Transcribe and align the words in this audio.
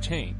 blockchain. 0.00 0.34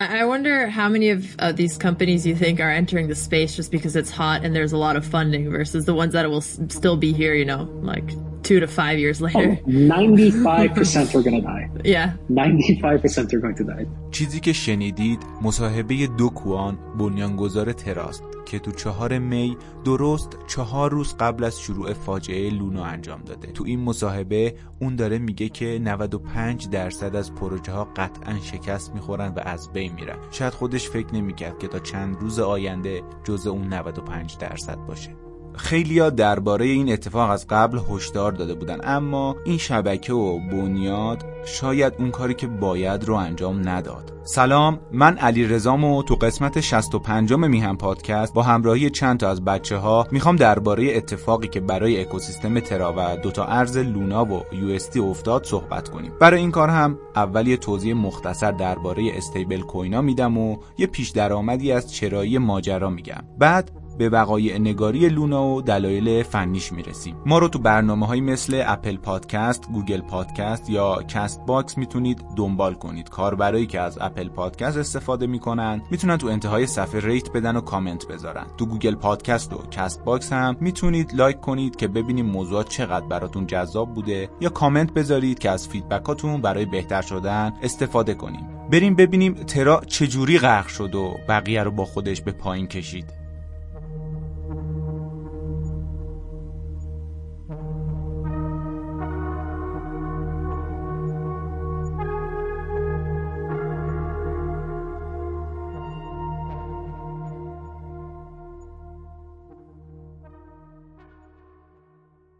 I 0.00 0.24
wonder 0.26 0.68
how 0.68 0.88
many 0.88 1.10
of 1.10 1.34
uh, 1.40 1.50
these 1.50 1.76
companies 1.76 2.24
you 2.24 2.36
think 2.36 2.60
are 2.60 2.70
entering 2.70 3.08
the 3.08 3.16
space 3.16 3.56
just 3.56 3.72
because 3.72 3.96
it's 3.96 4.10
hot 4.10 4.44
and 4.44 4.54
there's 4.54 4.72
a 4.72 4.76
lot 4.76 4.94
of 4.94 5.04
funding 5.04 5.50
versus 5.50 5.86
the 5.86 5.94
ones 5.94 6.12
that 6.12 6.28
will 6.30 6.36
s- 6.36 6.60
still 6.68 6.96
be 6.96 7.12
here, 7.12 7.34
you 7.34 7.44
know, 7.44 7.62
like 7.82 8.08
two 8.48 8.60
to 8.60 8.68
five 8.80 8.98
years 9.04 9.18
later. 9.20 9.48
Oh, 9.52 9.68
95% 9.68 11.14
are 11.14 11.22
going 11.26 11.38
to 11.40 11.46
die. 11.52 11.64
Yeah. 11.94 12.12
95% 12.30 13.32
are 13.34 13.40
going 13.44 13.56
to 13.56 13.64
die. 13.64 13.86
چیزی 14.10 14.40
که 14.40 14.52
شنیدید 14.52 15.22
مصاحبه 15.42 16.06
دو 16.06 16.28
کوان 16.28 16.78
بنیانگذار 16.98 17.72
تراست 17.72 18.24
که 18.46 18.58
تو 18.58 18.72
چهار 18.72 19.18
می 19.18 19.56
درست 19.84 20.38
چهار 20.46 20.90
روز 20.90 21.16
قبل 21.20 21.44
از 21.44 21.60
شروع 21.60 21.92
فاجعه 21.92 22.50
لونا 22.50 22.84
انجام 22.84 23.22
داده 23.22 23.52
تو 23.52 23.64
این 23.64 23.80
مصاحبه 23.80 24.54
اون 24.80 24.96
داره 24.96 25.18
میگه 25.18 25.48
که 25.48 25.78
95 25.82 26.68
درصد 26.68 27.16
از 27.16 27.34
پروژه 27.34 27.72
ها 27.72 27.84
قطعا 27.96 28.38
شکست 28.42 28.94
می‌خورن 28.94 29.28
و 29.28 29.40
از 29.44 29.72
بین 29.72 29.92
میرن 29.92 30.16
شاید 30.30 30.52
خودش 30.52 30.88
فکر 30.88 31.14
نمی‌کرد 31.14 31.58
که 31.58 31.68
تا 31.68 31.78
چند 31.78 32.16
روز 32.20 32.38
آینده 32.38 33.02
جزء 33.24 33.50
اون 33.50 33.74
95 33.74 34.36
درصد 34.38 34.76
باشه 34.76 35.27
خیلیا 35.58 36.10
درباره 36.10 36.66
این 36.66 36.92
اتفاق 36.92 37.30
از 37.30 37.46
قبل 37.46 37.80
هشدار 37.90 38.32
داده 38.32 38.54
بودن. 38.54 38.78
اما 38.82 39.36
این 39.44 39.58
شبکه 39.58 40.12
و 40.12 40.38
بنیاد 40.38 41.24
شاید 41.46 41.92
اون 41.98 42.10
کاری 42.10 42.34
که 42.34 42.46
باید 42.46 43.04
رو 43.04 43.14
انجام 43.14 43.68
نداد. 43.68 44.12
سلام 44.24 44.80
من 44.92 45.18
علی 45.18 45.46
رزام 45.46 45.84
و 45.84 46.02
تو 46.02 46.14
قسمت 46.14 46.60
65 46.60 47.32
میهم 47.32 47.76
پادکست 47.76 48.34
با 48.34 48.42
همراهی 48.42 48.90
چند 48.90 49.20
تا 49.20 49.30
از 49.30 49.44
بچه 49.44 49.76
ها 49.76 50.06
می‌خوام 50.10 50.36
درباره 50.36 50.96
اتفاقی 50.96 51.48
که 51.48 51.60
برای 51.60 52.00
اکوسیستم 52.00 52.60
ترا 52.60 52.94
و 52.96 53.16
دوتا 53.16 53.44
ارز 53.44 53.76
لونا 53.78 54.24
و 54.24 54.42
یو 54.52 55.04
افتاد 55.04 55.44
صحبت 55.44 55.88
کنیم. 55.88 56.12
برای 56.20 56.40
این 56.40 56.50
کار 56.50 56.68
هم 56.68 56.98
اول 57.16 57.46
یه 57.46 57.56
توضیح 57.56 57.94
مختصر 57.94 58.52
درباره 58.52 59.10
استیبل 59.14 59.60
کوینا 59.60 60.02
میدم 60.02 60.38
و 60.38 60.56
یه 60.78 60.86
پیش 60.86 61.10
درآمدی 61.10 61.72
از 61.72 61.92
چرایی 61.92 62.38
ماجرا 62.38 62.90
میگم. 62.90 63.24
بعد 63.38 63.70
به 63.98 64.08
وقایع 64.08 64.58
نگاری 64.58 65.08
لونا 65.08 65.46
و 65.46 65.62
دلایل 65.62 66.22
فناش 66.22 66.72
می‌رسیم. 66.72 67.16
ما 67.26 67.38
رو 67.38 67.48
تو 67.48 67.58
برنامه 67.58 68.06
های 68.06 68.20
مثل 68.20 68.62
اپل 68.66 68.96
پادکست، 68.96 69.68
گوگل 69.72 70.00
پادکست 70.00 70.70
یا 70.70 71.02
کست 71.02 71.46
باکس 71.46 71.78
می‌تونید 71.78 72.24
دنبال 72.36 72.74
کنید. 72.74 73.08
کاربرایی 73.08 73.66
که 73.66 73.80
از 73.80 73.98
اپل 74.00 74.28
پادکست 74.28 74.76
استفاده 74.76 75.26
می‌کنن 75.26 75.82
می‌تونن 75.90 76.16
تو 76.16 76.26
انتهای 76.26 76.66
صفحه 76.66 77.00
rate 77.00 77.32
بدن 77.32 77.56
و 77.56 77.60
کامنت 77.60 78.06
بذارن. 78.06 78.46
تو 78.58 78.66
گوگل 78.66 78.94
پادکست 78.94 79.52
و 79.52 79.56
کست 79.70 80.04
باکس 80.04 80.32
هم 80.32 80.56
می‌تونید 80.60 81.14
لایک 81.14 81.40
کنید 81.40 81.76
که 81.76 81.88
ببینیم 81.88 82.26
موضوعات 82.26 82.68
چقدر 82.68 83.06
براتون 83.06 83.46
جذاب 83.46 83.94
بوده 83.94 84.28
یا 84.40 84.48
کامنت 84.48 84.92
بذارید 84.92 85.38
که 85.38 85.50
از 85.50 85.68
feedback 85.68 86.20
اتون 86.20 86.40
برای 86.40 86.64
بهتر 86.64 87.02
شدن 87.02 87.52
استفاده 87.62 88.14
کنیم. 88.14 88.46
بریم 88.72 88.94
ببینیم 88.94 89.34
ترا 89.34 89.82
چجوری 89.86 90.38
غرق 90.38 90.66
شد 90.66 90.94
و 90.94 91.16
بقیه 91.28 91.62
رو 91.62 91.70
با 91.70 91.84
خودش 91.84 92.20
به 92.20 92.32
پایین 92.32 92.66
کشید. 92.66 93.17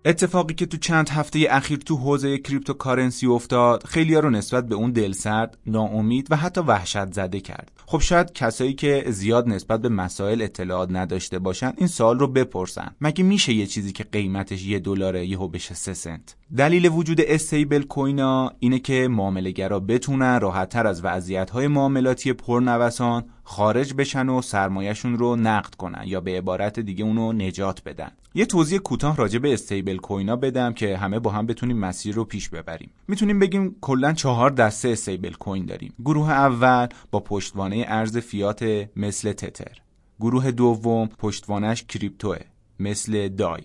اتفاقی 0.09 0.55
که 0.55 0.67
تو 0.67 0.77
چند 0.77 1.09
هفته 1.09 1.47
اخیر 1.51 1.79
تو 1.79 1.97
حوزه 1.97 2.39
cryptocurrency 2.39 3.27
افتاد 3.27 3.85
خیلیا 3.85 4.15
رو 4.15 4.31
نسبت 4.31 4.69
به 4.69 4.75
اون 4.75 4.91
دلسرد، 4.91 5.59
ناامید 5.67 6.27
و 6.31 6.37
حتی 6.37 6.61
وحشت 6.61 7.13
زده 7.13 7.41
کرد. 7.41 7.73
خب 7.87 7.99
شاید 7.99 8.33
کسایی 8.33 8.73
که 8.73 9.05
زیاد 9.09 9.49
نسبت 9.49 9.83
به 9.83 9.89
مسائل 9.89 10.43
اطلاعات 10.43 10.89
نداشته 10.93 11.39
باشن 11.39 11.73
این 11.77 11.87
سوال 11.87 12.19
رو 12.19 12.27
بپرسن. 12.27 12.91
مگه 13.01 13.25
میشه 13.25 13.53
یه 13.53 13.67
چیزی 13.67 13.93
که 13.93 14.05
قیمتش 14.05 14.65
یه 14.67 14.79
دلاره 14.79 15.27
یهو 15.27 15.49
بشه 15.49 15.75
سه 15.75 15.95
سنت؟ 15.95 16.37
دلیل 16.57 16.89
وجود 16.89 17.21
stablecoin 17.21 17.83
ا 17.83 18.53
اینه 18.59 18.79
که 18.79 19.09
معاملهگرا 19.09 19.81
بتونن 19.81 20.41
راحتتر 20.41 20.87
از 20.87 21.05
وضعیت‌های 21.05 21.69
معاملاتی 21.69 22.33
پرنوسان 22.33 23.25
خارج 23.51 23.95
بشن 23.95 24.29
و 24.29 24.43
سرمایهشون 24.43 25.19
رو 25.19 25.37
نقد 25.37 25.75
کنن 25.75 26.03
یا 26.07 26.21
به 26.21 26.39
عبارت 26.39 26.81
دیگه 26.81 27.05
اونو 27.05 27.33
نجات 27.33 27.83
بدن. 27.85 28.11
یه 28.35 28.47
توضیح 28.47 28.79
کوتاه 28.79 29.17
راجع 29.17 29.39
به 29.39 29.53
stablecoin 29.53 29.97
ا 29.97 30.37
بدم 30.37 30.73
که 30.73 30.97
همه 30.97 31.19
با 31.19 31.31
هم 31.31 31.47
بتونیم 31.47 31.79
مسیر 31.79 32.15
رو 32.15 32.25
پیش 32.25 32.49
ببریم. 32.49 32.91
می‌تونیم 33.09 33.39
بگیم 33.39 33.77
کلا 33.81 34.13
چهار 34.13 34.51
دسته 34.51 34.89
stablecoin 34.89 35.67
داریم. 35.67 35.95
گروه 36.05 36.31
اول 36.31 36.87
با 37.11 37.21
پشتوانه 37.21 37.85
ارز 37.89 38.17
فیات 38.19 38.89
مثل 38.97 39.33
تتر. 39.33 39.79
گروه 40.21 40.51
دوم 40.51 41.09
پشتوانش 41.19 41.85
crypto 41.85 42.21
ئه 42.21 42.39
مثل 42.79 43.29
دای. 43.29 43.63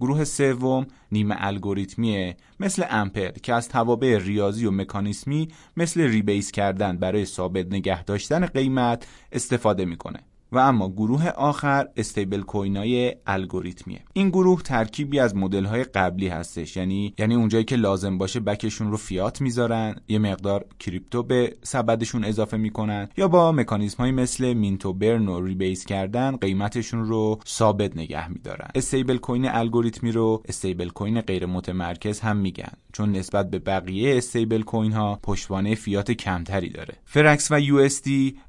گروه 0.00 0.24
سوم 0.24 0.86
نیمه 1.12 1.36
الگوریتمیه 1.38 2.36
مثل 2.60 2.84
امپل 2.90 3.30
که 3.30 3.54
از 3.54 3.68
توابع 3.68 4.18
ریاضی 4.18 4.66
و 4.66 4.70
مکانیسمی 4.70 5.48
مثل 5.76 6.00
rebase 6.00 6.50
کردن 6.50 6.96
برای 6.96 7.24
ثابت 7.24 7.66
نگه 7.66 8.04
داشتن 8.04 8.46
قیمت 8.46 9.06
استفاده 9.32 9.84
می‌کنه. 9.84 10.20
و 10.52 10.58
اما 10.58 10.88
گروه 10.88 11.28
آخر 11.28 11.88
stablecoin 11.96 12.42
ای 12.42 13.16
الگوریتمیه. 13.26 14.00
این 14.12 14.28
گروه 14.28 14.62
ترکیبی 14.62 15.18
از 15.20 15.36
مدل 15.36 15.64
های 15.64 15.84
قبلی 15.84 16.28
هستش. 16.28 16.76
یعنی 16.76 17.14
یعنی 17.18 17.34
اونجایی 17.34 17.64
که 17.64 17.76
لازم 17.76 18.18
باشه 18.18 18.40
back 18.40 18.65
شون 18.65 18.90
رو 18.90 18.96
فیات 18.96 19.40
می‌ذارن. 19.40 19.96
یه 20.08 20.18
مقدار 20.18 20.64
crypto 20.78 21.22
به 21.22 21.56
سبدشون 21.62 22.24
اضافه 22.24 22.56
می‌کنن. 22.56 23.08
یا 23.16 23.28
با 23.28 23.52
مکانیزم 23.52 23.96
های 23.98 24.10
مثل 24.10 24.52
mint 24.52 25.28
و 25.28 25.40
burn 25.40 25.56
و 25.56 25.60
rebase 25.60 25.84
کردن 25.84 26.36
قیمتشون 26.36 27.04
رو 27.04 27.40
ثابت 27.46 27.96
نگه 27.96 28.28
میدارن. 28.28 28.68
stablecoin 28.74 29.48
الگوریتمی 29.48 30.12
رو 30.12 30.42
stablecoin 30.48 31.20
غیر 31.20 31.46
متمرکز 31.46 32.20
هم 32.20 32.36
میگن. 32.36 32.72
چون 32.92 33.12
نسبت 33.12 33.50
به 33.50 33.58
بقیه 33.58 34.16
stablecoin 34.16 34.92
ها 34.92 35.20
پشتوانه 35.22 35.74
فیات 35.74 36.10
کمتری 36.10 36.68
داره. 36.68 36.94
فرکس 37.04 37.48
و 37.50 37.60
UST 37.60 37.76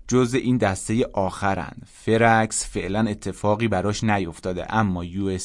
جز 0.08 0.34
این 0.34 0.58
دسته 0.58 1.06
آخرن. 1.14 1.78
فرکس 1.86 2.66
فعلا 2.66 3.00
اتفاقی 3.00 3.68
براش 3.68 4.04
نیفتاده 4.04 4.76
اما 4.76 5.04
UST 5.04 5.38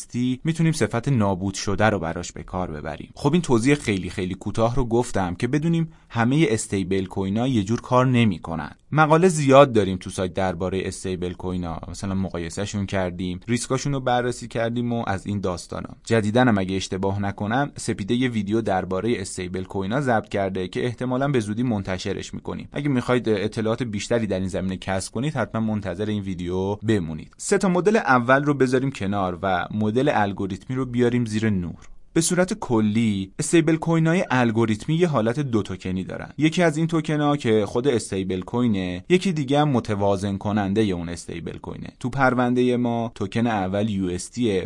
می‌تونیم 0.45 0.73
صفت 0.73 1.09
نابود 1.09 1.55
شده 1.55 1.84
رو 1.84 1.99
براش 1.99 2.33
به 2.33 2.43
کار 2.43 2.71
ببریم. 2.71 3.11
خب 3.15 3.33
این 3.33 3.43
توضیح 3.43 3.75
خیلی 3.75 4.11
خیلی 4.11 4.34
کوتاه 4.34 4.75
رو 4.75 4.84
گفتم 4.84 5.34
که 5.34 5.49
بدونیم 5.49 5.93
همه 6.09 6.47
استیبل 6.51 7.05
کوینا 7.06 7.49
یه 7.49 7.65
جور 7.65 7.81
کار 7.81 8.06
نمی‌کنن. 8.06 8.75
مقاله 8.94 9.28
زیاد 9.28 9.72
داریم 9.72 9.97
تو 9.97 10.10
سایت 10.10 10.34
درباره 10.34 10.82
استیبل 10.84 11.32
کوینا. 11.32 11.78
مثلا 11.88 12.14
مقایسهشون 12.14 12.86
کردیم 12.86 13.41
ریسکاشون 13.48 13.92
رو 13.92 14.00
بررسی 14.00 14.48
کردیم 14.48 14.92
و 14.92 15.04
از 15.06 15.26
این 15.26 15.41
داستانا. 15.41 15.88
جدیدن 16.04 16.58
اگه 16.58 16.76
اشتباه 16.76 17.22
نکنم 17.22 17.72
سپیده 17.76 18.14
یه 18.14 18.28
ویدیو 18.28 18.60
درباره 18.60 19.14
استیبل 19.20 19.64
کوینا 19.64 20.00
ضبط 20.00 20.28
کرده 20.28 20.69
که 20.69 20.84
احتمالا 20.84 21.28
به 21.28 21.41
زودی 21.41 21.62
منتشرش 21.62 22.34
می‌کنیم. 22.34 22.69
اگه 22.72 22.88
می‌خواید 22.88 23.28
اطلاعات 23.28 23.82
بیشتری 23.82 24.26
در 24.26 24.38
این 24.38 24.48
زمینه 24.48 24.76
کسب 24.76 25.12
کنید 25.14 25.34
حتما 25.34 25.60
منتظر 25.60 26.06
این 26.06 26.22
ویدیو 26.22 26.74
بمونید. 26.76 27.34
سه 27.36 27.59
تا 27.59 27.69
مدل 27.69 27.97
اول 27.97 28.44
رو 28.44 28.54
بذاریم 28.54 28.91
کنار 28.91 29.38
و 29.42 29.66
مدل 29.70 30.10
الگوریتمی 30.14 30.76
رو 30.76 30.86
بیاریم 30.86 31.24
زیر 31.24 31.50
نور. 31.50 31.88
به 32.15 32.21
صورت 32.21 32.55
کلی 32.55 33.33
استیبل 33.39 33.77
کوین 33.77 34.06
های 34.06 34.25
الگوریتمی 34.31 34.95
یه 34.95 35.09
حالت 35.09 35.41
دو 35.41 35.62
توکنی 35.62 36.05
دارن. 36.05 36.33
یکی 36.39 36.62
از 36.62 36.77
این 36.77 36.87
توکن 36.87 37.21
ها 37.21 37.37
که 37.37 37.67
خود 37.67 37.89
استیبل 37.89 38.41
کوینه 38.41 39.05
یکی 39.09 39.33
دیگه 39.33 39.61
هم 39.61 39.69
متوازن 39.69 40.37
کننده 40.37 40.81
اون 40.81 41.09
استیبل 41.09 41.59
کوینه. 41.59 41.89
تو 42.01 42.11
پرونده 42.11 42.77
ما 42.77 43.12
توکن 43.15 43.47
اول 43.47 43.91
UST 43.91 44.19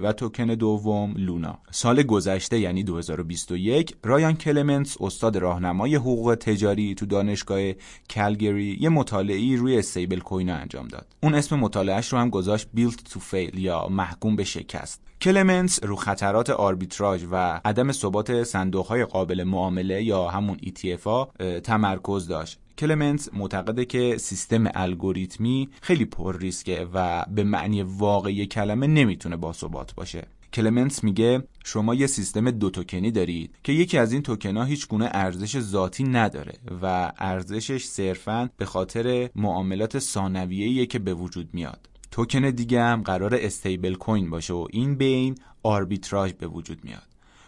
و 0.02 0.12
توکن 0.12 0.46
دوم 0.46 1.14
لونا. 1.16 1.58
سال 1.70 2.02
گذشته 2.02 2.58
یعنی 2.58 2.82
2021 2.82 3.96
رایان 4.04 4.34
کلمنتس 4.34 4.96
استاد 5.00 5.36
راهنمای 5.36 5.94
حقوق 5.94 6.34
تجاری 6.34 6.94
تو 6.94 7.06
دانشگاه 7.06 7.72
کلگری 8.10 8.78
یه 8.80 8.88
مطالعه 8.88 9.56
روی 9.56 9.78
استیبل 9.78 10.18
کوین 10.18 10.50
انجام 10.50 10.88
داد. 10.88 11.06
اون 11.22 11.34
اسم 11.34 11.56
مطالعهش 11.56 12.12
رو 12.12 12.18
هم 12.18 12.30
گذاشت 12.30 12.68
Built 12.76 13.12
to 13.12 13.16
Fail 13.16 13.58
یا 13.58 13.88
محکوم 13.88 14.36
به 14.36 14.44
شکست. 14.44 15.06
کلمنس 15.20 15.84
رو 15.84 15.96
خطرات 15.96 16.50
آربیتراژ 16.50 17.24
و 17.30 17.60
عدم 17.64 17.92
ثبات 17.92 18.42
صندوق 18.44 18.98
قابل 19.02 19.44
معامله 19.44 20.02
یا 20.02 20.28
همون 20.28 20.56
ETF 20.56 21.28
تمرکز 21.60 22.26
داشت. 22.26 22.58
کلمنس 22.78 23.28
معتقده 23.34 23.84
که 23.84 24.16
سیستم 24.18 24.64
الگوریتمی 24.74 25.68
خیلی 25.82 26.04
پر 26.04 26.38
ریسکه 26.38 26.86
و 26.94 27.24
به 27.34 27.44
معنی 27.44 27.82
واقعی 27.82 28.46
کلمه 28.46 28.86
نمی‌تونه 28.86 29.36
با 29.36 29.52
ثبات 29.52 29.94
باشه. 29.94 30.26
کلمنس 30.52 31.04
میگه 31.04 31.42
شما 31.64 31.94
یه 31.94 32.06
سیستم 32.06 32.50
دو 32.50 32.70
توکنی 32.70 33.10
دارید 33.10 33.54
که 33.64 33.72
یکی 33.72 33.98
از 33.98 34.12
این 34.12 34.22
توکن 34.22 34.56
ها 34.56 34.64
هیچ 34.64 34.88
گونه 34.88 35.08
ارزش 35.12 35.60
ذاتی 35.60 36.04
نداره 36.04 36.52
و 36.82 37.12
ارزشش 37.18 37.84
صرفا 37.84 38.50
به 38.56 38.64
خاطر 38.64 39.30
معاملات 39.36 39.98
ثانویه‌ای 39.98 40.86
که 40.86 40.98
به 40.98 41.14
وجود 41.14 41.48
میاد. 41.52 41.88
توکن 42.10 42.50
دیگه 42.50 42.82
هم 42.82 43.02
قرار 43.02 43.34
استیبل 43.34 43.94
کوین 43.94 44.30
باشه 44.30 44.54
و 44.54 44.66
این 44.70 44.94
بین 44.94 45.34
آربیتراژ 45.62 46.32
به 46.32 46.46
وجود 46.46 46.84
میاد. 46.84 47.02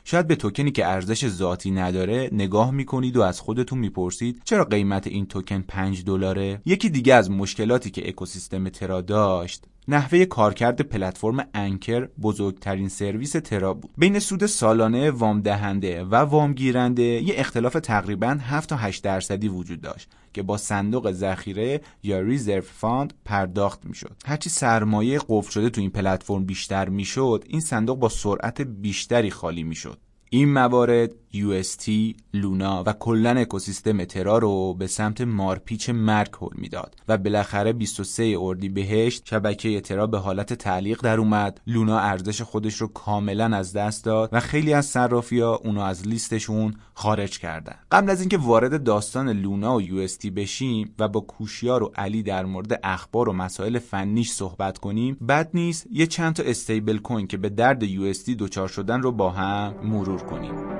شاید 0.04 0.26
به 0.26 0.36
توکنی 0.36 0.70
که 0.70 0.86
ارزش 0.86 1.28
ذاتی 1.28 1.70
نداره 1.70 2.28
نگاه 2.32 2.70
می‌کنید 2.70 3.16
و 3.16 3.22
از 3.22 3.40
خودتون 3.40 3.78
می‌پرسید 3.78 4.42
چرا 4.44 4.64
قیمت 4.64 5.06
این 5.06 5.26
توکن 5.26 5.62
5 5.68 6.04
دلاره؟ 6.04 6.62
یکی 6.66 6.90
دیگه 6.90 7.14
از 7.14 7.30
مشکلاتی 7.30 7.90
که 7.90 8.08
اکوسیستم 8.08 8.68
ترا 8.68 9.00
داشت 9.00 9.64
نحوه 9.90 10.24
کارکرد 10.24 10.80
پلتفرم 10.80 11.46
انکر 11.54 12.08
بزرگترین 12.22 12.88
سرویس 12.88 13.32
ترا 13.32 13.74
بود. 13.74 13.90
بین 13.98 14.18
سود 14.18 14.46
سالانه 14.46 15.10
وام 15.10 15.40
دهنده 15.40 16.04
و 16.04 16.14
وام 16.14 16.52
گیرنده 16.52 17.02
یه 17.02 17.34
اختلاف 17.36 17.72
تقریبا 17.72 18.38
7 18.40 18.68
تا 18.68 18.76
8 18.76 19.04
درصدی 19.04 19.48
وجود 19.48 19.80
داشت 19.80 20.10
که 20.32 20.42
با 20.42 20.56
صندوق 20.56 21.12
ذخیره 21.12 21.80
یا 22.02 22.20
reserve 22.20 22.60
fund 22.60 23.14
پرداخت 23.24 23.86
می‌شد. 23.86 24.16
هرچی 24.26 24.50
سرمایه 24.50 25.20
قفل 25.28 25.50
شده 25.50 25.70
تو 25.70 25.80
این 25.80 25.90
پلتفرم 25.90 26.44
بیشتر 26.44 26.88
می‌شد 26.88 27.44
این 27.46 27.60
صندوق 27.60 27.98
با 27.98 28.08
سرعت 28.08 28.60
بیشتری 28.60 29.30
خالی 29.30 29.62
می‌شد. 29.62 29.98
این 30.30 30.52
موارد 30.52 31.14
UST، 31.34 31.90
لونا 32.34 32.82
و 32.86 32.92
کلا 32.92 33.30
اکوسیستم 33.30 34.04
ترا 34.04 34.38
رو 34.38 34.74
به 34.74 34.86
سمت 34.86 35.20
مارپیچ 35.20 35.90
مرگ 35.90 36.30
هل 36.40 36.48
می‌داد 36.54 36.96
و 37.08 37.18
بالاخره 37.18 37.72
23 37.72 38.36
اردی 38.40 38.68
بهشت 38.68 39.22
شبکه 39.26 39.80
ترا 39.80 40.06
به 40.06 40.18
حالت 40.18 40.52
تعلیق 40.52 41.00
در 41.02 41.18
اومد. 41.18 41.60
لونا 41.66 41.98
ارزش 41.98 42.42
خودش 42.42 42.74
رو 42.74 42.86
کاملا 42.86 43.56
از 43.56 43.72
دست 43.72 44.04
داد 44.04 44.28
و 44.32 44.40
خیلی 44.40 44.72
از 44.72 44.86
صرافیا 44.86 45.54
اونو 45.54 45.80
از 45.80 46.08
لیستشون 46.08 46.74
خارج 46.94 47.38
کردن. 47.38 47.74
قبل 47.90 48.10
از 48.10 48.20
اینکه 48.20 48.38
وارد 48.38 48.84
داستان 48.84 49.28
لونا 49.28 49.76
و 49.76 49.82
UST 49.82 50.26
بشیم 50.26 50.94
و 50.98 51.08
با 51.08 51.20
کوشیار 51.20 51.82
و 51.82 51.92
علی 51.94 52.22
در 52.22 52.44
مورد 52.44 52.80
اخبار 52.82 53.28
و 53.28 53.32
مسائل 53.32 53.78
فنیش 53.78 54.30
صحبت 54.30 54.78
کنیم 54.78 55.14
بد 55.28 55.50
نیست 55.54 55.86
یه 55.90 56.06
چند 56.06 56.34
تا 56.34 56.42
استیبل 56.42 56.98
کوین 56.98 57.26
که 57.26 57.36
به 57.36 57.48
درد 57.48 57.86
UST 57.86 58.30
دچار 58.38 58.68
شدن 58.68 59.02
رو 59.02 59.12
با 59.12 59.30
هم 59.30 59.74
مرور 59.82 60.22
کنیم. 60.22 60.77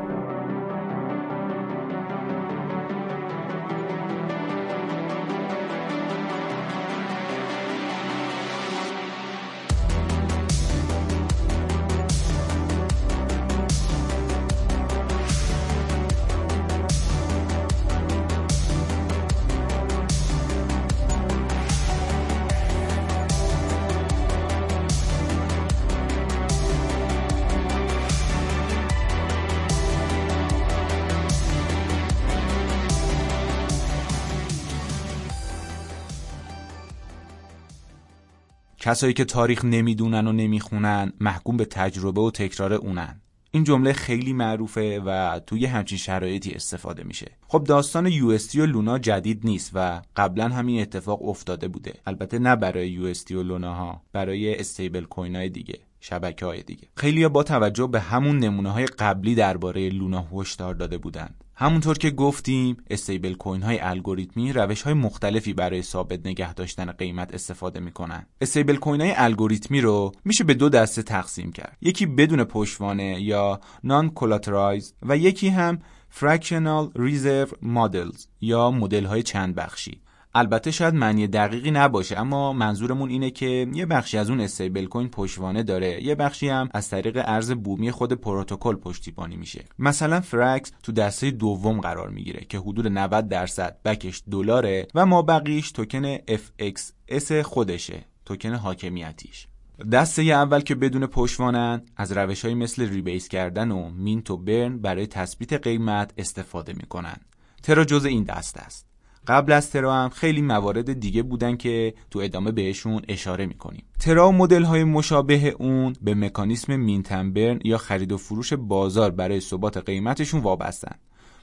کسایی 38.89 39.13
که 39.13 39.25
تاریخ 39.25 39.65
نمی‌دونن 39.65 40.27
و 40.27 40.33
نمی‌خونن 40.33 41.13
محکوم 41.21 41.57
به 41.57 41.65
تجربه 41.65 42.21
و 42.21 42.31
تکرار 42.31 42.73
اونن. 42.73 43.21
این 43.51 43.65
جمله 43.65 43.93
خیلی 43.93 44.33
معروفه 44.33 45.01
و 45.01 45.41
توی 45.47 45.67
همچین 45.67 45.99
شرایطی 45.99 46.53
استفاده 46.53 47.05
میشه. 47.05 47.31
خب 47.49 47.65
داستان 47.65 48.11
UST 48.11 48.57
و 48.57 48.67
لونا 48.67 48.99
جدید 48.99 49.41
نیست 49.45 49.71
و 49.75 50.03
قبلا 50.17 50.49
همین 50.49 50.81
اتفاق 50.81 51.29
افتاده 51.29 51.69
بوده. 51.69 51.95
البته 52.07 52.39
نه 52.39 52.57
برای 52.57 53.15
UST 53.15 53.31
و 53.31 53.43
لونا 53.43 53.75
ها 53.75 54.03
برای 54.13 54.61
استیبل 54.61 55.05
کوین 55.05 55.37
های 55.37 55.49
دیگه 55.49 55.79
شبکه 56.01 56.47
های 56.47 56.63
دیگه. 56.63 56.89
خیلیا 56.97 57.29
با 57.29 57.43
توجه 57.43 57.87
به 57.87 58.01
همون 58.01 58.39
نمونه 58.39 58.71
های 58.71 58.87
قبلی 58.87 59.35
درباره 59.35 59.89
لونا 59.91 60.29
هشدار 60.33 60.75
داده 60.75 60.99
بودند. 60.99 61.45
همونطور 61.61 61.99
که 61.99 62.11
گفتیم 62.11 62.77
استیبل 62.91 63.35
کوین 63.35 63.63
های 63.63 63.79
الگوریتمی 63.81 64.53
روش 64.53 64.83
های 64.83 64.95
مختلفی 64.95 65.53
برای 65.53 65.83
ثابت 65.83 66.27
نگه 66.27 66.55
داشتن 66.55 66.93
قیمت 66.93 67.35
استفاده 67.35 67.81
می‌کنن. 67.81 68.27
استیبل 68.41 68.77
کوین 68.77 69.01
های 69.01 69.13
الگوریتمی 69.17 69.81
رو 69.81 70.13
میشه 70.25 70.45
به 70.45 70.55
دو 70.55 70.69
دسته 70.69 71.03
تقسیم 71.03 71.53
کرد. 71.53 71.77
یکی 71.81 72.07
بدون 72.07 72.45
پشتوانه 72.45 73.23
یا 73.23 73.61
non-collateralized 73.85 74.95
و 75.03 75.17
یکی 75.17 75.49
هم 75.49 75.79
fractional 76.21 76.99
reserve 76.99 77.51
models 77.63 78.27
یا 78.41 78.71
مدل 78.71 79.05
های 79.05 79.23
چند 79.23 79.55
بخشی 79.55 80.01
البته 80.35 80.71
شاید 80.71 80.95
معنی 80.95 81.27
دقیقی 81.27 81.71
نباشه 81.71 82.19
اما 82.19 82.53
منظورمون 82.53 83.11
اینه 83.11 83.31
که 83.31 83.67
یه 83.73 83.87
بخشی 83.87 84.19
از 84.19 84.31
اون 84.31 84.41
استیبل 84.41 84.87
کوین 84.87 85.09
پشتوانه 85.09 85.63
داره 85.63 86.05
یه 86.05 86.15
بخشی 86.15 86.49
هم 86.49 86.69
از 86.75 86.91
طریق 86.91 87.23
ارز 87.25 87.53
بومی 87.53 87.91
خود 87.91 88.13
پروتکل 88.13 88.77
پشتیبانی 88.77 89.37
میشه. 89.37 89.65
مثلا 89.79 90.21
فرکس 90.21 90.73
تو 90.83 90.93
دسته 90.93 91.31
دوم 91.31 91.81
قرار 91.81 92.11
می‌گیره 92.11 92.47
که 92.49 92.59
حدود 92.59 92.87
90 92.87 93.29
درصد 93.29 93.77
back 93.85 94.10
ش 94.10 94.23
دلاره 94.31 94.87
و 94.95 95.07
ما 95.07 95.23
بقیش 95.23 95.73
توکن 95.73 96.17
FXS 96.17 97.33
خودشه 97.33 98.05
توکن 98.25 98.55
حاکمیتیش. 98.55 99.47
دسته 99.93 100.23
اول 100.23 100.61
که 100.61 100.75
بدون 100.75 101.07
پشتوانن 101.07 101.83
از 101.97 102.13
روش 102.13 102.45
های 102.45 102.55
مثل 102.55 102.89
rebase 102.89 103.29
کردن 103.29 103.71
و 103.71 103.91
mint 103.91 104.31
و 104.31 104.37
burn 104.37 104.79
برای 104.79 105.07
تثبیت 105.07 105.53
قیمت 105.53 106.13
استفاده 106.19 106.73
می‌کنن. 106.73 107.17
ترا 107.63 107.85
جز 107.85 108.05
این 108.05 108.25
دسته 108.25 108.61
است. 108.61 108.88
قبل 109.29 109.53
از 109.53 109.71
ترا 109.71 109.95
هم 109.95 110.09
خیلی 110.09 110.43
موارد 110.43 110.93
دیگه 110.93 111.23
بودن 111.23 111.57
که 111.57 111.95
تو 112.11 112.19
ادامه 112.19 112.53
بهشون 112.53 113.03
اشاره 113.09 113.47
می‌کنیم. 113.47 113.85
ترا 114.01 114.29
و 114.29 114.33
مدل 114.33 114.63
های 114.63 114.85
مشابه 114.85 115.57
اون 115.59 115.93
به 116.03 116.15
مکانیسم 116.15 116.77
مینتنبرن 116.77 117.61
یا 117.65 117.79
خرید 117.79 118.13
و 118.13 118.19
فروش 118.19 118.53
بازار 118.53 119.11
برای 119.11 119.41
ثبات 119.41 119.77
قیمتشون 119.77 120.41
وابستن. 120.41 120.95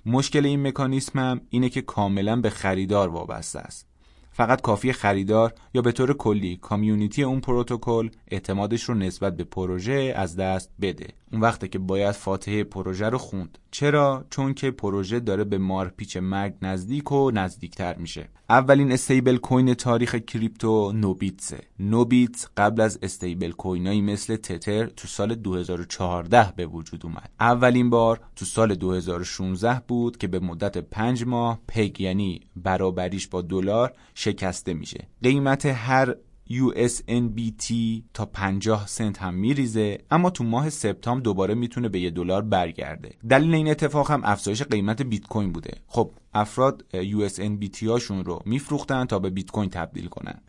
مشکل 0.06 0.46
این 0.46 0.68
مکانیسم 0.68 1.20
هم 1.20 1.42
اینه 1.50 1.70
که 1.70 1.82
کاملا 1.82 2.36
به 2.36 2.50
خریدار 2.50 3.10
وابسته 3.10 3.60
است. 3.60 3.88
فقط 4.32 4.62
کافی 4.62 4.94
خریدار 4.94 5.54
یا 5.74 5.82
به 5.82 5.92
طور 5.92 6.14
کلی 6.14 6.58
کامیونیتی 6.58 7.24
اون 7.24 7.40
پروتکل 7.40 8.10
اعتمادش 8.28 8.84
رو 8.84 8.96
نسبت 8.96 9.38
به 9.38 9.44
پروژه 9.44 10.14
از 10.16 10.36
دست 10.36 10.72
بده. 10.82 11.08
اون 11.36 11.44
وقته 11.44 11.68
که 11.68 11.80
باید 11.80 12.12
فاتحه 12.12 12.64
پروژه 12.64 13.10
رو 13.10 13.18
خوند. 13.18 13.58
چرا؟ 13.72 14.26
چون 14.30 14.54
که 14.54 14.72
پروژه 14.72 15.20
داره 15.20 15.44
به 15.44 15.58
مارپیچ 15.58 16.18
مرگ 16.18 16.54
نزدیک 16.62 17.12
و 17.12 17.32
نزدیکتر 17.32 17.96
میشه. 17.96 18.30
اولین 18.50 18.92
استیبل 18.92 19.38
کوین 19.38 19.74
تاریخ 19.74 20.16
کریپتو 20.16 20.92
نوبیتسه 20.92 21.64
نوبیتس 21.80 22.48
قبل 22.58 22.82
از 22.82 23.00
استیبل 23.02 23.52
کوینایی 23.52 24.02
مثل 24.02 24.36
تتر 24.36 24.86
تو 24.86 25.08
سال 25.08 25.36
2014 25.36 26.54
به 26.56 26.66
وجود 26.66 27.06
اومد. 27.06 27.30
اولین 27.40 27.90
بار 27.90 28.20
تو 28.36 28.46
سال 28.46 28.76
2016 28.76 29.82
بود 29.88 30.18
که 30.18 30.28
به 30.28 30.40
مدت 30.40 30.78
5 30.78 31.26
ماه 31.26 31.60
پگ 31.68 32.02
یعنی 32.02 32.42
برابریش 32.56 33.28
با 33.28 33.42
دلار 33.42 33.94
شکسته 34.14 34.74
میشه. 34.74 35.08
قیمت 35.24 35.66
هر 35.66 36.16
USNBT 36.50 37.74
تا 38.14 38.26
50 38.26 38.88
سنت 38.88 39.22
هم 39.22 39.34
میریزه 39.34 39.98
اما 40.12 40.30
تو 40.30 40.44
ماه 40.44 40.70
سپتامبر 40.70 41.24
دوباره 41.24 41.54
می‌تونه 41.54 41.90
به 41.90 42.00
یه 42.00 42.10
دلار 42.10 42.42
برگرده. 42.42 43.16
دلیل 43.30 43.56
این 43.56 43.68
اتفاق 43.68 44.12
هم 44.12 44.22
افزایش 44.24 44.64
قیمت 44.64 45.02
بیت 45.02 45.28
کوین 45.28 45.52
بوده. 45.52 45.72
خب 45.88 46.12
افراد 46.36 46.86
USNBT 46.94 47.84
هاشون 47.84 48.26
رو 48.26 48.42
میفروختن 48.46 49.06
تا 49.06 49.20
به 49.20 49.30
بیت 49.30 49.52
کوین 49.52 49.70
تبدیل 49.70 50.08
کنن. 50.08 50.42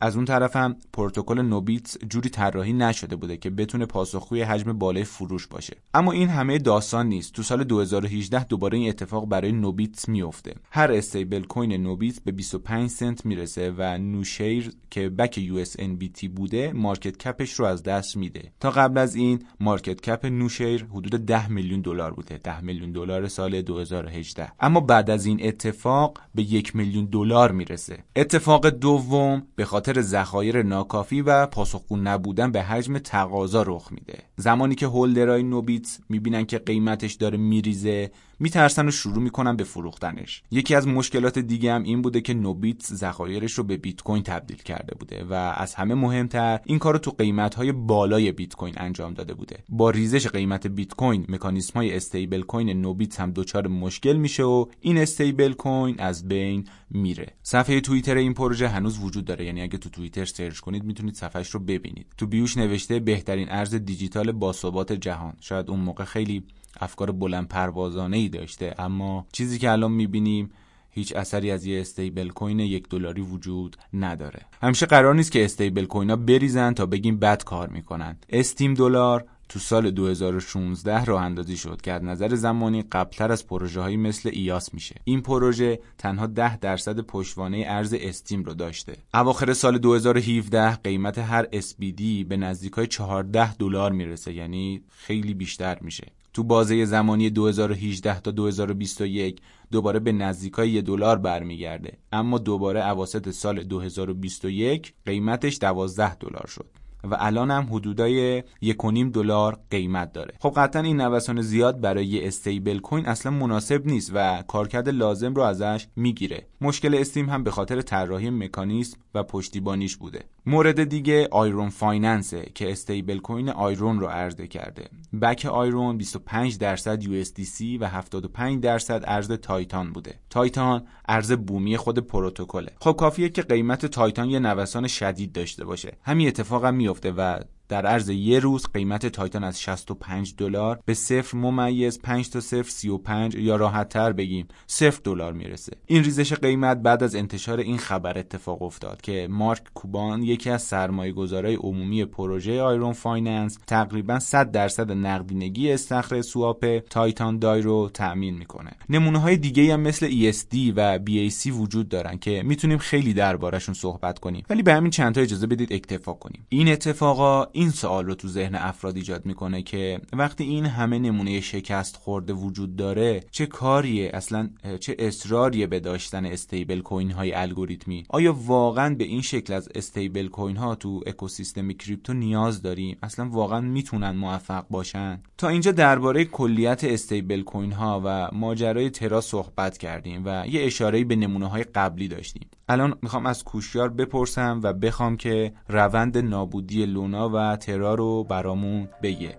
از 0.00 0.16
اون 0.16 0.24
طرف 0.24 0.56
هم 0.56 0.76
پروتکل 0.92 1.40
نوبیت 1.40 1.96
جوری 2.08 2.28
طراحی 2.28 2.72
نشده 2.72 3.16
بوده 3.16 3.36
که 3.36 3.50
بتونه 3.50 3.86
پاسخگوی 3.86 4.42
حجم 4.42 4.72
بالای 4.72 5.04
فروش 5.04 5.46
باشه. 5.46 5.76
اما 5.94 6.12
این 6.12 6.28
همه 6.28 6.58
داستان 6.58 7.06
نیست. 7.06 7.32
تو 7.32 7.42
سال 7.42 7.64
2018 7.64 8.44
دوباره 8.44 8.78
این 8.78 8.88
اتفاق 8.88 9.28
برای 9.28 9.52
نوبیت 9.52 10.08
میفته 10.08 10.54
هر 10.70 10.92
استیبل 10.92 11.42
کوین 11.42 11.72
نوبیت 11.72 12.20
به 12.24 12.32
25 12.32 12.90
سنت 12.90 13.26
می‌رسه 13.26 13.74
و 13.78 13.98
نوشیر 13.98 14.72
که 14.90 15.08
back 15.08 15.40
USNBT 15.40 16.28
بوده 16.28 16.72
market 16.72 17.16
cap 17.16 17.38
ش 17.38 17.52
رو 17.52 17.64
از 17.64 17.82
دست 17.82 18.16
میده. 18.16 18.52
تا 18.60 18.70
قبل 18.70 18.98
از 18.98 19.14
این 19.14 19.42
market 19.60 20.00
cap 20.00 20.26
نوشیر 20.26 20.84
حدود 20.84 21.26
10 21.26 21.48
میلیون 21.48 21.80
دلار 21.80 22.14
بوده. 22.14 22.38
10 22.38 22.60
میلیون 22.60 22.92
دلار 22.92 23.28
سال 23.28 23.62
2018 23.62 24.52
اما 24.60 24.80
بعد 24.80 25.10
از 25.10 25.26
این 25.26 25.33
این 25.36 25.48
اتفاق 25.48 26.20
به 26.34 26.42
یک 26.42 26.76
میلیون 26.76 27.04
دلار 27.04 27.52
می‌رسه. 27.52 27.98
اتفاق 28.16 28.68
دوم 28.68 29.42
به 29.56 29.64
خاطر 29.64 30.00
ذخایر 30.00 30.62
ناکافی 30.62 31.20
و 31.20 31.46
پاسخگو 31.46 31.96
نبودن 31.96 32.52
به 32.52 32.62
حجم 32.62 32.98
تقاضا 32.98 33.62
رخ 33.62 33.92
میده. 33.92 34.18
زمانی 34.36 34.74
که 34.74 34.86
هولدرای 34.86 35.42
نوبیت 35.42 35.98
می‌بینن 36.08 36.44
که 36.44 36.58
قیمتش 36.58 37.12
داره 37.12 37.38
میریزه 37.38 38.10
میترسن 38.38 38.88
و 38.88 38.90
شروع 38.90 39.22
می‌کنن 39.22 39.56
به 39.56 39.64
فروختنش. 39.64 40.42
یکی 40.50 40.74
از 40.74 40.88
مشکلات 40.88 41.38
دیگه 41.38 41.72
هم 41.72 41.82
این 41.82 42.02
بوده 42.02 42.20
که 42.20 42.34
نوبیت 42.34 42.82
ذخایرش 42.82 43.52
رو 43.52 43.64
به 43.64 43.76
بیت 43.76 44.02
کوین 44.02 44.22
تبدیل 44.22 44.56
کرده 44.56 44.94
بوده 44.94 45.24
و 45.24 45.32
از 45.34 45.74
همه 45.74 45.94
مهمتر 45.94 46.60
این 46.64 46.78
کار 46.78 46.92
رو 46.92 46.98
تو 46.98 47.10
قیمت 47.10 47.54
های 47.54 47.72
بالای 47.72 48.32
بیت 48.32 48.54
کوین 48.54 48.74
انجام 48.76 49.14
داده 49.14 49.34
بوده. 49.34 49.64
با 49.68 49.90
ریزش 49.90 50.26
قیمت 50.26 50.66
بیت 50.66 50.94
کوین 50.94 51.26
مکانیزم 51.28 51.72
های 51.74 51.96
استیبل 51.96 52.42
کوین 52.42 52.80
نوبیت 52.80 53.20
هم 53.20 53.32
دچار 53.34 53.68
مشکل 53.68 54.16
میشه 54.16 54.42
و 54.42 54.66
این 54.80 54.98
استیبل 54.98 55.52
کوین 55.52 56.00
از 56.00 56.28
بین 56.28 56.64
میره. 56.90 57.26
صفحه 57.42 57.80
توییتر 57.80 58.16
این 58.16 58.34
پروژه 58.34 58.68
هنوز 58.68 58.98
وجود 58.98 59.24
داره. 59.24 59.44
یعنی 59.44 59.62
اگه 59.62 59.78
تو 59.78 59.88
توییتر 59.88 60.24
search 60.24 60.58
کنید 60.58 60.84
می‌تونید 60.84 61.14
صفحش 61.14 61.50
رو 61.50 61.60
ببینید. 61.60 62.06
تو 62.16 62.26
bio 62.26 62.44
ش 62.44 62.56
نوشته 62.56 62.98
بهترین 62.98 63.50
ارز 63.50 63.74
دیجیتال 63.74 64.32
باثبات 64.32 64.92
جهان. 64.92 65.34
شاید 65.40 65.70
اون 65.70 65.80
موقع 65.80 66.04
خیلی 66.04 66.44
افکار 66.84 67.12
بلند 67.12 67.48
پروازانه 67.48 68.16
ای 68.16 68.28
داشته. 68.28 68.74
اما 68.78 69.26
چیزی 69.32 69.58
که 69.58 69.70
الان 69.70 69.92
می‌بینیم 69.92 70.50
هیچ 70.90 71.16
اثری 71.16 71.50
از 71.50 71.66
یه 71.66 71.80
استیبل 71.80 72.28
کوین 72.28 72.60
یک 72.60 72.88
دلاری 72.88 73.22
وجود 73.22 73.76
نداره. 73.92 74.40
همیشه 74.62 74.86
قرار 74.86 75.14
نیست 75.14 75.32
که 75.32 75.44
استیبل 75.44 75.84
کوین 75.84 76.10
ها 76.10 76.16
بریزن 76.16 76.72
تا 76.72 76.86
بگیم 76.86 77.18
بد 77.18 77.44
کار 77.44 77.68
می‌کنن. 77.68 78.16
استیم 78.28 78.74
دلار 78.74 79.24
تو 79.48 79.58
سال 79.58 79.90
2016 79.90 81.04
راه 81.04 81.22
اندازی 81.22 81.56
شد 81.56 81.80
که 81.80 81.92
از 81.92 82.04
نظر 82.04 82.34
زمانی 82.34 82.82
قبلتر 82.82 83.32
از 83.32 83.46
پروژه 83.46 83.80
هایی 83.80 83.96
مثل 83.96 84.30
ایاس 84.32 84.74
میشه. 84.74 84.94
این 85.04 85.20
پروژه 85.20 85.80
تنها 85.98 86.26
10 86.26 86.56
درصد 86.56 87.00
پشتوانه 87.00 87.64
ارز 87.68 87.94
استیم 88.00 88.44
رو 88.44 88.54
داشته. 88.54 88.96
اواخر 89.14 89.52
سال 89.52 89.78
2017 89.78 90.70
قیمت 90.76 91.18
هر 91.18 91.44
SBD 91.44 92.02
به 92.28 92.36
نزدیک 92.36 92.72
های 92.72 92.86
14 92.86 93.54
دلار 93.54 93.92
می‌رسه 93.92 94.32
یعنی 94.32 94.82
خیلی 94.90 95.34
بیشتر 95.34 95.78
میشه. 95.80 96.06
تو 96.34 96.42
بازه 96.42 96.84
زمانی 96.84 97.30
2018 97.30 98.20
تا 98.20 98.30
2021 98.30 99.40
دوباره 99.70 99.98
به 99.98 100.12
نزدیکای 100.12 100.70
یه 100.70 100.82
دلار 100.82 101.18
برمیگرده. 101.18 101.98
اما 102.12 102.38
دوباره 102.38 102.90
اواسط 102.90 103.30
سال 103.30 103.62
2021 103.62 104.94
قیمتش 105.06 105.58
12 105.60 106.14
دلار 106.14 106.46
شد. 106.46 106.83
و 107.10 107.16
الان 107.18 107.50
هم 107.50 107.66
حدودای 107.70 108.42
1.5 108.62 109.10
دلار 109.12 109.58
قیمت 109.70 110.12
داره. 110.12 110.34
خب 110.40 110.52
قطعا 110.56 110.82
این 110.82 111.00
نوسان 111.00 111.40
زیاد 111.40 111.80
برای 111.80 112.26
استیبل 112.26 112.78
کوین 112.78 113.06
اصلا 113.06 113.32
مناسب 113.32 113.86
نیست 113.86 114.10
و 114.14 114.42
کارکرد 114.48 114.88
لازم 114.88 115.34
رو 115.34 115.42
ازش 115.42 115.86
می‌گیره. 115.96 116.46
مشکل 116.60 116.94
استیم 116.94 117.30
هم 117.30 117.44
به 117.44 117.50
خاطر 117.50 117.80
طراحی 117.80 118.30
مکانیزم 118.30 118.96
و 119.14 119.22
پشتیبانیش 119.22 119.96
بوده. 119.96 120.24
مورد 120.46 120.84
دیگه 120.84 121.28
آیرون 121.30 121.68
فایننسه 121.68 122.46
که 122.54 122.72
استیبل 122.72 123.18
کوین 123.18 123.48
آیرون 123.48 124.00
رو 124.00 124.06
عرضه 124.06 124.46
کرده. 124.46 124.88
back 125.22 125.46
آیرون 125.46 125.96
25 125.96 126.58
درصد 126.58 127.02
USDC 127.02 127.60
و 127.80 127.88
75 127.88 128.62
درصد 128.62 129.04
ارز 129.06 129.32
تایتان 129.32 129.92
بوده. 129.92 130.14
تایتان 130.30 130.86
ارز 131.08 131.32
بومی 131.32 131.76
خود 131.76 131.98
پروتکله. 131.98 132.70
خب 132.80 132.92
کافیه 132.92 133.28
که 133.28 133.42
قیمت 133.42 133.86
تایتان 133.86 134.30
یه 134.30 134.38
نوسان 134.38 134.86
شدید 134.86 135.32
داشته 135.32 135.64
باشه. 135.64 135.96
همین 136.02 136.28
اتفاق 136.28 136.64
هم 136.64 136.74
میفته 136.94 137.12
و 137.12 137.40
در 137.68 137.86
عرض 137.86 138.08
یه 138.08 138.38
روز 138.38 138.66
قیمت 138.74 139.06
تایتان 139.06 139.44
از 139.44 139.60
65 139.60 140.34
دلار 140.38 140.80
به 140.84 140.94
صفر 140.94 141.36
ممیز 141.36 141.98
5 142.02 142.30
تا 142.30 142.40
صفر 142.40 142.70
35 142.70 143.34
یا 143.34 143.56
راحت 143.56 143.88
تر 143.88 144.12
بگیم 144.12 144.48
صفر 144.66 145.00
دلار 145.04 145.32
می‌رسه. 145.32 145.72
این 145.86 146.04
ریزش 146.04 146.32
قیمت 146.32 146.76
بعد 146.76 147.02
از 147.02 147.14
انتشار 147.14 147.58
این 147.58 147.78
خبر 147.78 148.18
اتفاق 148.18 148.62
افتاد 148.62 149.00
که 149.00 149.28
مارک 149.30 149.62
کوبان 149.74 150.22
یکی 150.22 150.50
از 150.50 150.62
سرمایه 150.62 151.12
گذارای 151.12 151.54
عمومی 151.54 152.04
پروژه 152.04 152.62
آیرون 152.62 152.92
فایننس 152.92 153.58
تقریبا 153.66 154.18
100 154.18 154.50
درصد 154.50 154.92
نقدینگی 154.92 155.72
استخر 155.72 156.22
swap 156.22 156.78
تایتان 156.90 157.38
دای 157.38 157.62
رو 157.62 157.90
تأمین 157.94 158.34
می‌کنه. 158.34 158.70
نمونه 158.88 159.18
های 159.18 159.36
دیگه 159.36 159.72
هم 159.72 159.80
مثل 159.80 160.08
ESD 160.08 160.72
و 160.76 160.98
BAC 160.98 161.46
وجود 161.46 161.88
دارن 161.88 162.18
که 162.18 162.42
می‌تونیم 162.42 162.78
خیلی 162.78 163.14
دربارشون 163.14 163.74
صحبت 163.74 164.18
کنیم 164.18 164.44
ولی 164.50 164.62
به 164.62 164.74
همین 164.74 164.90
چند 164.90 165.14
تا 165.14 165.20
اجازه 165.20 165.46
بدید 165.46 165.72
اکتفا 165.72 166.12
کنیم. 166.12 166.46
این 166.48 166.68
اتفاقا 166.68 167.46
این 167.54 167.70
سوال 167.70 168.06
رو 168.06 168.14
تو 168.14 168.28
ذهن 168.28 168.54
افراد 168.54 168.96
ایجاد 168.96 169.26
می‌کنه 169.26 169.62
که 169.62 170.00
وقتی 170.12 170.44
این 170.44 170.66
همه 170.66 170.98
نمونه 170.98 171.40
شکست 171.40 171.96
خورده 171.96 172.32
وجود 172.32 172.76
داره 172.76 173.20
چه 173.30 173.46
کاریه؟ 173.46 174.10
اصلا 174.14 174.50
چه 174.80 174.96
اصراریه 174.98 175.66
به 175.66 175.80
داشتن 175.80 176.26
استیبل 176.26 176.80
کوین 176.80 177.10
های 177.10 177.32
الگوریتمی؟ 177.32 178.04
آیا 178.08 178.32
واقعا 178.32 178.94
به 178.94 179.04
این 179.04 179.22
شکل 179.22 179.52
از 179.52 179.68
استیبل 179.74 180.28
کوین 180.28 180.56
ها 180.56 180.74
تو 180.74 181.00
اکوسیستم 181.06 181.72
کریپتو 181.72 182.12
نیاز 182.12 182.62
داریم؟ 182.62 182.96
اصلا 183.02 183.28
واقعا 183.28 183.60
می‌تونن 183.60 184.10
موفق 184.10 184.64
باشن؟ 184.70 185.22
تا 185.38 185.48
اینجا 185.48 185.72
درباره 185.72 186.24
کلیت 186.24 186.84
استیبل 186.84 187.42
کوین 187.42 187.72
ها 187.72 188.02
و 188.04 188.28
ماجرای 188.32 188.90
ترا 188.90 189.20
صحبت 189.20 189.78
کردیم 189.78 190.22
و 190.24 190.44
یه 190.46 190.64
اشاره 190.64 191.04
به 191.04 191.16
نمونه 191.16 191.48
های 191.48 191.64
قبلی 191.64 192.08
داشتیم. 192.08 192.46
الان 192.68 192.94
می‌خوام 193.02 193.26
از 193.26 193.44
کوشیار 193.44 193.88
بپرسم 193.88 194.60
و 194.62 194.72
بخوام 194.72 195.16
که 195.16 195.52
روند 195.68 196.18
نابودی 196.18 196.86
لونا 196.86 197.30
و 197.34 197.56
ترا 197.56 197.94
رو 197.94 198.24
برامون 198.24 198.88
بگه. 199.02 199.38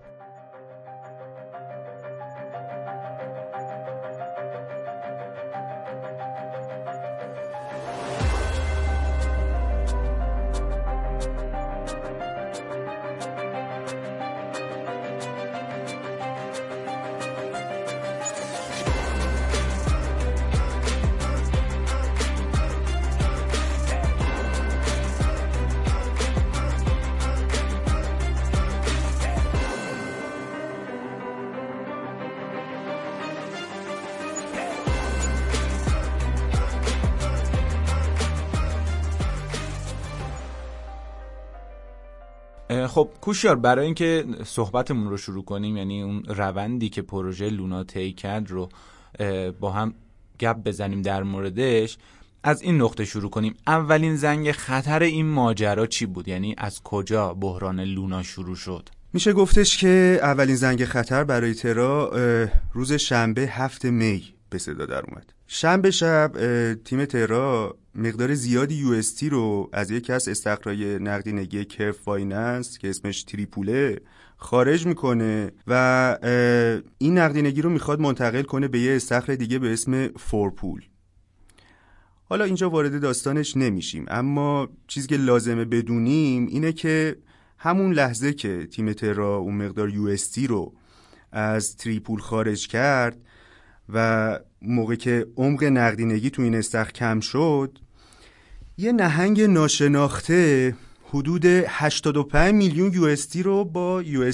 خب 42.95 43.09
کوشیار 43.21 43.55
برای 43.55 43.85
اینکه 43.85 44.25
صحبتمون 44.45 45.09
رو 45.09 45.17
شروع 45.17 45.45
کنیم 45.45 45.77
یعنی 45.77 46.01
اون 46.01 46.23
روندی 46.23 46.89
که 46.89 47.01
پروژه 47.01 47.49
لونا 47.49 47.83
طی 47.83 48.13
کرد 48.13 48.51
رو 48.51 48.69
با 49.59 49.71
هم 49.71 49.93
گپ 50.39 50.57
بزنیم 50.63 51.01
در 51.01 51.23
موردش 51.23 51.97
از 52.43 52.61
این 52.61 52.81
نقطه 52.81 53.05
شروع 53.05 53.29
کنیم. 53.29 53.55
اولین 53.67 54.15
زنگ 54.15 54.51
خطر 54.51 55.03
این 55.03 55.25
ماجرا 55.25 55.85
چی 55.87 56.05
بود؟ 56.05 56.27
یعنی 56.27 56.55
از 56.57 56.83
کجا 56.83 57.33
بحران 57.33 57.79
لونا 57.79 58.23
شروع 58.23 58.55
شد؟ 58.55 58.89
میشه 59.13 59.33
گفتش 59.33 59.77
که 59.77 60.19
اولین 60.21 60.55
زنگ 60.55 60.85
خطر 60.85 61.23
برای 61.23 61.53
ترا 61.53 62.11
روز 62.73 62.93
شنبه 62.93 63.41
هفت 63.41 63.85
می 63.85 64.23
به 64.49 64.57
صدا 64.57 64.85
در 64.85 65.01
اومد. 65.01 65.33
شنبه 65.47 65.91
شب 65.91 66.31
تیم 66.73 67.05
ترا 67.05 67.77
مقدار 67.95 68.33
زیادی 68.33 68.75
یو 68.75 69.01
رو 69.31 69.69
از 69.73 69.91
یکی 69.91 70.13
از 70.13 70.27
استخرای 70.27 70.99
نقدینگی 70.99 71.65
Curve 71.65 71.97
Finance 71.97 72.77
که 72.77 72.89
اسمش 72.89 73.23
3pool 73.23 73.88
ه 73.88 74.01
خارج 74.37 74.85
می‌کنه 74.85 75.51
و 75.67 76.17
این 76.97 77.17
نقدینگی 77.17 77.61
رو 77.61 77.69
می‌خواد 77.69 77.99
منتقل 77.99 78.41
کنه 78.41 78.67
به 78.67 78.79
یه 78.79 78.95
استخر 78.95 79.35
دیگه 79.35 79.59
به 79.59 79.73
اسم 79.73 80.07
4pool. 80.07 80.81
حالا 82.23 82.43
اینجا 82.43 82.69
وارد 82.69 83.01
داستانش 83.01 83.57
نمیشیم 83.57 84.05
اما 84.07 84.69
چیزی 84.87 85.07
که 85.07 85.17
لازمه 85.17 85.65
بدونیم 85.65 86.47
اینه 86.47 86.71
که 86.71 87.17
همون 87.57 87.93
لحظه 87.93 88.33
که 88.33 88.67
تیم 88.71 88.93
Terra 88.93 89.37
اون 89.37 89.55
مقدار 89.55 89.89
UST 89.89 90.17
رو 90.47 90.73
از 91.31 91.77
3pool 91.77 92.19
خارج 92.19 92.67
کرد 92.67 93.17
و 93.89 94.39
موقعی 94.61 94.95
که 94.95 95.27
عمق 95.37 95.63
نقدینگی 95.63 96.29
تو 96.29 96.41
این 96.41 96.55
استخر 96.55 96.91
کم 96.91 97.19
شد 97.19 97.79
یه 98.77 98.91
نهنگ 98.91 99.41
ناشناخته 99.41 100.75
حدود 101.03 101.45
85 101.45 102.53
میلیون 102.53 102.93
یو 102.93 103.15
رو 103.43 103.65
با 103.65 104.01
یو 104.01 104.31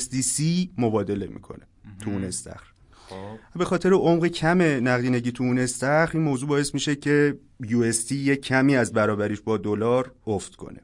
مبادله 0.78 1.28
می‌کنه 1.28 1.68
تو 2.02 2.10
اون 2.10 2.24
استخر. 2.24 2.72
خب. 2.92 3.60
به 3.60 3.66
خاطر 3.66 3.94
عمق 3.94 4.28
کم 4.28 4.62
نقدینگی 4.62 5.32
تو 5.32 5.44
اون 5.44 5.60
استخر 5.60 6.12
این 6.14 6.24
موضوع 6.24 6.50
باعث 6.50 6.74
میشه 6.74 6.96
که 6.96 7.38
یو 7.60 7.92
یه 8.12 8.36
کمی 8.36 8.76
از 8.76 8.94
برابریش 8.94 9.42
با 9.42 9.58
دلار 9.58 10.12
افت 10.28 10.56
کنه. 10.56 10.80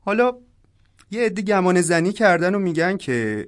حالا 0.00 0.32
یه 1.10 1.22
عده 1.22 1.42
گمان 1.42 1.80
زنی 1.80 2.12
کردن 2.12 2.54
و 2.54 2.58
میگن 2.58 2.96
که 2.96 3.46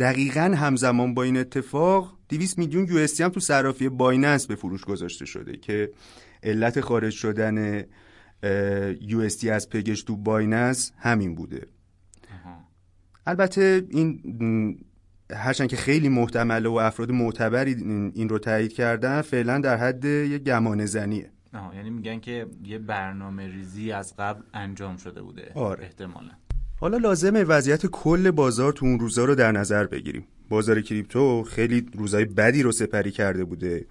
دقیقا 0.00 0.54
همزمان 0.56 1.14
با 1.14 1.22
این 1.22 1.36
اتفاق 1.36 2.18
200 2.28 2.58
میلیون 2.58 2.86
یو 2.88 3.06
هم 3.20 3.28
تو 3.28 3.40
صرافی 3.40 3.88
بایننس 3.88 4.46
به 4.46 4.54
فروش 4.54 4.84
گذاشته 4.84 5.24
شده 5.24 5.56
که 5.56 5.90
علت 6.42 6.80
خارج 6.80 7.12
شدن 7.12 7.84
یو 9.00 9.20
از 9.52 9.68
پگش 9.68 10.02
تو 10.02 10.16
بایننس 10.16 10.92
همین 10.98 11.34
بوده. 11.34 11.66
البته 13.26 13.86
این 13.90 14.20
هرچند 15.32 15.68
که 15.68 15.76
خیلی 15.76 16.08
محتمله 16.08 16.68
و 16.68 16.72
افراد 16.72 17.10
معتبری 17.10 17.74
این 18.14 18.28
رو 18.28 18.38
تایید 18.38 18.72
کردن 18.72 19.22
فعلا 19.22 19.58
در 19.58 19.76
حد 19.76 20.04
یه 20.04 20.38
گمان 20.38 20.86
زنیه. 20.86 21.30
یعنی 21.74 21.90
میگن 21.90 22.20
که 22.20 22.46
یه 22.64 22.78
برنامه 22.78 23.46
ریزی 23.46 23.92
از 23.92 24.16
قبل 24.16 24.42
انجام 24.54 24.96
شده 24.96 25.22
بوده 25.22 25.52
آره. 25.54 25.84
احتمالا. 25.84 26.30
حالا 26.80 26.96
لازمه 26.96 27.44
وضعیت 27.44 27.86
کل 27.86 28.30
بازار 28.30 28.72
تو 28.72 28.86
اون 28.86 29.00
روزا 29.00 29.24
رو 29.24 29.34
در 29.34 29.52
نظر 29.52 29.86
بگیریم. 29.86 30.24
بازار 30.48 30.80
کریپتو 30.80 31.42
خیلی 31.42 31.86
روزای 31.94 32.24
بدی 32.24 32.62
رو 32.62 32.72
سپری 32.72 33.10
کرده 33.10 33.44
بوده. 33.44 33.86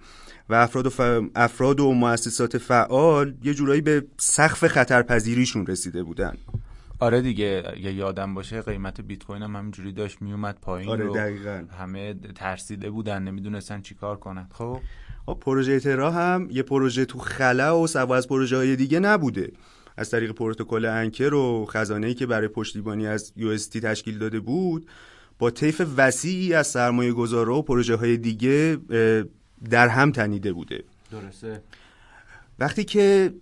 و 0.48 0.54
افراد 0.54 0.86
و, 0.86 0.90
ف... 0.90 1.00
افراد 1.34 1.80
و 1.80 1.92
مؤسسات 1.92 2.58
فعال 2.58 3.34
یه 3.44 3.54
جورایی 3.54 3.80
به 3.80 4.04
سقف 4.16 4.66
خطرپذیریشون 4.66 5.66
رسیده 5.66 6.02
بودن. 6.02 6.34
آره 6.98 7.20
دیگه 7.20 7.74
یه 7.80 7.92
یادم 7.92 8.34
باشه 8.34 8.62
قیمت 8.62 9.00
بیت 9.00 9.24
کوین 9.24 9.42
هم 9.42 9.56
همینجوری 9.56 9.92
داشت 9.92 10.22
میومد 10.22 10.58
پایین 10.62 10.90
آره 10.90 11.04
رو 11.04 11.14
دقیقاً. 11.14 11.64
همه 11.78 12.14
ترسیده 12.34 12.90
بودن 12.90 13.22
نمی‌دونستن 13.22 13.80
چیکار 13.80 14.16
کنن. 14.16 14.46
خب؟ 14.52 14.80
خب 15.26 15.38
پروژه 15.40 15.80
ترا 15.80 16.10
هم 16.10 16.48
یه 16.50 16.62
پروژه 16.62 17.04
تو 17.04 17.18
خلا 17.18 17.80
و 17.80 17.86
سوا 17.86 18.16
از 18.16 18.28
پروژه 18.28 18.56
های 18.56 18.76
دیگه 18.76 19.00
نبوده. 19.00 19.52
از 19.96 20.10
طریق 20.10 20.32
پروتکل 20.32 20.84
انکر 20.84 21.34
و 21.34 21.66
خزانه‌ای 21.68 22.14
که 22.14 22.26
برای 22.26 22.48
پشتیبانی 22.48 23.06
از 23.06 23.32
یو 23.36 23.56
تشکیل 23.56 24.18
داده 24.18 24.40
بود 24.40 24.86
با 25.38 25.50
طیف 25.50 25.82
وسیعی 25.96 26.54
از 26.54 26.66
سرمایه 26.66 27.12
گذارا 27.12 27.56
و 27.56 27.62
پروژه 27.62 27.96
های 27.96 28.16
دیگه 28.16 28.78
در 29.70 29.88
هم 29.88 30.12
تنیده 30.12 30.52
بوده. 30.52 30.84
درسته. 31.10 31.62
وقتی 32.58 32.84
که 32.84 33.34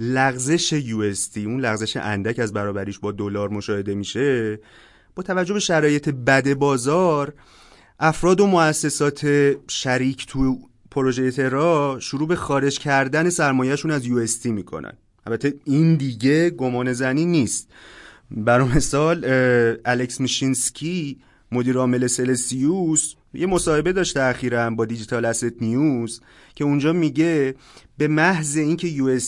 لغزش 0.00 0.72
یو 0.72 1.12
اون 1.36 1.60
لغزش 1.60 1.96
اندک 1.96 2.38
از 2.38 2.52
برابریش 2.52 2.98
با 2.98 3.12
دلار 3.12 3.48
مشاهده 3.48 3.94
میشه 3.94 4.58
با 5.14 5.22
توجه 5.22 5.54
به 5.54 5.60
شرایط 5.60 6.08
بد 6.08 6.54
بازار 6.54 7.34
افراد 8.00 8.40
و 8.40 8.46
مؤسسات 8.46 9.26
شریک 9.68 10.26
تو 10.26 10.58
پروژه 10.90 11.30
ترا 11.30 11.98
شروع 12.00 12.28
به 12.28 12.36
خارج 12.36 12.78
کردن 12.78 13.30
سرمایهشون 13.30 13.90
از 13.90 14.06
یو 14.06 14.26
می‌کنن. 14.44 14.92
البته 15.26 15.54
این 15.64 15.96
دیگه 15.96 16.50
گمان 16.50 16.92
زنی 16.92 17.26
نیست. 17.26 17.68
برای 18.30 18.68
مثال 18.68 19.24
الکس 19.84 20.20
میشینسکی 20.20 21.20
مدیر 21.52 21.76
عامل 21.76 22.06
سلسیوس 22.06 23.14
یه 23.34 23.46
مصاحبه 23.46 23.92
داشته 23.92 24.22
اخیرا 24.22 24.70
با 24.70 24.84
دیجیتال 24.84 25.24
اسید 25.24 25.56
نیوز 25.60 26.20
که 26.54 26.64
اونجا 26.64 26.92
میگه 26.92 27.54
به 27.98 28.08
محض 28.08 28.56
اینکه 28.56 28.88
یو 28.88 29.18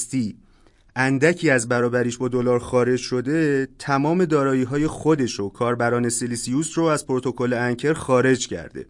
اندکی 0.96 1.50
از 1.50 1.68
برابریش 1.68 2.16
با 2.16 2.28
دلار 2.28 2.58
خارج 2.58 3.00
شده 3.00 3.68
تمام 3.78 4.24
دارایی 4.24 4.62
های 4.62 4.86
خودش 4.86 5.40
و 5.40 5.48
کاربران 5.48 6.08
سلیسیوس 6.08 6.78
رو 6.78 6.84
از 6.84 7.06
پروتکل 7.06 7.52
انکر 7.52 7.92
خارج 7.92 8.48
کرده. 8.48 8.86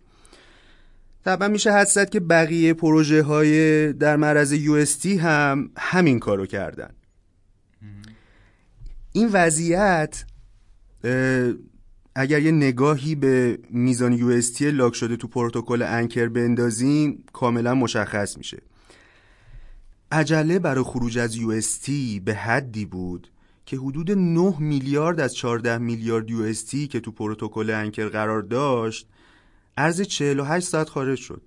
طبعا 1.25 1.49
میشه 1.49 1.73
حد 1.73 1.87
زد 1.87 2.11
که 2.11 2.21
بقیه 2.21 2.75
پروژه 2.75 3.23
های 3.23 3.93
در 3.93 4.17
معرض 4.17 4.53
یو 4.53 4.85
هم 5.21 5.71
همین 5.77 6.19
کارو 6.19 6.47
کردن. 6.47 6.91
این 9.13 9.29
وضعیت 9.33 10.25
اگر 12.15 12.43
یه 12.43 12.51
نگاهی 12.51 13.15
به 13.15 13.59
میزان 13.71 14.13
یو 14.13 14.41
لاک 14.61 14.95
شده 14.95 15.17
تو 15.17 15.29
پروتکل 15.29 15.83
انکر 15.83 16.29
بندازیم 16.29 17.25
کاملا 17.33 17.75
مشخص 17.75 18.39
میشه. 18.39 18.63
عجله 20.13 20.59
برای 20.59 20.85
خروج 20.85 21.19
از 21.19 21.37
یو 21.37 21.61
به 22.25 22.35
حدی 22.35 22.85
بود 22.85 23.31
که 23.67 23.77
حدود 23.77 24.11
9 24.11 24.55
میلیارد 24.59 25.21
از 25.21 25.35
14 25.35 25.79
میلیارد 25.79 26.31
یو 26.31 26.53
که 26.89 27.01
تو 27.01 27.11
پروتکل 27.11 27.71
انکر 27.71 28.09
قرار 28.09 28.43
داشت 28.43 29.09
ارز 29.77 30.01
48 30.01 30.69
ساعت 30.69 30.89
خارج 30.89 31.19
شد. 31.19 31.43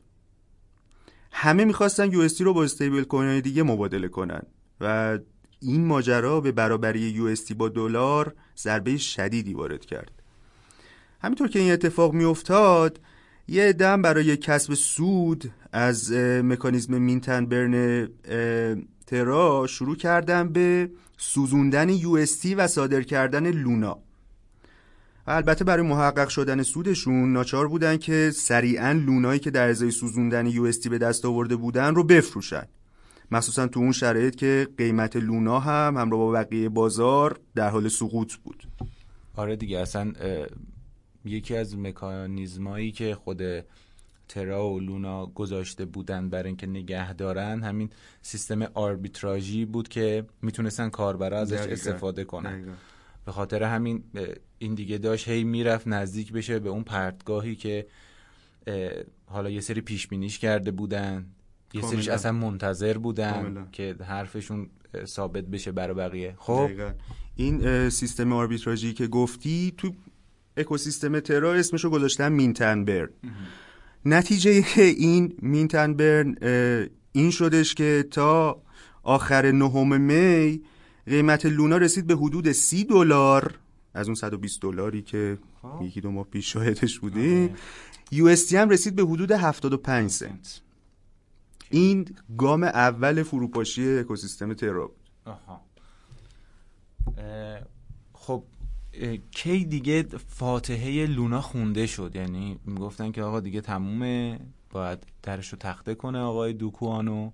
همه 1.32 1.66
می‌خواستن 1.66 2.12
یو 2.12 2.28
رو 2.40 2.54
با 2.54 2.64
استیبل 2.64 3.04
کوین 3.04 3.40
دیگه 3.40 3.64
مبادله 3.64 4.08
کنن 4.08 4.42
و 4.82 5.18
این 5.60 5.86
ماجرا 5.86 6.42
به 6.42 6.52
برابری 6.52 7.00
یو 7.00 7.36
با 7.58 7.70
دلار 7.70 8.36
ضربه 8.58 8.98
شدیدی 8.98 9.54
وارد 9.54 9.86
کرد. 9.86 10.17
همینطور 11.22 11.48
که 11.48 11.60
این 11.60 11.72
اتفاق 11.72 12.14
میافتاد 12.14 13.00
یه 13.48 13.74
دم 13.74 14.02
برای 14.02 14.38
کسب 14.38 14.74
سود 14.74 15.52
از 15.72 16.12
مکانیزم 16.44 16.98
مینتن 16.98 17.46
برن 17.46 18.08
ترا 19.08 19.68
شروع 19.68 19.96
کردن 19.96 20.50
به 20.50 20.90
سوزوندن 21.18 21.90
یو 21.90 22.26
و 22.58 22.68
صادر 22.68 23.02
کردن 23.02 23.52
لونا. 23.52 24.00
و 25.28 25.32
البته 25.32 25.66
برای 25.66 25.88
محقق 25.88 26.30
شدن 26.30 26.64
سودشون 26.64 27.34
ناچار 27.34 27.68
بودن 27.68 27.98
که 27.98 28.32
سریعا 28.36 28.92
لونایی 28.92 29.40
که 29.40 29.52
در 29.52 29.70
ازای 29.70 29.92
سوزوندن 29.92 30.48
یو 30.48 30.72
به 30.90 30.98
دست 30.98 31.26
آورده 31.26 31.56
بودن 31.56 31.96
رو 31.96 32.04
بفروشن. 32.04 32.64
مخصوصا 33.32 33.68
تو 33.68 33.80
اون 33.80 33.92
شرایط 33.92 34.36
که 34.36 34.68
قیمت 34.78 35.16
لونا 35.16 35.60
هم 35.60 35.98
همراه 35.98 36.20
با 36.20 36.32
بقیه 36.32 36.70
بازار 36.70 37.40
در 37.56 37.70
حال 37.70 37.88
سقوط 37.88 38.34
بود. 38.36 38.68
آره 39.36 39.56
دیگه 39.56 39.80
اصلا 39.80 40.14
یکی 41.28 41.56
از 41.56 41.78
مکانیزمایی 41.78 42.92
که 42.92 43.16
خود 43.16 43.42
ترا 44.28 44.70
و 44.70 44.80
لونا 44.80 45.26
گذاشته 45.26 45.86
بودن 45.86 46.30
برای 46.30 46.48
اینکه 46.48 46.68
نگه 46.68 47.14
دارن 47.14 47.64
همین 47.64 47.90
سیستم 48.22 48.62
آربیتراژی 48.62 49.66
بود 49.66 49.88
که 49.88 50.26
می‌تونستن 50.42 50.90
کاربرا 50.90 51.40
ازش 51.40 51.58
دقیقاً. 51.58 51.74
استفاده 51.74 52.24
کنن 52.24 52.52
دقیقاً. 52.54 52.74
به 53.26 53.32
خاطر 53.32 53.64
همین 53.64 54.04
این 54.60 54.76
دیگه 54.76 54.98
داشت 54.98 55.28
هی 55.28 55.44
می‌رفت 55.44 55.88
نزدیک 55.88 56.34
بشه 56.34 56.60
به 56.60 56.70
اون 56.70 56.84
پرتگاهی 56.84 57.56
که 57.56 57.88
حالا 59.26 59.50
یه 59.50 59.62
سری 59.62 59.82
پیش 59.82 60.08
بینیش 60.08 60.40
کرده 60.40 60.72
بودن 60.72 61.26
یه 61.74 61.82
کاملاً. 61.82 61.96
سریش 61.96 62.08
اصلا 62.08 62.32
منتظر 62.32 62.98
بودن 62.98 63.32
کاملاً. 63.32 63.66
که 63.72 63.96
حرفشون 64.02 64.70
ثابت 65.06 65.44
بشه 65.44 65.72
برای 65.72 65.94
بقیه 65.94 66.36
خب 66.38 66.66
دقیقاً. 66.66 66.92
این 67.36 67.90
سیستم 67.90 68.34
آربیتراژی 68.34 68.94
که 68.94 69.08
گفتی 69.08 69.74
تو 69.78 69.94
اکوسیستم 70.58 71.20
ترا 71.20 71.54
اسمشو 71.54 71.90
گذاشتن 71.90 72.32
مینتنبرن. 72.32 73.10
نتیجه 74.06 74.64
این 74.78 75.34
مینتنبرن 75.42 76.36
این 77.12 77.32
شدش 77.32 77.76
که 77.76 78.06
تا 78.12 78.62
آخر 79.04 79.52
نهم 79.52 80.02
می 80.02 80.62
قیمت 81.06 81.46
لونا 81.46 81.78
رسید 81.78 82.08
به 82.08 82.16
حدود 82.16 82.52
سی 82.52 82.84
دلار. 82.84 83.60
از 83.94 84.08
اون 84.08 84.16
120 84.16 84.62
دلاری 84.62 85.02
که 85.02 85.38
یکی 85.82 86.02
دو 86.02 86.12
ماه 86.12 86.26
پیش 86.26 86.54
شاهدش 86.54 87.00
بودیم 87.00 87.56
یو 88.12 88.36
هم 88.52 88.70
رسید 88.70 88.96
به 88.96 89.04
حدود 89.04 89.32
75 89.32 90.10
سنت. 90.10 90.62
این 91.70 92.08
گام 92.38 92.64
اول 92.64 93.24
فروپاشی 93.24 93.98
اکوسیستم 93.98 94.54
ترا 94.54 94.88
بود. 94.88 94.96
آها. 95.26 95.62
اه، 97.18 97.60
خب 98.14 98.44
کی 99.32 99.66
دیگه 99.66 100.06
فاتحه 100.28 101.06
لونا 101.06 101.42
خونده 101.42 101.88
شد؟ 101.88 102.12
یعنی 102.16 102.60
می‌گفتن 102.66 103.12
که 103.12 103.24
آقا 103.24 103.40
دیگه 103.40 103.62
تمومه 103.62 104.40
باید 104.72 105.00
درش 105.24 105.50
رو 105.50 105.58
تخته 105.58 105.96
کنه 105.96 106.20
آقای 106.20 106.54
دوکوانو. 106.54 107.32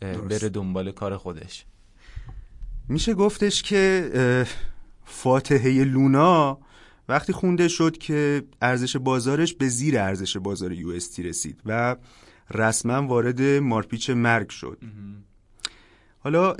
بره 0.00 0.48
دنبال 0.48 0.92
کار 0.92 1.16
خودش. 1.16 1.64
میشه 2.88 3.14
گفتش 3.14 3.62
که 3.62 4.46
فاتحه 5.04 5.84
لونا 5.84 6.58
وقتی 7.08 7.32
خونده 7.32 7.68
شد 7.68 7.98
که 7.98 8.42
ارزش 8.62 8.96
بازارش 8.96 9.54
به 9.54 9.68
زیر 9.68 9.98
ارزش 9.98 10.36
بازار 10.36 10.72
یو 10.72 10.92
رسید 11.18 11.60
و 11.66 11.96
رسما 12.50 13.06
وارد 13.06 13.42
مارپیچ 13.42 14.10
مرگ 14.10 14.48
شد. 14.48 14.78
حالا 16.18 16.56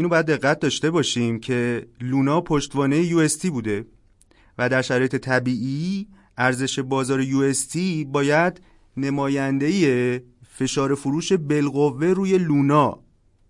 اینو 0.00 0.08
باید 0.08 0.26
دقت 0.26 0.60
داشته 0.60 0.90
باشیم 0.90 1.40
که 1.40 1.86
لونا 2.00 2.40
پشتوانه 2.40 2.96
یو 2.96 3.28
بوده 3.52 3.86
و 4.58 4.68
در 4.68 4.82
شرایط 4.82 5.16
طبیعی 5.16 6.08
ارزش 6.38 6.78
بازار 6.78 7.20
یو 7.20 7.52
باید 8.08 8.60
نماینده 8.96 10.22
فشار 10.48 10.94
فروش 10.94 11.32
بالقوه 11.32 12.06
روی 12.06 12.38
لونا 12.38 12.98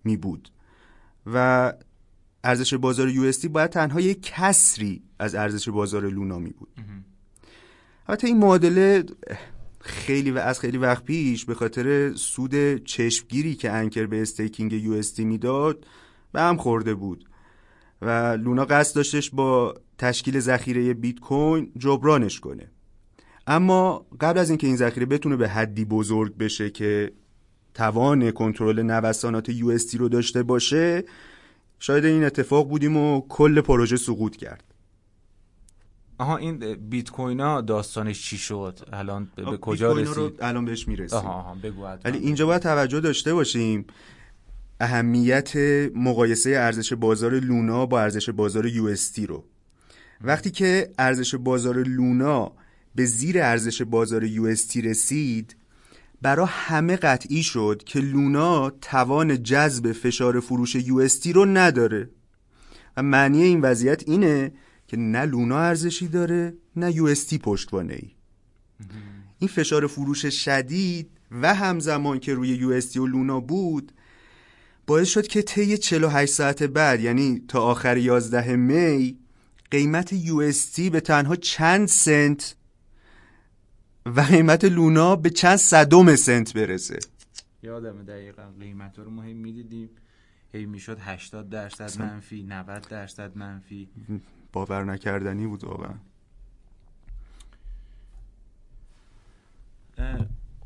می 0.04 0.16
بود. 0.16 0.48
و 1.26 1.72
ارزش 2.44 2.74
بازار 2.74 3.08
یو 3.08 3.32
باید 3.52 3.70
تنها 3.70 4.00
یک 4.00 4.22
کسری 4.22 5.02
از 5.18 5.34
ارزش 5.34 5.68
بازار 5.68 6.08
لونا 6.10 6.38
می 6.38 6.50
بود. 6.50 6.68
البته 8.08 8.26
این 8.26 8.38
معادله 8.38 9.04
خیلی 9.80 10.30
و 10.30 10.38
از 10.38 10.60
خیلی 10.60 10.78
وقت 10.78 11.04
پیش 11.04 11.44
به 11.44 11.54
خاطر 11.54 12.14
سود 12.14 12.84
چشمگیری 12.84 13.54
که 13.54 13.70
انکر 13.70 14.06
به 14.06 14.22
استیکینگ 14.22 14.72
یو 14.72 15.02
می‌داد 15.18 15.86
به 16.32 16.40
هم 16.40 16.56
خورده 16.56 16.94
بود. 16.94 17.24
و 18.02 18.36
لونا 18.36 18.64
قصد 18.64 18.96
داشتش 18.96 19.30
با 19.30 19.74
تشکیل 19.98 20.40
ذخیره 20.40 20.94
بیت 20.94 21.20
کوین 21.20 21.72
جبرانش 21.78 22.40
کنه. 22.40 22.70
اما 23.46 24.06
قبل 24.20 24.38
از 24.38 24.50
اینکه 24.50 24.66
این 24.66 24.76
ذخیره 24.76 25.06
بتونه 25.06 25.36
به 25.36 25.48
حدی 25.48 25.84
بزرگ 25.84 26.36
بشه 26.36 26.70
که 26.70 27.12
توان 27.74 28.30
کنترل 28.30 28.82
نوسانات 28.82 29.48
یو 29.48 29.78
رو 29.98 30.08
داشته 30.08 30.42
باشه 30.42 31.04
شاید 31.78 32.04
این 32.04 32.24
اتفاق 32.24 32.68
بودیم 32.68 32.96
و 32.96 33.20
کل 33.28 33.60
پروژه 33.60 33.96
سقوط 33.96 34.36
کرد. 34.36 34.64
آها 36.18 36.36
این 36.36 36.74
بیت 36.74 37.10
کوین 37.10 37.40
ها 37.40 37.60
داستانش 37.60 38.22
چی 38.22 38.38
شد؟ 38.38 38.78
الان 38.92 39.28
به 39.36 39.56
کجا 39.56 39.92
کوین 39.92 40.06
رو 40.06 40.26
رسید؟ 40.26 40.42
الان 40.42 40.64
بهش 40.64 40.88
می‌رسیم. 40.88 41.18
آها 41.18 41.32
آها 41.32 41.54
بگو. 41.54 41.86
ولی 42.04 42.18
اینجا 42.18 42.46
باید 42.46 42.62
توجه 42.62 43.00
داشته 43.00 43.34
باشیم. 43.34 43.84
اهمیت 44.80 45.56
مقایسه 45.94 46.50
ارزش 46.50 46.92
بازار 46.92 47.32
لونا 47.32 47.86
با 47.86 48.00
ارزش 48.00 48.30
بازار 48.30 48.66
یو 48.66 48.96
رو. 49.28 49.44
وقتی 50.20 50.50
که 50.50 50.90
ارزش 50.98 51.34
بازار 51.34 51.82
لونا 51.82 52.52
به 52.94 53.04
زیر 53.04 53.42
ارزش 53.42 53.82
بازار 53.82 54.24
یو 54.24 54.46
رسید 54.76 55.56
برا 56.22 56.46
همه 56.46 56.96
قطعی 56.96 57.42
شد 57.42 57.82
که 57.86 58.00
لونا 58.00 58.70
توان 58.70 59.42
جذب 59.42 59.92
فشار 59.92 60.40
فروش 60.40 60.74
یو 60.74 61.08
رو 61.34 61.44
نداره. 61.44 62.10
و 62.96 63.02
معنی 63.02 63.42
این 63.42 63.60
وضعیت 63.60 64.08
اینه 64.08 64.52
که 64.86 64.96
نه 64.96 65.24
لونا 65.24 65.58
ارزشی 65.58 66.08
داره 66.08 66.54
نه 66.76 66.96
یو 66.96 67.14
پشتوانه 67.42 67.94
ای 67.94 68.10
این 69.38 69.48
فشار 69.48 69.86
فروش 69.86 70.26
شدید 70.26 71.10
و 71.30 71.54
همزمان 71.54 72.18
که 72.18 72.34
روی 72.34 72.48
یو 72.48 72.80
و 72.96 73.06
لونا 73.06 73.40
بود 73.40 73.92
باعث 74.90 75.08
شد 75.08 75.26
که 75.26 75.42
طی 75.42 75.78
48 75.78 76.32
ساعت 76.32 76.62
بعد 76.62 77.00
یعنی 77.00 77.42
تا 77.48 77.62
آخر 77.62 77.96
11 77.96 78.56
می 78.56 79.18
قیمت 79.70 80.12
یو 80.12 80.52
به 80.92 81.00
تنها 81.00 81.36
چند 81.36 81.88
سنت 81.88 82.56
و 84.06 84.20
قیمت 84.20 84.64
لونا 84.64 85.16
به 85.16 85.30
چند 85.30 85.56
صدم 85.56 86.16
سنت 86.16 86.52
برسه. 86.52 86.98
یادم 87.62 88.04
دقیقا 88.04 88.42
قیمت 88.60 88.98
رو 88.98 89.10
ما 89.10 89.22
می‌دیدیم. 89.22 89.90
هی 90.52 90.66
می‌شد 90.66 90.98
80 91.00 91.50
درصد 91.50 92.00
منفی 92.02 92.42
90 92.42 92.88
درصد 92.88 93.36
منفی. 93.36 93.88
باور 94.52 94.84
نکردنی 94.84 95.46
بود 95.46 95.64
واقعا. 95.64 95.94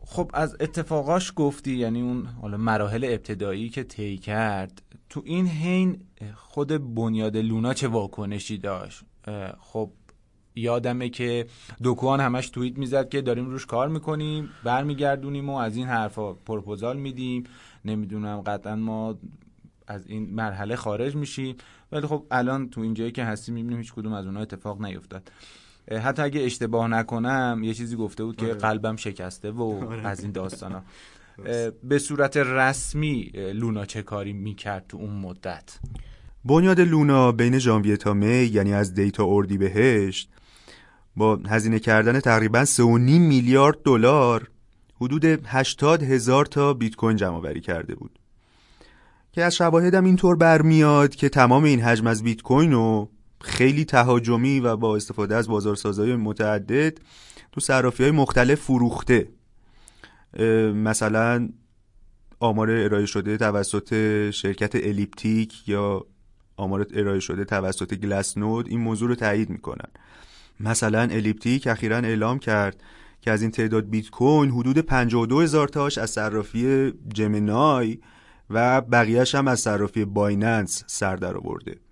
خب 0.06 0.30
از 0.34 0.56
اتفاقاش 0.60 1.32
گفتی 1.36 1.76
یعنی 1.76 2.02
اون 2.02 2.26
حالا 2.26 2.56
مراحل 2.56 3.04
ابتدایی 3.04 3.68
که 3.68 3.82
طی 3.82 4.18
کرد 4.18 4.82
تو 5.08 5.22
این 5.24 5.46
حین 5.46 6.00
خود 6.34 6.94
بنیاد 6.94 7.36
لونا 7.36 7.74
چه 7.74 7.88
واکنشی 7.88 8.58
داشت؟ 8.58 9.02
خب 9.60 9.90
یادمه 10.54 11.08
که 11.08 11.46
دوکوان 11.82 12.20
همش 12.20 12.50
توییت 12.50 12.78
می‌زد 12.78 13.08
که 13.08 13.22
داریم 13.22 13.46
روش 13.46 13.66
کار 13.66 13.88
می‌کنیم 13.88 14.48
برمیگردونیم 14.64 15.50
و 15.50 15.56
از 15.56 15.76
این 15.76 15.86
حرفا 15.86 16.32
پروپوزال 16.32 16.96
میدیم. 16.96 17.44
نمی‌دونم 17.84 18.40
قطعا 18.40 18.76
ما 18.76 19.18
از 19.86 20.06
این 20.06 20.30
مرحله 20.30 20.76
خارج 20.76 21.16
میشیم. 21.16 21.56
ولی 21.92 22.06
خب 22.06 22.26
الان 22.30 22.70
تو 22.70 22.80
اینجایی 22.80 23.12
که 23.12 23.24
هستیم 23.24 23.54
می‌بینیم 23.54 23.78
هیچ 23.78 23.92
کدوم 23.92 24.12
از 24.12 24.26
اونها 24.26 24.42
اتفاق 24.42 24.82
نیفتاد. 24.82 25.30
حتی 25.90 26.22
اگه 26.22 26.40
اشتباه 26.40 26.88
نکنم 26.88 27.60
یه 27.62 27.74
چیزی 27.74 27.96
گفته 27.96 28.24
بود 28.24 28.36
که 28.36 28.46
آره. 28.46 28.54
قلبم 28.54 28.96
شکسته 28.96 29.50
و 29.50 29.62
آره. 29.90 30.06
از 30.06 30.22
این 30.22 30.32
داستانا 30.32 30.82
به 31.82 31.98
صورت 31.98 32.36
رسمی 32.36 33.30
لونا 33.34 33.84
چه 33.84 34.02
کاری 34.02 34.32
می‌کرد 34.32 34.84
تو 34.88 34.96
اون 34.96 35.10
مدت 35.10 35.78
بنیاد 36.44 36.80
لونا 36.80 37.32
بین 37.32 37.58
ژانویه 37.58 37.96
تا 37.96 38.14
می 38.14 38.26
یعنی 38.26 38.72
از 38.74 38.94
دیتا 38.94 39.24
اردی 39.26 39.58
بهشت 39.58 40.30
با 41.16 41.36
هزینه 41.36 41.78
کردن 41.78 42.20
تقریبا 42.20 42.64
3.5 42.64 42.80
میلیارد 42.80 43.82
دلار 43.84 44.48
حدود 45.00 45.24
80 45.24 46.02
هزار 46.02 46.46
تا 46.46 46.74
بیت 46.74 46.96
کوین 46.96 47.16
جمع 47.16 47.36
آوری 47.36 47.60
کرده 47.60 47.94
بود 47.94 48.18
که 49.32 49.44
از 49.44 49.56
شواهدم 49.56 50.04
اینطور 50.04 50.36
برمیاد 50.36 51.14
که 51.14 51.28
تمام 51.28 51.64
این 51.64 51.80
حجم 51.80 52.06
از 52.06 52.22
بیت 52.22 52.42
کوین 52.42 52.72
رو 52.72 53.08
خیلی 53.44 53.84
تهاجمی 53.84 54.60
و 54.60 54.76
با 54.76 54.96
استفاده 54.96 55.36
از 55.36 55.48
بازارسازهای 55.48 56.16
متعدد 56.16 56.98
تو 57.52 57.60
صرافی 57.60 58.02
های 58.02 58.12
مختلف 58.12 58.60
فروخته. 58.60 59.28
مثلا 60.74 61.48
آمار 62.40 62.70
ارائه 62.70 63.06
شده 63.06 63.36
توسط 63.36 63.94
شرکت 64.30 64.74
الیپتیک 64.74 65.68
یا 65.68 66.06
آمار 66.56 66.86
ارائه 66.94 67.20
شده 67.20 67.44
توسط 67.44 67.94
گلس 67.94 68.38
نود 68.38 68.68
این 68.68 68.80
موضوع 68.80 69.08
رو 69.08 69.14
تایید 69.14 69.50
می‌کنن. 69.50 69.88
مثلا 70.60 71.00
الیپتیک 71.00 71.66
اخیرا 71.66 71.96
اعلام 71.96 72.38
کرد 72.38 72.82
که 73.20 73.30
از 73.30 73.42
این 73.42 73.50
تعداد 73.50 73.90
بیت 73.90 74.10
کوین 74.10 74.50
حدود 74.50 74.78
52 74.78 75.40
هزار 75.40 75.68
تاش 75.68 75.98
از 75.98 76.10
صرافی 76.10 76.92
جمنای 77.14 77.98
و 78.50 78.80
بقیهش 78.80 79.34
هم 79.34 79.48
از 79.48 79.60
صرافی 79.60 80.04
بایننس 80.04 80.84
سر 80.86 81.16
در 81.16 81.36
آورده. 81.36 81.83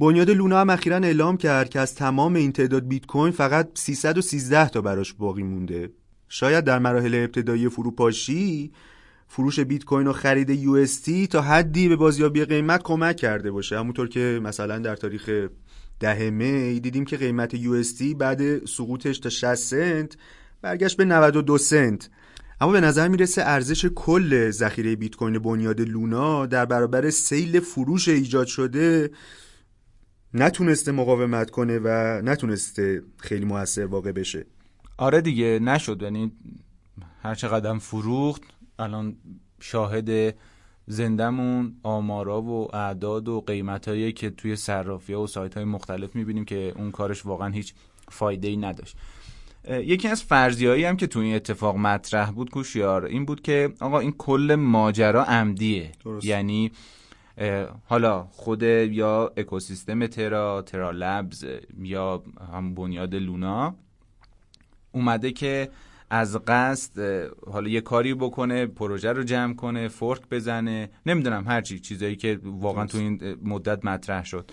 بنیاد 0.00 0.30
لونا 0.30 0.60
هم 0.60 0.70
اخیرا 0.70 0.96
اعلام 0.96 1.36
کرد 1.36 1.68
که 1.68 1.80
از 1.80 1.94
تمام 1.94 2.34
این 2.34 2.52
تعداد 2.52 2.88
بیت 2.88 3.06
کوین 3.06 3.32
فقط 3.32 3.68
313 3.74 4.68
تا 4.68 4.80
براش 4.80 5.12
باقی 5.12 5.42
مونده. 5.42 5.90
شاید 6.28 6.64
در 6.64 6.78
مراحل 6.78 7.14
ابتدایی 7.14 7.68
فروپاشی 7.68 8.72
فروش 9.28 9.60
بیت 9.60 9.84
کوین 9.84 10.06
و 10.06 10.12
خرید 10.12 10.50
یو 10.50 10.86
تا 11.30 11.42
حدی 11.42 11.88
به 11.88 11.96
بازیابی 11.96 12.44
قیمت 12.44 12.82
کمک 12.82 13.16
کرده 13.16 13.50
باشه. 13.50 13.78
همونطور 13.78 14.08
که 14.08 14.40
مثلا 14.42 14.78
در 14.78 14.96
تاریخ 14.96 15.30
ده 16.00 16.30
می 16.30 16.80
دیدیم 16.80 17.04
که 17.04 17.16
قیمت 17.16 17.54
یو 17.54 17.82
بعد 18.18 18.66
سقوطش 18.66 19.18
تا 19.18 19.28
60 19.28 19.54
سنت 19.54 20.16
برگشت 20.62 20.96
به 20.96 21.04
92 21.04 21.58
سنت. 21.58 22.10
اما 22.60 22.72
به 22.72 22.80
نظر 22.80 23.08
می‌رسه 23.08 23.42
ارزش 23.42 23.86
کل 23.86 24.50
ذخیره 24.50 24.96
بیت 24.96 25.16
کوین 25.16 25.38
بنیاد 25.38 25.80
لونا 25.80 26.46
در 26.46 26.64
برابر 26.64 27.10
سیل 27.10 27.60
فروش 27.60 28.08
ایجاد 28.08 28.46
شده 28.46 29.10
نتونسته 30.34 30.92
مقاومت 30.92 31.50
کنه 31.50 31.78
و 31.78 31.88
نتونسته 32.24 33.02
خیلی 33.16 33.44
موثر 33.44 33.86
واقع 33.86 34.12
بشه. 34.12 34.46
آره 34.96 35.20
دیگه 35.20 35.58
نشد. 35.58 36.02
یعنی 36.02 36.32
هر 37.22 37.34
چقدر 37.34 37.78
فروخت 37.78 38.42
الان 38.78 39.16
شاهد 39.60 40.34
زندمون 40.86 41.76
آمارا 41.82 42.42
و 42.42 42.76
اعداد 42.76 43.28
و 43.28 43.40
قیمت 43.40 44.14
که 44.14 44.30
توی 44.30 44.56
صرافی 44.56 45.14
و 45.14 45.26
سایت 45.26 45.54
های 45.54 45.64
مختلف 45.64 46.16
می‌بینیم 46.16 46.44
که 46.44 46.72
اون 46.76 46.90
کارش 46.90 47.26
واقعا 47.26 47.48
هیچ 47.48 47.74
فایده 48.08 48.48
ای 48.48 48.56
نداشت 48.56 48.96
یکی 49.70 50.08
از 50.08 50.22
فرضیایی 50.22 50.84
هم 50.84 50.96
که 50.96 51.06
توی 51.06 51.26
این 51.26 51.34
اتفاق 51.34 51.76
مطرح 51.76 52.30
بود 52.30 52.50
کوشیار 52.50 53.04
این 53.04 53.24
بود 53.24 53.42
که 53.42 53.72
آقا 53.80 53.98
این 53.98 54.12
کل 54.12 54.56
ماجرا 54.58 55.24
عمدیه. 55.24 55.92
یعنی 56.22 56.72
حالا 57.84 58.22
خود 58.30 58.62
یا 58.62 59.32
اکوسیستم 59.36 60.06
ترا 60.06 60.62
ترا 60.62 60.90
لبز 60.90 61.44
یا 61.78 62.22
هم 62.52 62.74
بنیاد 62.74 63.14
لونا 63.14 63.74
اومده 64.92 65.32
که 65.32 65.68
از 66.10 66.36
قصد 66.46 67.00
حالا 67.52 67.68
یه 67.68 67.80
کاری 67.80 68.14
بکنه 68.14 68.66
پروژه 68.66 69.12
رو 69.12 69.22
جمع 69.22 69.54
کنه 69.54 69.88
فورک 69.88 70.22
بزنه 70.30 70.90
نمی‌دونم 71.06 71.44
هرچی 71.48 71.78
چیزایی 71.78 72.16
که 72.16 72.40
واقعا 72.44 72.86
تو 72.86 72.98
این 72.98 73.36
مدت 73.42 73.84
مطرح 73.84 74.24
شد. 74.24 74.50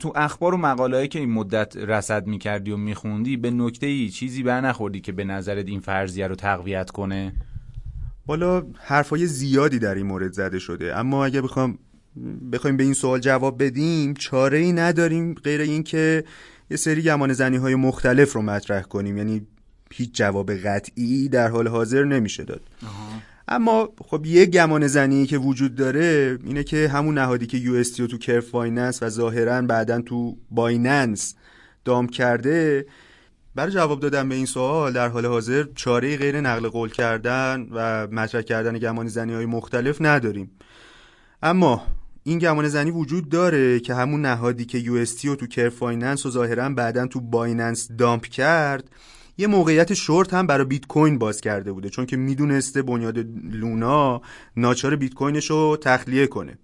تو 0.00 0.12
اخبار 0.16 0.54
و 0.54 0.56
مقالهایی 0.56 1.08
که 1.08 1.18
این 1.18 1.30
مدت 1.30 1.76
رصد 1.76 2.26
می‌کردی 2.26 2.70
و 2.70 2.76
میخوندی 2.76 3.36
به 3.36 3.50
نکته 3.50 3.86
ای 3.86 4.08
چیزی 4.08 4.42
بر 4.42 4.60
نخوردی 4.60 5.00
که 5.00 5.12
به 5.12 5.24
نظرت 5.24 5.68
این 5.68 5.80
فرضیه 5.80 6.26
رو 6.26 6.34
تقویت 6.34 6.90
کنه؟ 6.90 7.32
والا 8.26 8.66
حرفای 8.74 9.26
زیادی 9.26 9.78
در 9.78 9.94
این 9.94 10.06
مورد 10.06 10.32
زده 10.32 10.58
شده. 10.58 10.96
اما 10.96 11.24
اگه 11.24 11.40
بخوام 11.40 11.78
بخوایم 12.52 12.76
به 12.76 12.84
این 12.84 12.94
سوال 12.94 13.20
جواب 13.20 13.62
بدیم 13.62 14.14
چاره 14.14 14.58
ای 14.58 14.72
نداریم 14.72 15.34
غیر 15.34 15.60
اینکه 15.60 16.24
یه 16.70 16.76
سری 16.76 17.02
گمان 17.02 17.32
زنی 17.32 17.56
های 17.56 17.74
مختلف 17.74 18.32
رو 18.32 18.42
مطرح 18.42 18.82
کنیم. 18.82 19.18
یعنی 19.18 19.46
هیچ 19.92 20.14
جواب 20.14 20.54
قطعی 20.54 21.28
در 21.28 21.48
حال 21.48 21.68
حاضر 21.68 22.04
نمیشه 22.04 22.44
داد. 22.44 22.60
اما 23.48 23.88
خب 24.04 24.26
یه 24.26 24.46
گمان 24.46 24.86
زنی 24.86 25.26
که 25.26 25.38
وجود 25.38 25.74
داره 25.74 26.38
اینه 26.44 26.64
که 26.64 26.88
همون 26.88 27.18
نهادی 27.18 27.46
که 27.46 27.56
UST 27.58 27.84
تو 27.84 28.18
Curve 28.18 28.40
Finance 28.40 29.02
و 29.02 29.08
ظاهرا 29.08 29.62
بعدا 29.62 30.00
تو 30.00 30.36
Binance 30.50 31.34
dump 31.84 32.06
کرده 32.06 32.86
برای 33.56 33.72
جواب 33.72 34.00
دادن 34.00 34.28
به 34.28 34.34
این 34.34 34.46
سوال 34.46 34.92
در 34.92 35.08
حال 35.08 35.26
حاضر 35.26 35.64
چاره‌ای 35.74 36.16
غیر 36.16 36.40
نقل 36.40 36.68
قول 36.68 36.90
کردن 36.90 37.68
و 37.70 38.06
مطرح 38.06 38.42
کردن 38.42 38.78
گمان 38.78 39.08
زنی 39.08 39.34
های 39.34 39.46
مختلف 39.46 39.96
نداریم. 40.00 40.50
اما 41.42 41.82
این 42.24 42.38
گمان 42.38 42.68
زنی 42.68 42.90
وجود 42.90 43.28
داره 43.28 43.80
که 43.80 43.94
همون 43.94 44.22
نهادی 44.22 44.64
که 44.64 44.78
UST 44.78 45.04
رو 45.24 45.36
تو 45.36 45.46
Curve 45.46 45.68
Finance 45.68 46.26
و 46.26 46.30
ظاهرا 46.30 46.68
بعدا 46.68 47.06
تو 47.06 47.20
Binance 47.20 47.88
dump 47.98 48.26
کرد 48.26 48.90
یه 49.38 49.46
موقعیت 49.46 49.94
شورت 49.94 50.34
هم 50.34 50.46
برای 50.46 50.64
بیت 50.64 50.86
کوین 50.86 51.18
باز 51.18 51.40
کرده 51.40 51.72
بوده 51.72 51.88
چون 51.88 52.06
که 52.06 52.16
می‌دونسته 52.16 52.82
بنیاد 52.82 53.18
Luna 53.50 54.20
ناچار 54.56 54.96
بیت 54.96 55.14
کوینش 55.14 55.50
رو 55.50 55.78
تخلیه 55.80 56.26
کنه. 56.26 56.58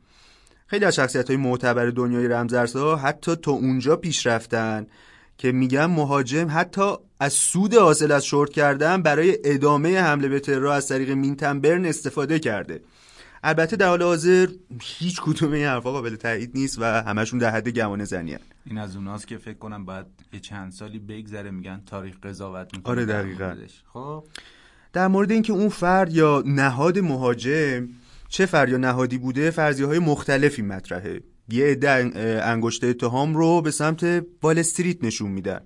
خیلی 0.66 0.84
از 0.84 0.94
شخصیت 0.94 1.28
های 1.28 1.36
معتبر 1.36 1.86
دنیای 1.86 2.28
رمزارزها 2.28 2.96
حتی 2.96 3.36
تا 3.36 3.52
اونجا 3.52 3.96
پیش 3.96 4.26
رفتن 4.26 4.86
که 5.38 5.52
میگن 5.52 5.86
مهاجم 5.86 6.48
حتی 6.50 6.92
از 7.20 7.32
سود 7.32 7.74
حاصل 7.74 8.12
از 8.12 8.26
شورت 8.26 8.50
کردن 8.50 9.02
برای 9.02 9.38
ادامه 9.44 10.00
حمله 10.00 10.28
به 10.28 10.40
ترور 10.40 10.66
از 10.66 10.88
طریق 10.88 11.10
مینتنبرن 11.10 11.84
استفاده 11.84 12.38
کرده. 12.38 12.80
البته 13.44 13.76
در 13.76 13.88
حال 13.88 14.02
حاضر 14.02 14.48
هیچ 14.80 15.20
کدوم 15.20 15.52
این 15.52 15.66
حرفا 15.66 15.92
قابل 15.92 16.16
تایید 16.16 16.50
نیست 16.54 16.78
و 16.78 16.84
همشون 16.84 17.38
در 17.38 17.50
حد 17.50 17.68
گمان 17.68 18.04
زنی 18.04 18.36
این 18.66 18.78
از 18.78 18.96
اوناست 18.96 19.26
که 19.26 19.38
فکر 19.38 19.58
کنم 19.58 19.84
باید 19.84 20.06
یه 20.32 20.40
چند 20.40 20.72
سالی 20.72 20.98
بگذره 20.98 21.50
میگن 21.50 21.82
تاریخ 21.86 22.16
قضاوت 22.22 22.74
می‌کنه 22.74 22.92
آره 22.92 23.04
دقیقا. 23.04 23.56
خب؟ 23.92 24.24
در 24.92 25.08
مورد 25.08 25.32
اینکه 25.32 25.52
اون 25.52 25.68
فرد 25.68 26.12
یا 26.12 26.42
نهاد 26.46 26.98
مهاجم 26.98 27.88
چه 28.28 28.46
فرد 28.46 28.68
یا 28.68 28.76
نهادی 28.76 29.18
بوده 29.18 29.50
فرضیه 29.50 29.86
های 29.86 29.98
مختلفی 29.98 30.62
مطرحه. 30.62 31.20
یه 31.52 31.66
عده 31.66 31.90
انگشت 32.44 32.84
اتهام 32.84 33.36
رو 33.36 33.62
به 33.62 33.70
سمت 33.70 34.24
وال 34.42 34.58
استریت 34.58 35.04
نشون 35.04 35.30
میدن. 35.30 35.60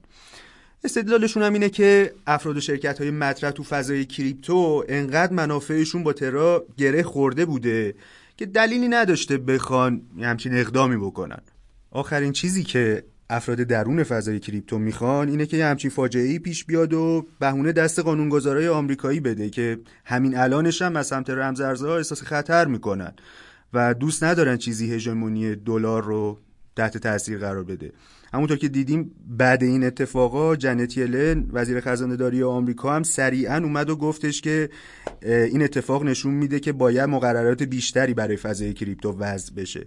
استدلالشون 0.85 1.43
هم 1.43 1.53
اینه 1.53 1.69
که 1.69 2.13
افراد 2.27 2.57
و 2.57 2.61
شرکت 2.61 3.01
های 3.01 3.11
مطرح 3.11 3.51
تو 3.51 3.63
فضای 3.63 4.05
کریپتو 4.05 4.85
انقدر 4.89 5.33
منافعشون 5.33 6.03
با 6.03 6.13
ترا 6.13 6.67
گره 6.77 7.03
خورده 7.03 7.45
بوده 7.45 7.95
که 8.37 8.47
دلیلی 8.47 8.89
نداشته 8.89 9.39
بخوان 9.39 10.03
همچین 10.21 10.59
اقدامی 10.59 10.97
بکنن. 10.97 11.41
آخرین 11.91 12.33
چیزی 12.33 12.65
که 12.65 13.05
افراد 13.31 13.59
درون 13.59 14.03
فضای 14.03 14.41
کریپتو 14.41 14.79
می‌خوان 14.79 15.29
اینه 15.29 15.47
که 15.47 15.65
همچین 15.65 15.91
فاجعه 15.91 16.23
ای 16.23 16.39
پیش 16.39 16.65
بیاد 16.65 16.95
و 16.95 17.27
بهونه 17.41 17.73
دست 17.73 17.99
قانونگذارای 17.99 18.69
آمریکایی 18.69 19.21
بده 19.21 19.51
که 19.51 19.79
همین 20.05 20.37
الانش 20.37 20.83
هم 20.83 20.97
از 20.97 21.07
سمت 21.07 21.31
رمزارزها 21.31 21.97
احساس 21.97 22.23
خطر 22.23 22.67
می‌کنن. 22.67 23.13
و 23.77 23.95
دوست 23.95 24.25
ندارن 24.25 24.57
چیزی 24.57 24.95
هژمونی 24.95 25.55
دلار 25.55 26.05
رو 26.05 26.39
تحت 26.77 26.99
تاثیر 26.99 27.39
قرار 27.39 27.65
بده. 27.65 27.93
همونطور 28.35 28.57
که 28.57 28.69
دیدیم 28.69 29.11
بعد 29.27 29.63
این 29.63 29.85
اتفاقا 29.85 30.57
جنت 30.57 30.97
یلن 30.97 31.47
وزیر 31.53 31.81
خزانه 31.81 32.17
داری 32.17 32.43
آمریکا 32.43 32.95
هم 32.97 33.03
سریعا 33.03 33.57
اومد 33.57 33.91
و 33.91 33.97
گفتش 33.97 34.41
که 34.41 34.71
این 35.23 35.63
اتفاق 35.63 36.03
نشون 36.03 36.35
میده 36.35 36.61
که 36.61 36.73
باید 36.73 37.09
مقررات 37.09 37.63
بیشتری 37.63 38.15
برای 38.15 38.37
فضای 38.37 38.73
کریپتو 38.73 39.13
وضع 39.13 39.55
بشه. 39.55 39.87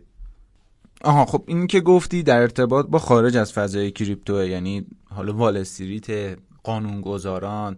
آها 1.03 1.25
خب 1.25 1.43
این 1.47 1.67
که 1.67 1.79
گفتی 1.79 2.23
در 2.23 2.41
ارتباط 2.41 2.85
با 2.87 2.99
خارج 2.99 3.37
از 3.37 3.53
فضای 3.53 3.91
کریپتو 3.91 4.43
یعنی 4.43 4.85
حالا 5.05 5.33
وال 5.33 5.57
استریت 5.57 6.37
قانونگذاران 6.63 7.77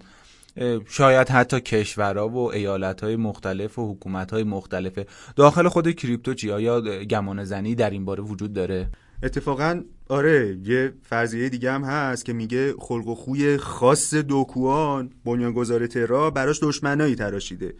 شاید 0.87 1.29
حتی 1.29 1.59
کشورها 1.59 2.29
و 2.29 2.37
ایالتهای 2.37 3.15
مختلف 3.15 3.79
و 3.79 3.93
حکومتهای 3.93 4.43
مختلف 4.43 4.99
داخل 5.35 5.67
خود 5.67 5.91
کریپتو 5.91 6.33
چی 6.33 6.51
آیا 6.51 6.81
گمان 7.03 7.43
زنی 7.43 7.75
در 7.75 7.89
این 7.89 8.05
باره 8.05 8.23
وجود 8.23 8.53
داره؟ 8.53 8.89
اتفاقا 9.23 9.81
آره 10.09 10.57
یه 10.63 10.93
فرضیه 11.03 11.49
دیگه 11.49 11.71
هم 11.71 11.83
هست 11.83 12.25
که 12.25 12.33
میگه 12.33 12.73
خلق 12.79 13.07
و 13.07 13.15
خوی 13.15 13.57
خاص 13.57 14.13
دوکوان 14.13 15.09
بنیانگذار 15.25 15.87
ترا 15.87 16.29
براش 16.29 16.59
دشمنایی 16.63 17.15
تراشیده. 17.15 17.73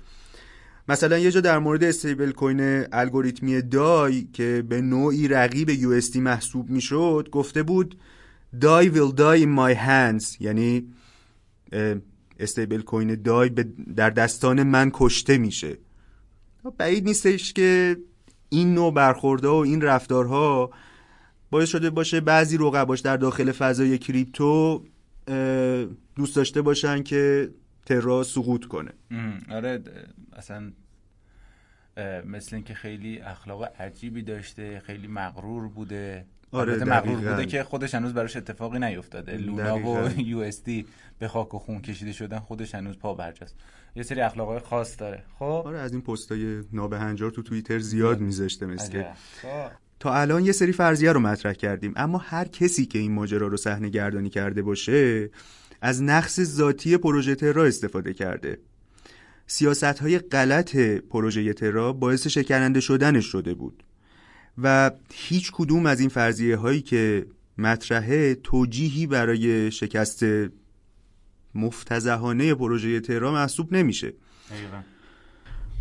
مثلا 0.90 1.18
یه 1.18 1.32
جا 1.32 1.42
در 1.42 1.60
مورد 1.60 1.84
استیبل 1.84 2.32
کوین 2.32 2.86
الگوریتمی 2.92 3.62
دای 3.62 4.28
که 4.34 4.64
به 4.70 4.82
نوعی 4.82 5.28
رقیب 5.28 5.70
یو 5.70 6.02
محسوب 6.16 6.70
می‌شد 6.70 7.30
گفته 7.32 7.64
بود 7.64 7.98
دای 8.62 8.92
die 8.92 9.44
in 9.44 9.58
my 9.60 9.78
hands. 9.78 10.42
یعنی 10.42 10.88
استیبل 12.42 12.82
کوین 12.82 13.22
دای 13.22 13.50
در 13.96 14.10
دستان 14.10 14.64
من 14.64 14.92
کشته 14.94 15.38
میشه. 15.38 15.78
بعید 16.78 17.06
نیستش 17.06 17.54
که 17.54 17.98
این 18.50 18.74
نوع 18.74 18.94
برخورده 18.94 19.48
و 19.48 19.52
این 19.52 19.82
رفتارها 19.82 20.72
باعث 21.52 21.70
شده 21.70 21.90
باشه 21.90 22.22
بعضی 22.22 22.58
رقباش 22.58 23.00
در 23.00 23.18
داخل 23.18 23.52
فضای 23.52 23.98
کریپتو 23.98 24.86
دوست 26.16 26.36
داشته 26.36 26.62
باشن 26.62 27.04
که 27.04 27.50
ترا 27.86 28.24
سقوط 28.24 28.66
کنه. 28.66 28.92
آره 29.50 29.84
اصلا 30.34 30.72
مثل 32.26 32.56
اینکه 32.56 32.74
خیلی 32.74 33.20
اخلاق 33.20 33.64
عجیبی 33.80 34.22
داشته 34.22 34.80
خیلی 34.80 35.08
مغرور 35.08 35.68
بوده. 35.68 36.26
آره 36.52 36.84
مغرور 36.84 37.16
بوده 37.16 37.46
که 37.46 37.64
خودش 37.64 37.96
هنوز 37.96 38.14
براش 38.14 38.36
اتفاقی 38.36 38.80
نیفتاده. 38.80 39.38
لونا 39.38 39.78
و 39.78 40.20
یو 40.20 40.40
اس 40.40 40.64
دی 40.64 40.86
به 41.20 41.28
خاک 41.28 41.54
و 41.54 41.60
خون 41.60 41.82
کشیده 41.82 42.12
شدن 42.12 42.40
خودش 42.40 42.76
هنوز 42.76 42.98
پا 42.98 43.14
برجاست 43.14 43.56
یه 43.96 44.04
سری 44.04 44.22
اخلاقای 44.22 44.60
خاص 44.60 45.00
داره. 45.00 45.24
خب؟ 45.40 45.64
آره 45.66 45.80
از 45.80 45.92
این 45.92 46.02
پستای 46.02 46.64
نابهنجار 46.74 47.32
تو 47.32 47.42
توییتر 47.42 47.80
زیاد 47.80 48.20
میذاشته 48.20 48.66
مثل 48.66 49.04
خب. 49.42 49.72
تا 50.00 50.14
الان 50.14 50.46
یه 50.46 50.52
سری 50.52 50.72
فرضیه 50.72 51.12
رو 51.12 51.20
مطرح 51.20 51.54
کردیم 51.54 51.94
اما 51.96 52.18
هر 52.18 52.48
کسی 52.48 52.86
که 52.86 53.00
این 53.00 53.12
ماجرا 53.12 53.48
رو 53.48 53.58
صحنه 53.58 53.90
گردانی 53.90 54.30
کرده 54.30 54.62
باشه 54.62 55.30
از 55.82 56.04
نقص 56.04 56.40
ذاتی 56.40 56.98
پروژه 56.98 57.36
ترا 57.36 57.66
استفاده 57.66 58.14
کرده. 58.14 58.58
سیاست 59.48 59.84
های 59.84 60.20
غلط 60.20 60.76
پروژه 61.10 61.54
ترا 61.54 61.94
باعث 61.94 62.28
شکننده 62.28 62.80
شدنش 62.80 63.26
شده 63.26 63.54
بود. 63.54 63.84
و 64.58 64.92
هیچ 65.14 65.52
کدوم 65.52 65.86
از 65.86 66.00
این 66.00 66.10
فرضیه 66.10 66.58
هایی 66.58 66.82
که 66.82 67.26
مطرحه 67.58 68.36
توجیهی 68.36 69.08
برای 69.08 69.72
شکست 69.72 70.26
مفتزهانه 71.56 72.56
پروژه 72.56 73.00
ترا 73.00 73.32
محسوب 73.32 73.74
نمیشه. 73.74 74.14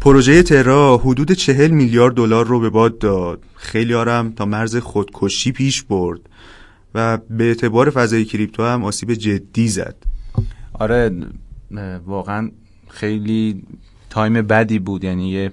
پروژه 0.00 0.42
ترا 0.42 0.98
حدود 0.98 1.32
چهل 1.32 1.70
میلیارد 1.70 2.14
دلار 2.14 2.46
رو 2.46 2.60
به 2.60 2.70
باد 2.70 2.98
داد. 2.98 3.42
خیلی 3.54 3.94
آرم 3.94 4.32
تا 4.32 4.44
مرز 4.44 4.76
خودکشی 4.76 5.52
پیش 5.52 5.82
برد 5.82 6.20
و 6.94 7.16
به 7.16 7.44
اعتبار 7.44 7.90
فضای 7.90 8.24
کریپتو 8.24 8.62
هم 8.62 8.84
آسیب 8.84 9.14
جدی 9.14 9.68
زد. 9.68 9.96
آره 10.72 11.16
واقعا 12.06 12.50
خیلی 12.88 13.62
تایم 14.10 14.42
بدی 14.42 14.78
بود. 14.78 15.04
یعنی 15.04 15.30
یه 15.30 15.52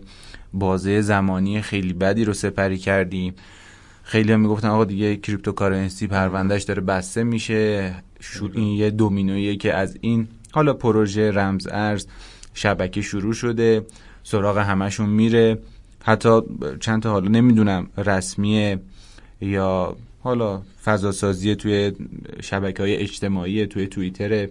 بازه 0.60 1.02
زمانی 1.02 1.62
خیلی 1.62 1.94
بدی 1.94 2.26
رو 2.26 2.34
سپری 2.34 2.78
کردیم 2.78 3.34
خیلی 4.04 4.32
هم 4.32 4.40
می‌گفتن 4.40 4.68
آقا 4.68 4.86
دیگه 4.86 5.16
cryptocurrency 5.16 6.08
پروندهش 6.08 6.64
داره 6.64 6.82
بسته 6.82 7.24
میشه. 7.24 7.96
شد 8.22 8.52
این 8.54 8.68
یه 8.68 8.90
دومینویه 8.90 9.56
که 9.56 9.74
از 9.74 9.98
این 10.02 10.28
حالا 10.52 10.74
پروژه 10.74 11.32
رمز 11.32 11.68
ارز 11.72 12.08
شبکه 12.54 13.02
شروع 13.02 13.34
شده. 13.34 13.86
سراغ 14.24 14.58
همشون 14.58 15.10
میره. 15.10 15.60
حتی 16.04 16.42
چند 16.80 17.02
تا 17.02 17.12
حالا 17.12 17.28
نمی‌دونم 17.28 17.88
رسمیه 17.98 18.80
یا 19.42 19.96
حالا 20.20 20.62
فضا 20.84 21.12
سازی 21.12 21.56
توی 21.56 21.92
شبکه 22.42 22.84
های 22.84 22.96
اجتماعی 22.96 23.66
توی 23.66 23.88
توییتر. 23.88 24.48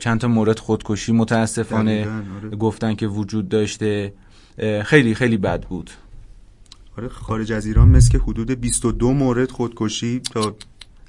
چند 0.00 0.20
تا 0.20 0.28
مورد 0.28 0.58
خودکشی 0.58 1.12
متاسفانه 1.12 2.06
آره. 2.42 2.56
گفتن 2.56 2.94
که 2.94 3.06
وجود 3.06 3.48
داشته. 3.48 4.12
خیلی 4.84 5.14
خیلی 5.14 5.36
بد 5.36 5.62
بود. 5.62 5.90
آره 6.98 7.08
خارج 7.08 7.52
از 7.52 7.66
ایران 7.66 7.88
مثل 7.88 8.10
که 8.10 8.18
حدود 8.18 8.50
22 8.50 9.12
مورد 9.12 9.50
خودکشی 9.50 10.20
تا 10.20 10.56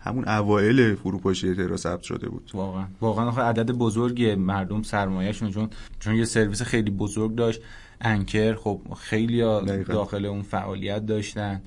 همون 0.01 0.27
اوایل 0.27 0.95
فروپاشی 0.95 1.55
ترا 1.55 1.77
ثبت 1.77 2.01
شده 2.03 2.29
بود. 2.29 2.51
واقعا. 2.53 2.85
واقعا 3.01 3.49
عدد 3.49 3.71
بزرگی 3.71 4.35
مردم 4.35 4.83
سرمایهشون 4.83 5.51
چون 5.51 5.69
چون 5.99 6.15
یه 6.15 6.25
سرویس 6.25 6.61
خیلی 6.61 6.91
بزرگ 6.91 7.35
داشت. 7.35 7.61
انکر 8.01 8.55
خب 8.55 8.81
خیلی 8.99 9.41
داخل 9.83 10.25
اون 10.25 10.41
فعالیت 10.41 11.05
داشتن 11.05 11.61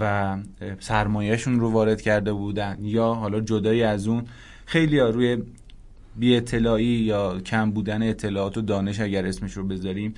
و 0.00 0.36
سرمایهشون 0.80 1.60
رو 1.60 1.70
وارد 1.70 2.00
کرده 2.00 2.32
بودن. 2.32 2.78
یا 2.82 3.14
حالا 3.14 3.40
جدای 3.40 3.82
از 3.82 4.08
اون 4.08 4.24
خیلی 4.66 4.98
ها 4.98 5.08
روی 5.08 5.42
بی 6.16 6.36
اطلاعی 6.36 6.84
یا 6.84 7.40
کم 7.40 7.70
بودن 7.70 8.08
اطلاعات 8.08 8.58
و 8.58 8.60
دانش 8.60 9.00
اگر 9.00 9.26
اسمش 9.26 9.56
رو 9.56 9.64
بذاریم 9.64 10.14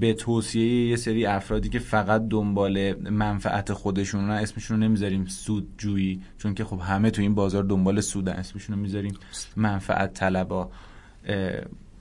به 0.00 0.12
توصیه 0.12 0.88
یه 0.88 0.96
سری 0.96 1.26
افرادی 1.26 1.68
که 1.68 1.78
فقط 1.78 2.28
دنبال 2.28 2.94
منفعت 3.10 3.72
خودشون 3.72 4.30
اسمشون 4.30 4.76
رو 4.76 4.88
نمی‌ذاریم 4.88 5.26
سود 5.26 5.68
جویی 5.78 6.22
چون 6.38 6.54
که 6.54 6.64
خب 6.64 6.80
همه 6.80 7.10
تو 7.10 7.22
این 7.22 7.34
بازار 7.34 7.62
دنبال 7.62 8.00
سودن 8.00 8.32
اسمشون 8.32 8.76
رو 8.76 8.82
می‌ذاریم 8.82 9.14
منفعت 9.56 10.14
طلبا. 10.14 10.70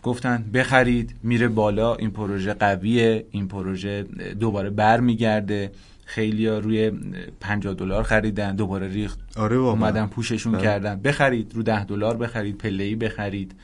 گفتن 0.03 0.45
بخرید 0.53 1.15
میره 1.23 1.47
بالا 1.47 1.95
این 1.95 2.11
پروژه 2.11 2.53
قویه 2.53 3.25
این 3.31 3.47
پروژه 3.47 4.03
دوباره 4.39 4.69
بر 4.69 4.99
میگرده 4.99 5.71
خیلی 6.05 6.47
ها 6.47 6.59
روی 6.59 6.91
50 7.39 7.73
دلار 7.73 8.03
خریدن 8.03 8.55
دوباره 8.55 8.87
ریخت. 8.87 9.19
آره 9.35 9.55
اومدن 9.55 10.07
پوششون 10.07 10.55
آره. 10.55 10.63
کردن. 10.63 10.99
بخرید 11.01 11.55
رو 11.55 11.63
10 11.63 11.85
دلار 11.85 12.17
بخرید 12.17 12.57
پله 12.57 12.95
بخرید. 12.95 13.55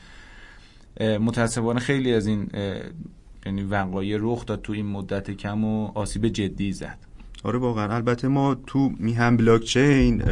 متاسفانه 1.00 1.80
خیلی 1.80 2.14
از 2.14 2.26
این 2.26 2.48
یعنی 3.46 3.62
وقایع 3.62 4.18
رخ 4.20 4.46
داد 4.46 4.62
تو 4.62 4.72
این 4.72 4.86
مدت 4.86 5.30
کم 5.30 5.64
و 5.64 5.90
آسیب 5.94 6.28
جدی 6.28 6.72
زد. 6.72 6.98
آره 7.42 7.58
واقعا. 7.58 7.94
البته 7.94 8.28
ما 8.28 8.56
تو 8.66 8.92
میهم 8.98 9.36
بلاک 9.36 9.62
چین 9.62 10.22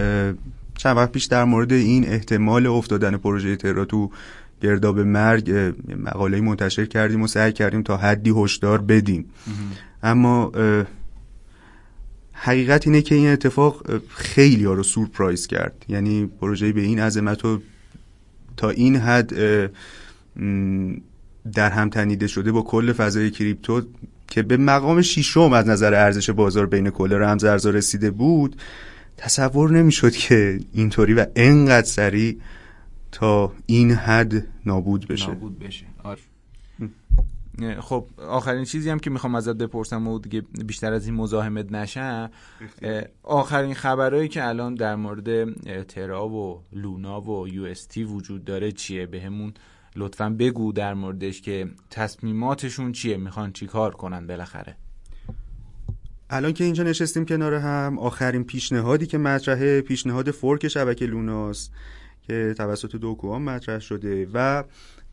چند 0.77 0.97
وقت 0.97 1.13
پیش 1.13 1.25
در 1.25 1.45
مورد 1.45 1.73
این 1.73 2.09
احتمال 2.09 2.67
افتادن 2.67 3.17
پروژه 3.17 3.57
ترا 3.57 3.85
تو 3.85 4.11
گرداب 4.63 5.01
مرگ 5.01 5.75
مقاله 6.05 6.41
منتشر 6.41 6.87
کردیم 6.87 7.23
و 7.23 7.27
سعی 7.27 7.53
کردیم 7.53 7.83
تا 7.83 7.97
حدی 7.97 8.33
هشدار 8.37 8.81
بدیم. 8.81 9.25
اما 10.03 10.53
حقیقت 12.33 12.87
اینه 12.87 13.03
که 13.03 13.15
این 13.15 13.29
اتفاق 13.29 14.01
خیلی 14.09 14.65
ها 14.65 14.73
رو 14.73 14.83
سورپرایز 14.83 15.47
کرد. 15.47 15.85
یعنی 15.89 16.27
پروژه 16.27 16.73
به 16.73 16.81
این 16.81 17.01
عظمت 17.01 17.45
و 17.45 17.61
تا 18.57 18.71
این 18.71 18.97
حد 18.97 19.33
در 21.55 21.71
هم 21.71 21.91
تنیده 21.91 22.27
شده 22.27 22.53
با 22.53 22.63
کل 22.63 22.93
فضای 22.93 23.31
کریپتو 23.31 23.83
که 24.27 24.43
به 24.43 24.57
مقام 24.57 25.03
شیشم 25.03 25.53
از 25.53 25.69
نظر 25.69 25.95
ارزش 25.95 26.31
بازار 26.31 26.67
بین 26.67 26.91
کل 26.91 27.13
رمز 27.13 27.45
ارزا 27.45 27.71
رسیده 27.71 28.11
بود 28.11 28.57
تصور 29.17 29.71
نمی‌شد 29.71 30.13
که 30.13 30.61
اینطوری 30.73 31.15
و 31.15 31.27
انقدر 31.37 31.87
سریع 31.87 32.39
تا 33.13 33.53
این 33.67 33.91
حد 33.91 34.47
نابود 34.67 35.09
بشه. 35.09 35.29
نابود 35.29 35.59
بشه. 35.59 35.87
آره. 36.03 36.21
خب 37.81 38.07
آخرین 38.29 38.65
چیزی 38.65 38.91
هم 38.91 38.99
که 38.99 39.11
می‌خوام 39.11 39.35
ازت 39.35 39.57
بپرسم 39.57 40.09
و 40.09 40.19
دیگه 40.19 40.43
بیشتر 40.65 40.93
از 40.93 41.07
این 41.07 41.15
مزاحمت 41.15 41.73
نشم 41.73 42.31
آخرین 43.23 43.75
خبرهایی 43.75 44.29
که 44.29 44.49
الان 44.49 44.75
در 44.75 44.97
مورد 44.97 45.53
ترا 45.85 46.29
و 46.29 46.63
لونا 46.73 47.21
و 47.21 47.49
یو 47.49 47.75
وجود 48.07 48.45
داره 48.45 48.73
چیه؟ 48.73 49.07
بهمون 49.07 49.53
لطفا 49.97 50.31
بگو 50.39 50.73
در 50.73 50.95
موردش 50.95 51.41
که 51.41 51.69
تصمیماتشون 51.91 52.93
چیه؟ 52.93 53.17
می‌خوان 53.17 53.53
چی 53.53 53.67
کار 53.67 53.95
کنن 53.95 54.27
بالاخره؟ 54.27 54.77
الان 56.31 56.53
که 56.53 56.65
اینجا 56.65 56.85
نشستیم 56.85 57.25
کنار 57.25 57.55
هم 57.55 57.99
آخرین 57.99 58.45
پیشنهادی 58.45 59.07
که 59.07 59.19
مطرحه 59.19 59.81
پیشنهاد 59.81 60.31
فورک 60.31 60.69
شبکه 60.69 61.07
لوناست 61.07 61.73
که 62.27 62.55
توسط 62.57 62.97
دوکوان 62.97 63.43
مطرح 63.43 63.79
شده 63.79 64.29
و 64.35 64.65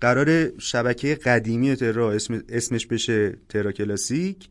قرار 0.01 0.59
شبکه 0.59 1.15
قدیمی 1.15 1.75
ترا 1.75 2.11
اسم 2.11 2.41
اسمش 2.49 2.85
بشه 2.87 3.37
ترا 3.49 3.71
کلاسیک 3.71 4.49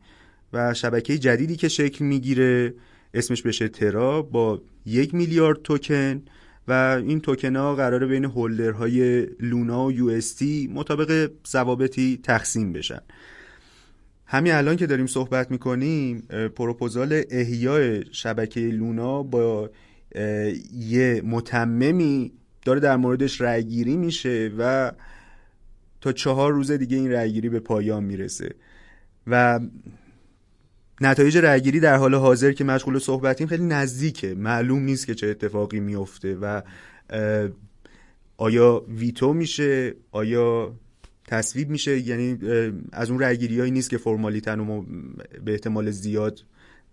و 0.53 0.73
شبکه 0.73 1.17
جدیدی 1.17 1.55
که 1.55 1.67
شکل 1.67 2.05
می‌گیره 2.05 2.73
اسمش 3.13 3.41
بشه 3.41 3.67
ترا 3.67 4.21
با 4.21 4.61
یک 4.85 5.15
میلیارد 5.15 5.61
توکن. 5.61 6.21
و 6.69 7.01
این 7.07 7.19
توکن 7.19 7.55
ها 7.55 7.75
قراره 7.75 8.07
بین 8.07 8.25
هولدرهای 8.25 9.27
لونا 9.39 9.85
و 9.85 9.91
یو 9.91 10.21
مطابق 10.73 11.31
ضوابطی 11.47 12.19
تقسیم 12.23 12.73
بشن. 12.73 13.01
همین 14.25 14.53
الان 14.53 14.75
که 14.75 14.87
داریم 14.87 15.07
صحبت 15.07 15.51
می‌کنیم 15.51 16.19
پروپوزال 16.55 17.21
احیای 17.29 18.03
شبکه 18.11 18.59
لونا 18.59 19.23
با 19.23 19.69
یه 20.73 21.21
متممی 21.25 22.31
داره 22.65 22.79
در 22.79 22.95
موردش 22.95 23.41
رأیگیری 23.41 23.97
میشه 23.97 24.51
و 24.57 24.91
تا 26.01 26.11
چهار 26.11 26.53
روز 26.53 26.71
دیگه 26.71 26.97
این 26.97 27.11
رأیگیری 27.11 27.49
به 27.49 27.59
پایان 27.59 28.03
می‌رسه. 28.03 28.55
و 29.27 29.59
نتایج 31.01 31.37
رأیگیری 31.37 31.79
در 31.79 31.95
حال 31.95 32.15
حاضر 32.15 32.51
که 32.51 32.63
مشغول 32.63 32.99
صحبتیم 32.99 33.47
خیلی 33.47 33.65
نزدیکه. 33.65 34.33
معلوم 34.33 34.83
نیست 34.83 35.07
که 35.07 35.15
چه 35.15 35.27
اتفاقی 35.27 35.79
میفته 35.79 36.35
و 36.35 36.61
آیا 38.37 38.85
ویتو 38.87 39.33
میشه؟ 39.33 39.95
آیا 40.11 40.75
تصویب 41.27 41.69
میشه؟ 41.69 41.99
یعنی 41.99 42.37
از 42.91 43.11
اون 43.11 43.19
رأیگیری 43.19 43.59
هایی 43.59 43.71
نیست 43.71 43.89
که 43.89 43.97
فرمالیتن 43.97 44.59
و 44.59 44.83
به 45.45 45.51
احتمال 45.51 45.91
زیاد 45.91 46.43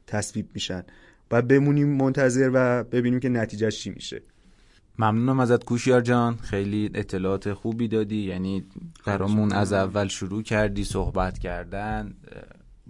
تصویب 0.07 0.49
میشن. 0.55 0.83
و 1.31 1.43
بمونیم 1.43 1.89
منتظر 1.89 2.51
و 2.55 2.85
ببینیم 2.85 3.21
که 3.21 3.29
نتیجه 3.29 3.71
چی 3.71 3.91
میشه. 3.91 4.23
ممنونم 4.99 5.41
ازت 5.41 5.65
کوشیار 5.65 6.01
جان. 6.01 6.37
خیلی 6.37 6.91
اطلاعات 6.95 7.53
خوبی 7.53 7.89
دادی. 7.89 8.17
یعنی 8.17 8.65
برامون 9.07 9.53
از 9.53 9.73
اول 9.73 10.09
شروع 10.09 10.43
کردی 10.43 10.85
صحبت 10.85 11.39
کردن. 11.39 12.15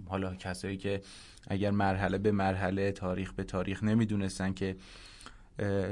حالا 0.05 0.35
کسایی 0.35 0.77
که 0.77 1.01
اگر 1.47 1.71
مرحله 1.71 2.17
به 2.17 2.31
مرحله 2.31 2.91
تاریخ 2.91 3.33
به 3.33 3.43
تاریخ 3.43 3.83
نمی‌دونستن 3.83 4.53
که 4.53 4.75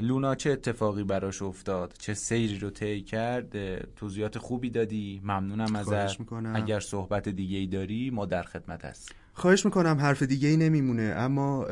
لونا 0.02 0.36
چه 0.36 0.52
اتفاقی 0.52 1.04
براش 1.04 1.42
افتاد 1.42 1.94
چه 2.00 2.14
سیری 2.14 2.60
رو 2.60 2.70
طی 2.70 3.02
کرد 3.02 3.82
توضیحات 3.96 4.38
خوبی 4.38 4.70
دادی؟ 4.70 5.22
ممنونم 5.24 5.76
ازت. 5.76 6.18
اگر 6.54 6.80
صحبت 6.80 7.30
دیگه 7.30 7.58
ای 7.58 7.68
داری 7.68 8.10
ما 8.10 8.26
در 8.26 8.44
خدمت 8.44 8.86
هست 8.86 9.16
خواهش 9.34 9.66
می‌کنم 9.66 9.98
حرف 10.00 10.24
دیگه 10.24 10.50
ای 10.50 10.58
نمیمونه 10.58 11.14
اما 11.18 11.66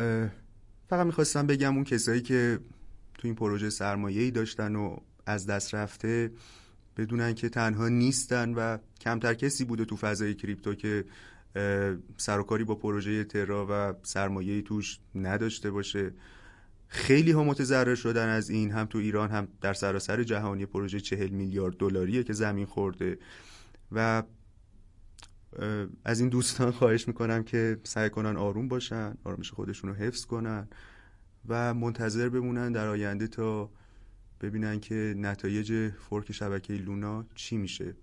فقط 0.87 1.05
می‌خواستم 1.05 1.47
بگم 1.47 1.75
اون 1.75 1.83
کسایی 1.83 2.21
که 2.21 2.59
تو 3.13 3.27
این 3.27 3.35
پروژه 3.35 3.69
سرمایه 3.69 4.21
ای 4.21 4.31
داشتن 4.31 4.75
و 4.75 4.97
از 5.25 5.45
دست 5.45 5.75
رفته 5.75 6.31
بدونن 6.97 7.33
که 7.33 7.49
تنها 7.49 7.87
نیستن 7.87 8.53
و 8.53 8.77
کمتر 9.01 9.33
کسی 9.33 9.65
بوده 9.65 9.85
تو 9.85 9.95
فضای 9.95 10.33
کریپتو 10.33 10.75
که 10.75 11.05
سرکاری 12.17 12.63
با 12.63 12.75
پروژه 12.75 13.23
ترا 13.23 13.67
و 13.69 13.93
سرمایه 14.03 14.61
توش 14.61 14.99
نداشته 15.15 15.71
باشه. 15.71 16.13
خیلی 16.87 17.31
ها 17.31 17.43
متضرر 17.43 17.95
شدن 17.95 18.29
از 18.29 18.49
این 18.49 18.71
هم 18.71 18.85
تو 18.85 18.97
ایران 18.97 19.29
هم 19.29 19.47
در 19.61 19.73
سراسر 19.73 20.23
جهانی 20.23 20.65
پروژه 20.65 20.99
چهل 20.99 21.29
میلیارد 21.29 21.77
دلاریه 21.77 22.23
که 22.23 22.33
زمین 22.33 22.65
خورده. 22.65 23.17
و 23.91 24.23
از 26.05 26.19
این 26.19 26.29
دوستان 26.29 26.71
خواهش 26.77 27.07
می‌کنم 27.07 27.43
که 27.43 27.79
سعی 27.83 28.09
کنن 28.09 28.37
آروم 28.37 28.67
باشن 28.67 29.17
آرامش 29.23 29.51
خودشون 29.51 29.89
رو 29.89 29.95
حفظ 29.95 30.25
کنن 30.25 30.67
و 31.47 31.73
منتظر 31.73 32.29
بمونن 32.29 32.71
در 32.71 32.87
آینده 32.87 33.27
تا 33.27 33.69
ببینن 34.41 34.79
که 34.79 35.13
نتایج 35.17 35.89
fork 35.89 36.31
شبکه 36.31 36.73
Luna 36.73 37.25
چی 37.35 37.57
میشه. 37.57 37.95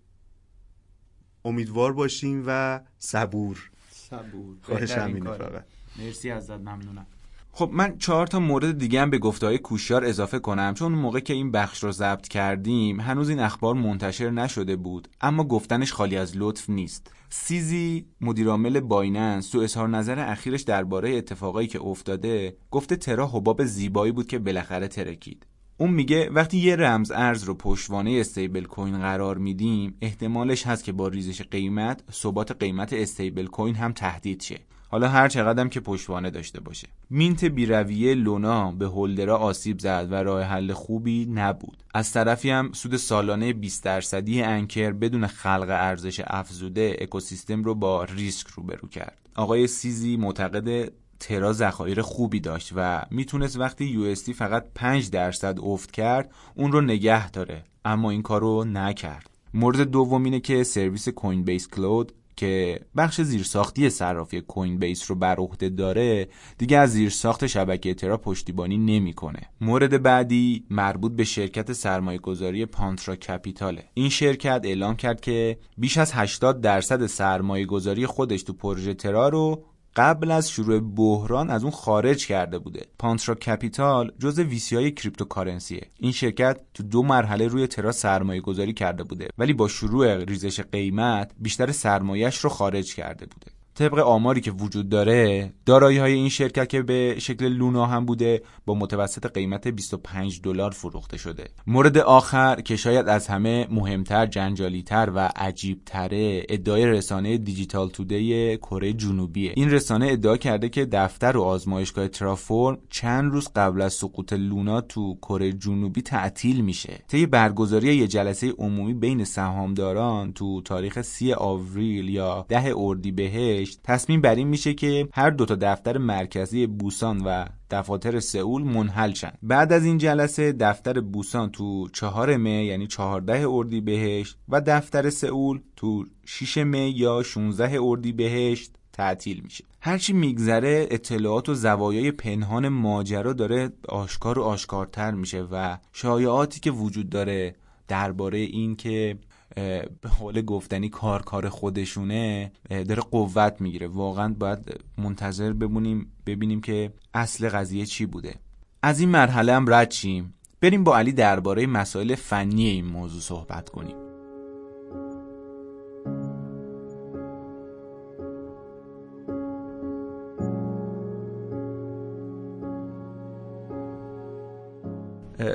امیدوار 1.44 1.92
باشیم 1.92 2.44
و 2.46 2.80
صبور. 2.98 3.70
صبور. 3.90 4.56
خواهش 4.62 4.90
همینه 4.90 5.32
فقط. 5.32 5.64
مرسی 5.98 6.30
ازت 6.30 6.50
ممنونم. 6.50 7.06
خب 7.52 7.70
من 7.72 7.98
چهار 7.98 8.26
تا 8.26 8.40
مورد 8.40 8.78
دیگه 8.78 9.00
هم 9.00 9.10
به 9.10 9.18
گفته 9.18 9.46
های 9.46 9.58
کوشیار 9.58 10.04
اضافه 10.04 10.38
کنم 10.38 10.74
چون 10.74 10.92
موقعی 10.92 11.20
که 11.20 11.32
این 11.32 11.50
بخش 11.50 11.84
رو 11.84 11.92
ضبط 11.92 12.28
کردیم 12.28 13.00
هنوز 13.00 13.28
این 13.28 13.38
اخبار 13.38 13.74
منتشر 13.74 14.30
نشده 14.30 14.76
بود 14.76 15.08
اما 15.20 15.44
گفتنش 15.44 15.92
خالی 15.92 16.16
از 16.16 16.32
لطف 16.36 16.70
نیست. 16.70 17.12
CZ 17.30 18.06
مدیرعامل 18.20 18.80
Binance 18.80 19.50
تو 19.50 19.58
اظهار 19.58 19.88
نظر 19.88 20.18
اخیرش 20.18 20.62
درباره 20.62 21.10
اتفاقایی 21.10 21.68
که 21.68 21.80
افتاده 21.80 22.56
گفته 22.70 22.96
Terra 22.96 23.26
حباب 23.26 23.64
زیبایی 23.64 24.12
بود 24.12 24.26
که 24.26 24.38
بالاخره 24.38 24.88
ترکید. 24.88 25.46
اون 25.80 25.90
میگه 25.90 26.30
وقتی 26.30 26.58
یه 26.58 26.76
رمز 26.76 27.10
ارز 27.10 27.44
رو 27.44 27.54
پشتوانه 27.54 28.10
استیبل 28.10 28.64
کوین 28.64 28.98
قرار 28.98 29.38
میدیم 29.38 29.94
احتمالش 30.00 30.66
هست 30.66 30.84
که 30.84 30.92
با 30.92 31.08
ریزش 31.08 31.42
قیمت 31.42 32.02
ثبات 32.12 32.52
قیمت 32.52 32.92
استیبل 32.92 33.46
کوین 33.46 33.74
هم 33.74 33.92
تهدید 33.92 34.42
شه. 34.42 34.60
حالا 34.88 35.08
هر 35.08 35.28
چقدرم 35.28 35.68
که 35.68 35.80
پشتوانه 35.80 36.30
داشته 36.30 36.60
باشه. 36.60 36.88
mint 37.10 37.44
بیرویه 37.44 38.14
Luna 38.14 38.72
به 38.72 38.86
holder 38.86 39.29
ا 39.29 39.36
آسیب 39.36 39.78
زد 39.78 40.08
و 40.10 40.14
راه 40.14 40.42
حل 40.42 40.72
خوبی 40.72 41.26
نبود. 41.34 41.82
از 41.94 42.12
طرفی 42.12 42.50
هم 42.50 42.72
سود 42.72 42.96
سالانه 42.96 43.52
20 43.52 43.84
درصدی 43.84 44.42
Anchor 44.42 44.92
بدون 44.92 45.26
خلق 45.26 45.66
ارزش 45.68 46.20
افزوده 46.26 46.96
اکوسیستم 47.00 47.62
رو 47.62 47.74
با 47.74 48.04
ریسک 48.04 48.46
روبرو 48.46 48.88
کرد. 48.88 49.18
آقای 49.34 49.66
CZ 49.66 50.16
معتقد 50.16 50.92
ترا 51.20 51.52
ذخایر 51.52 52.02
خوبی 52.02 52.40
داشت 52.40 52.72
و 52.76 53.02
می‌تونست 53.10 53.58
وقتی 53.58 53.84
یو 53.84 54.14
فقط 54.14 54.66
5 54.74 55.10
درصد 55.10 55.58
افت 55.62 55.90
کرد 55.90 56.30
اون 56.54 56.72
رو 56.72 56.80
نگه 56.80 57.30
داره 57.30 57.64
اما 57.84 58.10
این 58.10 58.22
کارو 58.22 58.64
نکرد 58.64 59.30
مورد 59.54 59.80
دوم 59.80 60.24
اینه 60.24 60.40
که 60.40 60.64
سرویس 60.64 61.08
کوین 61.08 61.44
بیس 61.44 61.68
کلود 61.68 62.12
که 62.36 62.80
بخش 62.96 63.20
زیرساختی 63.20 63.90
صرافی 63.90 64.40
کوین 64.40 64.78
بیس 64.78 65.10
رو 65.10 65.16
بر 65.16 65.36
عهده 65.36 65.68
داره 65.68 66.28
دیگه 66.58 66.78
از 66.78 66.92
زیرساخت 66.92 67.46
شبکه 67.46 67.94
ترا 67.94 68.16
پشتیبانی 68.16 68.78
نمی‌کنه. 68.78 69.40
مورد 69.60 70.02
بعدی 70.02 70.64
مربوط 70.70 71.12
به 71.12 71.24
شرکت 71.24 71.72
سرمایه 71.72 72.18
گذاری 72.18 72.66
پانترا 72.66 73.16
کپیتاله. 73.16 73.84
این 73.94 74.08
شرکت 74.08 74.60
اعلام 74.64 74.96
کرد 74.96 75.20
که 75.20 75.58
بیش 75.78 75.98
از 75.98 76.12
80 76.12 76.60
درصد 76.60 77.06
سرمایه 77.06 77.66
گذاری 77.66 78.06
خودش 78.06 78.42
تو 78.42 78.52
پروژه 78.52 78.94
ترا 78.94 79.28
رو 79.28 79.64
قبل 79.96 80.30
از 80.30 80.50
شروع 80.50 80.80
بحران 80.80 81.50
از 81.50 81.62
اون 81.62 81.72
خارج 81.72 82.26
کرده 82.26 82.58
بوده. 82.58 82.86
Pantera 82.98 83.34
Capital 83.34 84.12
جزء 84.18 84.42
VC 84.42 84.76
های 84.76 84.90
cryptocurrency 84.90 85.78
ه. 85.78 85.90
این 85.98 86.12
شرکت 86.12 86.60
تو 86.74 86.82
دو 86.82 87.02
مرحله 87.02 87.48
روی 87.48 87.66
Terra 87.66 87.92
سرمایه 87.92 88.40
گذاری 88.40 88.72
کرده 88.72 89.04
بوده 89.04 89.28
ولی 89.38 89.52
با 89.52 89.68
شروع 89.68 90.24
ریزش 90.24 90.60
قیمت 90.60 91.32
بیشتر 91.38 91.72
سرمایهش 91.72 92.38
رو 92.38 92.50
خارج 92.50 92.94
کرده 92.94 93.26
بوده. 93.26 93.59
طبق 93.80 93.98
آماری 93.98 94.40
که 94.40 94.50
وجود 94.50 94.88
داره 94.88 95.52
دارایی 95.66 95.98
های 95.98 96.12
این 96.12 96.28
شرکت 96.28 96.68
که 96.68 96.82
به 96.82 97.16
شکل 97.18 97.48
Luna 97.48 97.86
هم 97.86 98.06
بوده 98.06 98.42
با 98.66 98.74
متوسط 98.74 99.32
قیمت 99.32 99.68
25 99.68 100.40
دلار 100.42 100.70
فروخته 100.70 101.16
شده. 101.16 101.48
مورد 101.66 101.98
آخر 101.98 102.60
که 102.60 102.76
شاید 102.76 103.08
از 103.08 103.26
همه 103.26 103.66
مهمتر 103.70 104.26
جنجالیتر 104.26 105.10
و 105.14 105.30
عجیبتره 105.36 106.42
ادعای 106.48 106.86
رسانه 106.86 107.38
Digital 107.38 107.88
Today 107.88 108.56
کره 108.56 108.92
جنوبیه. 108.92 109.52
این 109.56 109.70
رسانه 109.70 110.06
ادعا 110.10 110.36
کرده 110.36 110.68
که 110.68 110.84
دفتر 110.86 111.36
و 111.36 111.42
آزمایشگاه 111.42 112.08
Terraform 112.08 112.78
چند 112.90 113.32
روز 113.32 113.48
قبل 113.56 113.82
از 113.82 113.92
سقوط 113.92 114.32
Luna 114.32 114.80
تو 114.80 115.14
کره 115.14 115.52
جنوبی 115.52 116.02
تعطیل 116.02 116.60
میشه. 116.60 117.04
طی 117.08 117.26
برگزاری 117.26 117.96
یه 117.96 118.06
جلسه 118.06 118.50
عمومی 118.58 118.94
بین 118.94 119.24
سهامداران 119.24 120.32
تو 120.32 120.62
تاریخ 120.62 121.02
30 121.02 121.34
آوریل 121.34 122.08
یا 122.08 122.46
10 122.48 122.74
اردیبهشت 122.76 123.69
تصمیم 123.84 124.20
بر 124.20 124.34
این 124.34 124.48
میشه 124.48 124.74
که 124.74 125.08
هر 125.12 125.30
دو 125.30 125.44
تا 125.44 125.54
دفتر 125.54 125.98
مرکزی 125.98 126.66
بوسان 126.66 127.22
و 127.24 127.44
دفاتر 127.70 128.20
سئول 128.20 128.62
منحل 128.62 129.12
شن. 129.12 129.32
بعد 129.42 129.72
از 129.72 129.84
این 129.84 129.98
جلسه 129.98 130.52
دفتر 130.52 131.00
بوسان 131.00 131.50
تو 131.50 131.88
چهار 131.88 132.36
می 132.36 132.64
یعنی 132.64 132.86
چهارده 132.86 133.48
اردی 133.48 133.80
بهشت 133.80 134.36
و 134.48 134.60
دفتر 134.60 135.10
سئول 135.10 135.60
تو 135.76 136.04
6 136.26 136.58
می 136.58 136.90
یا 136.90 137.22
16 137.22 137.78
اردی 137.82 138.12
بهشت 138.12 138.72
تعطیل 138.92 139.40
میشه. 139.44 139.64
هرچی 139.80 140.12
میگذره 140.12 140.88
اطلاعات 140.90 141.48
و 141.48 141.54
زوایای 141.54 142.10
پنهان 142.10 142.68
ماجرا 142.68 143.32
داره 143.32 143.70
آشکار 143.88 144.38
و 144.38 144.42
آشکارتر 144.42 145.10
میشه 145.10 145.42
و 145.42 145.78
شایعاتی 145.92 146.60
که 146.60 146.70
وجود 146.70 147.10
داره 147.10 147.54
درباره 147.88 148.38
این 148.38 148.76
که 148.76 149.18
به 149.54 150.08
حال 150.20 150.42
گفتنی 150.42 150.88
کار 150.88 151.22
کار 151.22 151.48
خودشونه 151.48 152.52
داره 152.70 153.02
قوت 153.02 153.60
می‌گیره. 153.60 153.86
واقعا 153.86 154.34
باید 154.38 154.80
منتظر 154.98 155.52
بمونیم 155.52 156.12
ببینیم 156.26 156.60
که 156.60 156.92
اصل 157.14 157.48
قضیه 157.48 157.86
چی 157.86 158.06
بوده. 158.06 158.34
از 158.82 159.00
این 159.00 159.08
مرحله 159.08 159.52
هم 159.52 159.74
رد 159.74 159.90
شیم. 159.90 160.34
بریم 160.60 160.84
با 160.84 160.98
علی 160.98 161.12
درباره 161.12 161.66
مسائل 161.66 162.14
فنی 162.14 162.66
این 162.66 162.84
موضوع 162.84 163.20
صحبت 163.20 163.68
کنیم. 163.68 163.96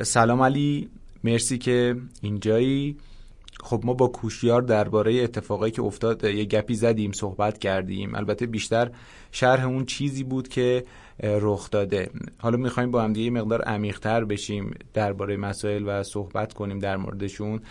سلام 0.04 0.42
علی. 0.42 0.90
مرسی 1.24 1.58
که 1.58 1.96
اینجایی. 2.22 2.98
خب 3.66 3.82
ما 3.84 3.94
با 3.94 4.08
کوشیار 4.08 4.62
درباره 4.62 5.24
اتفاقایی 5.24 5.72
که 5.72 5.82
افتاد 5.82 6.24
یه 6.24 6.46
گپی 6.46 6.76
زدیم 6.76 7.12
صحبت 7.12 7.58
کردیم. 7.58 8.16
البته 8.16 8.46
بیشتر 8.46 8.92
شرح 9.32 9.66
اون 9.66 9.86
چیزی 9.86 10.24
بود 10.24 10.48
که 10.48 10.84
رخ 11.24 11.70
داده. 11.70 12.10
حالا 12.38 12.58
می‌خوایم 12.58 12.92
با 12.92 13.02
هم 13.02 13.14
دیگه 13.14 13.32
مقدار 13.32 13.62
عمیقتر 13.62 14.26
بشیم 14.26 14.74
درباره 14.94 15.38
مسائل 15.38 15.84
و 15.88 16.04
صحبت 16.04 16.54
کنیم 16.54 16.80
در 16.80 16.98
موردشون. 16.98 17.62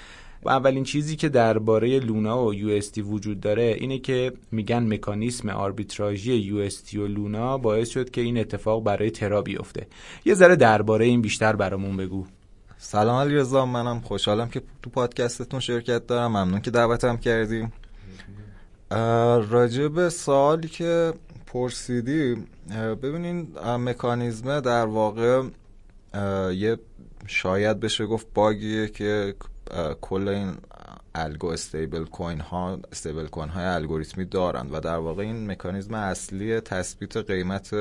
و 0.42 0.48
اولین 0.48 0.84
چیزی 0.84 1.16
که 1.16 1.28
درباره 1.28 1.98
لونا 1.98 2.44
و 2.44 2.54
یو 2.54 2.80
وجود 3.04 3.40
داره 3.40 3.76
اینه 3.80 3.98
که 3.98 4.32
میگن 4.52 4.94
مکانیسم 4.94 5.48
آربیتراژی 5.48 6.34
یو 6.34 6.68
و 6.94 7.06
لونا 7.06 7.58
باعث 7.58 7.88
شد 7.88 8.10
که 8.10 8.20
این 8.20 8.38
اتفاق 8.38 8.84
برای 8.84 9.10
ترا 9.10 9.42
بیفته. 9.42 9.86
یه 10.24 10.34
ذره 10.34 10.56
درباره 10.56 11.04
این 11.04 11.22
بیشتر 11.22 11.56
برامون 11.56 11.96
بگو. 11.96 12.26
سلام 12.84 13.16
علی 13.16 13.34
رضا 13.34 13.66
منم 13.66 14.00
خوشحالم 14.00 14.48
که 14.48 14.62
تو 14.82 14.90
پادکستتون 14.90 15.60
شرکت 15.60 16.06
دارم. 16.06 16.30
ممنون 16.30 16.60
که 16.60 16.70
دعوتم 16.70 17.16
کردیم 17.16 17.72
راجع 19.50 19.88
به 19.88 20.10
سوالی 20.10 20.68
که 20.68 21.12
پرسیدی 21.46 22.46
ببینین 23.02 23.48
مکانیزم 23.66 24.60
در 24.60 24.86
واقع 24.86 25.42
یه 26.54 26.78
شاید 27.26 27.80
بشه 27.80 28.06
گفت 28.06 28.26
باگیه 28.34 28.88
که 28.88 29.34
کل 30.00 30.28
این 30.28 30.56
الگو 31.14 31.46
استیبل 31.46 32.04
کوین 32.04 32.40
ها 32.40 32.78
استیبل 32.92 33.26
کوین 33.26 33.48
های 33.48 33.64
الگوریتمی 33.64 34.24
دارند 34.24 34.74
و 34.74 34.80
در 34.80 34.96
واقع 34.96 35.22
این 35.22 35.50
مکانیزم 35.50 35.94
اصلی 35.94 36.60
تثبیت 36.60 37.16
قیمت 37.16 37.74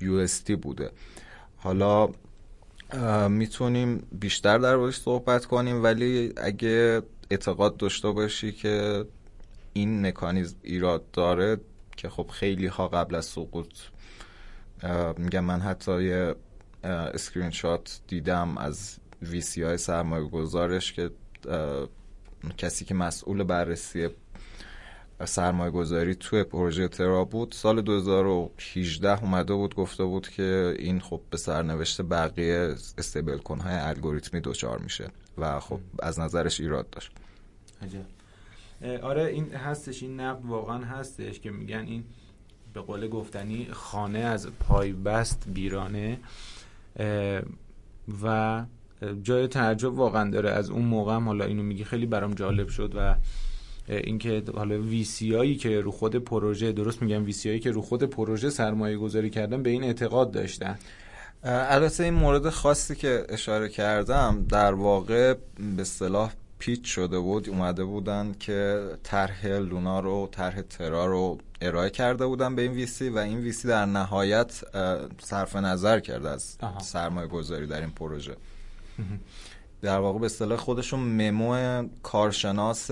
UST 0.00 0.26
بوده. 0.62 0.90
حالا 1.56 2.08
می‌تونیم 3.28 4.06
بیشتر 4.12 4.58
در 4.58 4.74
روش 4.74 5.00
صحبت 5.00 5.46
کنیم 5.46 5.82
ولی 5.82 6.32
اگه 6.36 7.02
اعتقاد 7.30 7.76
داشته 7.76 8.10
باشی 8.10 8.52
که 8.52 9.04
این 9.72 10.06
مکانیزم 10.06 10.56
ایراد 10.62 11.10
داره 11.10 11.60
که 11.96 12.08
خب 12.08 12.26
خیلی 12.32 12.66
ها 12.66 12.88
قبل 12.88 13.14
از 13.14 13.24
سقوط 13.24 13.72
میگم 15.18 15.44
من 15.44 15.60
حتی 15.60 16.02
یه 16.02 16.34
اسکرین 16.84 17.50
شات 17.50 18.00
دیدم 18.06 18.58
از 18.58 18.96
VC 19.22 19.62
های 19.62 19.78
سرمایه 19.78 20.24
گذارش 20.24 20.92
که 20.92 21.10
کسی 22.56 22.84
که 22.84 22.94
مسئول 22.94 23.42
بررسی 23.42 24.08
سرمایه 25.26 25.70
گذاری 25.70 26.14
توی 26.14 26.44
پروژه 26.44 26.88
ترا 26.88 27.24
بود. 27.24 27.52
سال 27.52 27.80
2018 27.82 29.22
اومده 29.22 29.54
بود 29.54 29.74
گفته 29.74 30.04
بود 30.04 30.28
که 30.28 30.76
این 30.78 31.00
خب 31.00 31.20
به 31.30 31.36
سرنوشت 31.36 32.02
بقیه 32.02 32.74
استیبل 32.98 33.38
های 33.60 33.74
الگوریتمی 33.74 34.40
دچار 34.40 34.78
میشه 34.78 35.08
و 35.38 35.60
خب 35.60 35.80
از 35.98 36.20
نظرش 36.20 36.60
ایراد 36.60 36.90
داشت. 36.90 37.10
آره 39.02 39.24
این 39.24 39.54
هستش 39.54 40.02
این 40.02 40.20
نقد 40.20 40.44
واقعا 40.44 40.84
هستش 40.84 41.40
که 41.40 41.50
میگن 41.50 41.84
این 41.86 42.04
به 42.74 42.80
قول 42.80 43.08
گفتنی 43.08 43.68
خانه 43.72 44.18
از 44.18 44.48
پای 44.60 44.92
بست 44.92 45.44
بیرانه. 45.54 46.18
و 48.22 48.64
جای 49.22 49.48
تعجب 49.48 49.94
واقعا 49.94 50.30
داره. 50.30 50.50
از 50.50 50.70
اون 50.70 50.84
موقع 50.84 51.14
هم 51.14 51.26
حالا 51.26 51.44
اینو 51.44 51.62
میگی 51.62 51.84
خیلی 51.84 52.06
برام 52.06 52.34
جالب 52.34 52.68
شد 52.68 52.92
و 52.96 53.14
اینکه 53.88 54.42
حالا 54.54 54.78
ویسی 54.78 55.34
هایی 55.34 55.56
که 55.56 55.80
رو 55.80 55.90
خود 55.90 56.16
پروژه 56.16 56.72
درست 56.72 57.02
میگم 57.02 57.24
ویسی 57.24 57.48
هایی 57.48 57.60
که 57.60 57.70
رو 57.70 57.82
خود 57.82 58.02
پروژه 58.02 58.50
سرمایه 58.50 58.96
گذاری 58.96 59.30
کردن 59.30 59.62
به 59.62 59.70
این 59.70 59.84
اعتقاد 59.84 60.30
داشتن. 60.30 60.78
البته 61.44 62.04
این 62.04 62.14
مورد 62.14 62.50
خاصی 62.50 62.94
که 62.94 63.26
اشاره 63.28 63.68
کردم 63.68 64.46
در 64.48 64.74
واقع 64.74 65.34
به 65.76 65.84
صلاح 65.84 66.32
پیچ 66.58 66.86
شده 66.94 67.18
بود 67.18 67.48
اومده 67.48 67.84
بودن 67.84 68.34
که 68.40 68.88
طرح 69.02 69.46
لونا 69.46 70.00
رو 70.00 70.28
طرح 70.32 70.60
ترا 70.60 71.06
رو 71.06 71.38
ارائه 71.60 71.90
کرده 71.90 72.26
بودن 72.26 72.54
به 72.54 72.62
این 72.62 72.72
ویسی 72.72 73.08
و 73.08 73.18
این 73.18 73.38
ویسی 73.38 73.68
در 73.68 73.86
نهایت 73.86 74.60
صرف 75.18 75.56
نظر 75.56 76.00
کرده 76.00 76.28
از 76.28 76.56
سرمایه 76.82 77.28
گذاری 77.28 77.66
در 77.66 77.80
این 77.80 77.90
پروژه. 77.90 78.36
در 79.82 79.98
واقع 79.98 80.18
به 80.18 80.26
اصطلاح 80.26 80.58
خودشون 80.58 81.00
ممو 81.00 81.88
کارشناس 82.02 82.90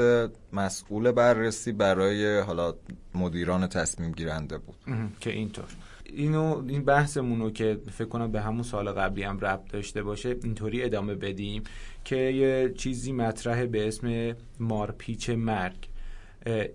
مسئول 0.53 1.11
بررسی 1.11 1.73
برای 1.73 2.39
حالا 2.39 2.75
مدیران 3.15 3.67
تصمیم 3.67 4.13
گیرنده 4.13 4.59
بود. 4.59 4.77
که 5.21 5.31
اینطور. 5.31 5.65
اینو 6.05 6.63
این 6.69 6.85
بحثمونو 6.85 7.51
که 7.51 7.79
فکر 7.93 8.09
کنم 8.09 8.33
به 8.33 8.41
همون 8.41 8.63
سال 8.63 8.93
قبلی 8.93 9.23
هم 9.23 9.41
ربط 9.41 9.73
داشته 9.73 10.03
باشه 10.03 10.37
اینطوری 10.45 10.83
ادامه 10.83 11.15
بدیم 11.15 11.63
که 12.05 12.17
یه 12.17 12.75
چیزی 12.77 13.13
مطرحه 13.13 13.67
به 13.67 13.89
اسم 13.89 14.37
مارپیچ 14.61 15.31
مرگ. 15.31 15.89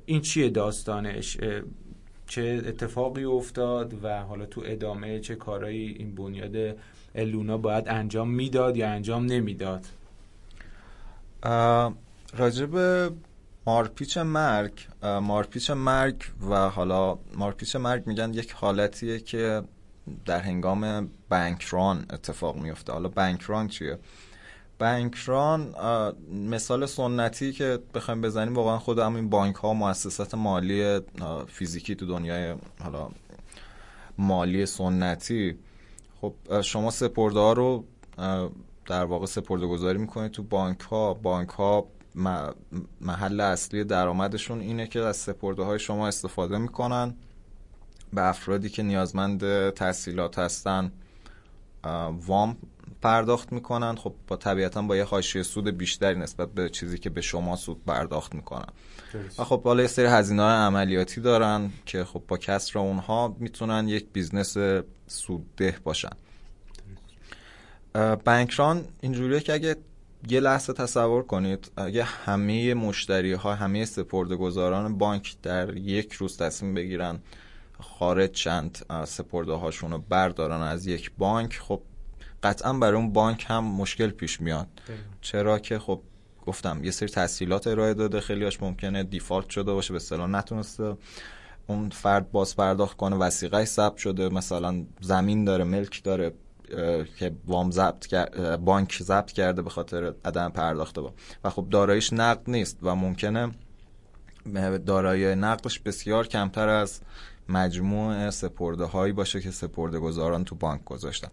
این 0.06 0.22
چیه 0.22 0.50
داستانش؟ 0.50 1.38
چه 2.28 2.64
اتفاقی 2.68 3.24
افتاد 3.24 3.94
و 4.04 4.24
حالا 4.24 4.46
تو 4.46 4.62
ادامه 4.66 5.20
چه 5.20 5.36
کارایی 5.36 5.96
این 6.00 6.16
بنیاد 6.16 6.78
لونا 7.16 7.58
باید 7.58 7.88
انجام 7.88 8.30
می‌داد 8.30 8.78
یا 8.78 8.90
انجام 8.90 9.26
نمی‌داد؟ 9.26 9.86
راجب 12.34 12.70
مارپیچ 13.68 14.18
مرگ 14.18 14.88
مارپیچ 15.04 15.72
مرگ 15.72 16.24
و 16.50 16.70
حالا 16.70 17.18
مارپیچ 17.36 17.76
مرگ 17.76 18.08
میگن 18.08 18.34
یک 18.34 18.52
حالتیه 18.52 19.20
که 19.20 19.64
در 20.26 20.40
هنگام 20.40 21.10
بانکران 21.30 22.06
اتفاق 22.10 22.56
میفته. 22.56 22.94
حالا 22.94 23.10
بانکران 23.10 23.68
چیه؟ 23.68 24.00
بانکران 24.80 25.76
مثال 26.32 26.86
سنتی 26.86 27.52
که 27.52 27.80
بخوایم 27.94 28.22
بزنیم 28.22 28.56
واقعا 28.56 28.80
خود 28.80 29.00
همین 29.00 29.30
بانک 29.30 29.56
ها 29.56 29.74
مؤسسات 29.74 30.36
مالی 30.36 31.00
فیزیکی 31.48 31.96
تو 31.96 32.06
دنیای 32.06 32.56
حالا 32.84 33.10
مالی 34.18 34.66
سنتی. 34.66 35.58
خب 36.22 36.62
شما 36.62 36.92
سپرده 36.92 37.40
ها 37.40 37.54
رو 37.54 37.86
در 38.86 39.04
واقع 39.04 39.26
سپرده 39.26 39.68
گذاری 39.68 39.98
می‌کنید 39.98 40.32
تو 40.32 40.44
بانک 40.44 40.80
ها 40.80 41.14
بانک 41.14 41.50
ها 41.50 41.88
محل 43.02 43.40
اصلی 43.40 43.84
درآمدشون 43.84 44.60
اینه 44.60 44.88
که 44.88 45.00
از 45.00 45.18
سپرده 45.18 45.64
های 45.64 45.80
شما 45.80 46.08
استفاده 46.08 46.58
می‌کنن 46.58 47.16
به 48.14 48.28
افرادی 48.30 48.70
که 48.70 48.84
نیازمند 48.84 49.70
تحصیلات 49.70 50.40
هستن. 50.40 50.92
وام 52.28 52.58
پرداخت 53.02 53.54
می‌کنن. 53.54 53.96
خب 53.96 54.14
با 54.28 54.36
طبیعتا 54.36 54.82
با 54.82 54.96
یه 54.96 55.04
حاشیه 55.04 55.44
سود 55.44 55.68
بیشتری 55.68 56.20
نسبت 56.20 56.52
به 56.52 56.70
چیزی 56.70 56.98
که 56.98 57.10
به 57.10 57.22
شما 57.22 57.56
سود 57.56 57.86
پرداخت 57.86 58.36
می‌کنن. 58.36 58.68
و 59.38 59.44
خب 59.44 59.62
حالا 59.64 59.82
یه 59.82 59.88
سری 59.88 60.06
هزینه 60.06 60.42
های 60.42 60.54
عملیاتی 60.54 61.22
دارن 61.22 61.72
که 61.86 62.04
خب 62.04 62.24
با 62.28 62.38
کسر 62.38 62.80
اونها 62.80 63.36
می‌تونن 63.40 63.88
یک 63.88 64.08
business 64.14 64.58
سودده 65.08 65.76
باشن. 65.84 66.10
bank 68.26 68.60
run 68.60 68.86
اینجوریه 69.02 69.40
که 69.40 69.54
اگه 69.54 69.76
یه 70.30 70.40
لحظه 70.40 70.74
تصور 70.74 71.24
کنید 71.24 71.72
اگه 71.78 72.04
همه 72.04 72.74
مشتری 72.74 73.34
ها 73.34 73.56
همه 73.56 73.86
سپرده 73.86 74.36
گذاران 74.36 74.98
بانک 74.98 75.36
در 75.44 75.78
یک 75.78 76.14
روز 76.14 76.38
تصمیم 76.38 76.74
بگیرن 76.74 77.20
خارج 77.80 78.32
کنن 78.32 78.86
سپرده 79.08 79.54
هاشون 79.54 79.92
رو 79.92 79.98
بردارن 80.10 80.62
از 80.62 80.88
یک 80.88 81.12
بانک 81.18 81.60
خب 81.60 81.82
قطعا 82.44 82.74
برای 82.74 82.96
اون 82.96 83.14
بانک 83.14 83.46
هم 83.48 83.64
مشکل 83.64 84.10
پیش 84.10 84.42
میاد. 84.42 84.68
چرا 85.22 85.60
که 85.60 85.80
خب 85.80 86.02
گفتم 86.46 86.84
یه 86.84 86.92
سری 86.92 87.10
تسهیلات 87.10 87.68
ارائه 87.68 87.94
داده 87.94 88.20
خیلیاش 88.22 88.62
ممکنه 88.62 89.04
دیفالت 89.04 89.50
شده 89.50 89.74
باشه 89.74 89.94
به 89.94 89.96
اصطلاح 89.96 90.28
نتونسته 90.28 90.98
اون 91.68 91.90
فرد 91.90 92.32
باز 92.32 92.56
پرداخت 92.56 92.98
کنه 92.98 93.16
وسیقه 93.16 93.66
ثبت 93.66 93.98
شده 93.98 94.30
مثلا 94.30 94.86
زمین 95.02 95.46
داره 95.46 95.64
ملک 95.64 96.04
داره. 96.04 96.34
که 97.18 97.32
وام 97.46 97.72
ضبط 97.72 98.16
بانک 98.58 99.04
ضبط 99.04 99.32
کرده 99.32 99.62
به 99.62 99.70
خاطر 99.70 100.14
عدم 100.26 100.50
پرداخته 100.50 101.02
با. 101.02 101.14
و 101.44 101.50
خب 101.50 101.68
داراییش 101.70 102.14
نقد 102.14 102.42
نیست 102.48 102.78
و 102.82 102.96
ممکنه 102.96 103.52
دارایی 104.86 105.36
نقدش 105.36 105.80
بسیار 105.80 106.28
کمتر 106.28 106.70
از 106.70 107.02
مجموع 107.50 108.30
سپرده 108.30 108.86
هایی 108.86 109.14
باشه 109.14 109.42
که 109.42 109.52
سپرده 109.52 110.00
گذاران 110.00 110.44
تو 110.44 110.56
بانک 110.56 110.84
گذاشتن. 110.84 111.28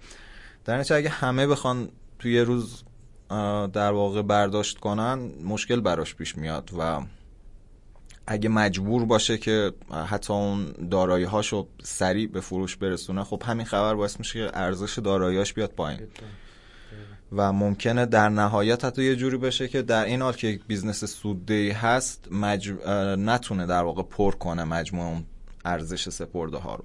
در 0.64 0.78
نتیجه 0.78 0.96
اگه 0.96 1.08
همه 1.08 1.46
بخوان 1.46 1.88
توی 2.18 2.40
روز 2.40 2.82
در 3.72 3.92
واقع 3.92 4.22
برداشت 4.22 4.78
کنن 4.78 5.32
مشکل 5.44 5.80
براش 5.80 6.14
پیش 6.14 6.38
میاد 6.38 6.70
و 6.78 7.00
اگه 8.26 8.48
مجبور 8.48 9.04
باشه 9.04 9.38
که 9.38 9.72
حتی 10.06 10.32
اون 10.32 10.72
دارایی 10.90 11.24
هاشو 11.24 11.68
سریع 11.82 12.28
به 12.28 12.40
فروش 12.40 12.76
برسونه 12.76 13.24
خب 13.24 13.42
همین 13.46 13.66
خبر 13.66 13.94
باعث 13.94 14.18
میشه 14.18 14.32
که 14.32 14.58
ارزش 14.58 14.98
داراییاش 14.98 15.52
بیاد 15.52 15.70
پایین. 15.70 16.00
و 17.32 17.52
ممکنه 17.52 18.06
در 18.06 18.28
نهایت 18.28 18.84
حتی 18.84 19.04
یه 19.04 19.16
جوری 19.16 19.36
بشه 19.36 19.68
که 19.68 19.82
در 19.82 20.04
این 20.04 20.22
حال 20.22 20.32
که 20.32 20.48
یک 20.48 20.64
business 20.66 21.04
سوددهی 21.04 21.70
هست 21.70 22.28
مج... 22.30 22.70
نتونه 23.18 23.66
در 23.66 23.82
واقع 23.82 24.02
پر 24.02 24.34
کنه 24.34 24.64
مجموع 24.64 25.22
ارزش 25.64 26.08
سپرده 26.08 26.56
ها 26.56 26.74
رو 26.74 26.84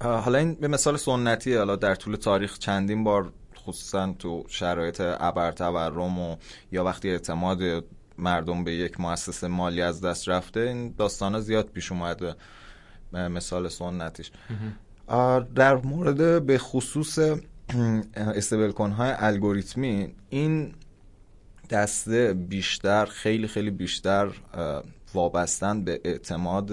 حالا 0.00 0.38
این 0.38 0.54
به 0.54 0.68
مثال 0.68 0.96
سنتی 0.96 1.54
حالا 1.54 1.76
در 1.76 1.94
طول 1.94 2.16
تاریخ 2.16 2.58
چندین 2.58 3.04
بار 3.04 3.32
خصوصا 3.56 4.14
تو 4.18 4.44
شرایط 4.48 5.00
ابر 5.00 5.52
تورم 5.52 6.18
و 6.18 6.36
یا 6.72 6.84
وقتی 6.84 7.10
اعتماد 7.10 7.84
مردم 8.18 8.64
به 8.64 8.72
یک 8.72 9.00
مؤسسه 9.00 9.48
مالی 9.48 9.82
از 9.82 10.00
دست 10.00 10.28
رفته 10.28 10.60
این 10.60 10.94
داستان 10.98 11.40
زیاد 11.40 11.66
پیش 11.66 11.92
اومده 11.92 12.34
مثال 13.12 13.68
سنتیش. 13.68 14.30
در 15.54 15.76
مورد 15.76 16.46
به 16.46 16.58
خصوص 16.58 17.18
استبل 18.16 18.72
های 18.72 19.12
الگوریتمی 19.18 20.14
این 20.30 20.74
دسته 21.70 22.32
بیشتر 22.32 23.06
خیلی 23.06 23.46
خیلی 23.46 23.70
بیشتر 23.70 24.32
وابستن 25.14 25.84
به 25.84 26.00
اعتماد 26.04 26.70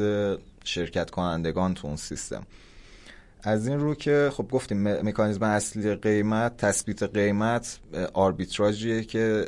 شرکت 0.63 1.09
کنندگان 1.09 1.73
تو 1.73 1.87
اون 1.87 1.95
سیستم. 1.95 2.43
از 3.43 3.67
این 3.67 3.79
رو 3.79 3.95
که 3.95 4.29
خب 4.33 4.47
گفتیم 4.51 4.83
مکانیزم 4.83 5.43
اصلی 5.43 5.95
قیمت 5.95 6.57
تثبیت 6.57 7.03
قیمت 7.03 7.79
آربیتراژیه 8.13 9.03
که 9.03 9.45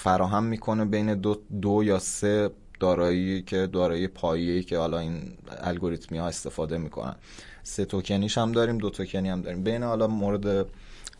فراهم 0.00 0.44
می‌کنه 0.44 0.84
بین 0.84 1.14
دو, 1.14 1.36
دو 1.60 1.84
یا 1.84 1.98
سه 1.98 2.50
دارایی 2.80 3.42
که 3.42 3.66
دارایی 3.66 4.08
پایه‌ای 4.08 4.62
که 4.62 4.78
حالا 4.78 4.98
این 4.98 5.22
الگوریتمی 5.60 6.18
ها 6.18 6.28
استفاده 6.28 6.78
می‌کنن. 6.78 7.16
سه 7.62 7.84
توکنیش 7.84 8.38
هم 8.38 8.52
داریم 8.52 8.78
دو 8.78 8.90
توکنی 8.90 9.28
هم 9.28 9.42
داریم. 9.42 9.62
بین 9.62 9.82
حالا 9.82 10.06
مورد 10.06 10.66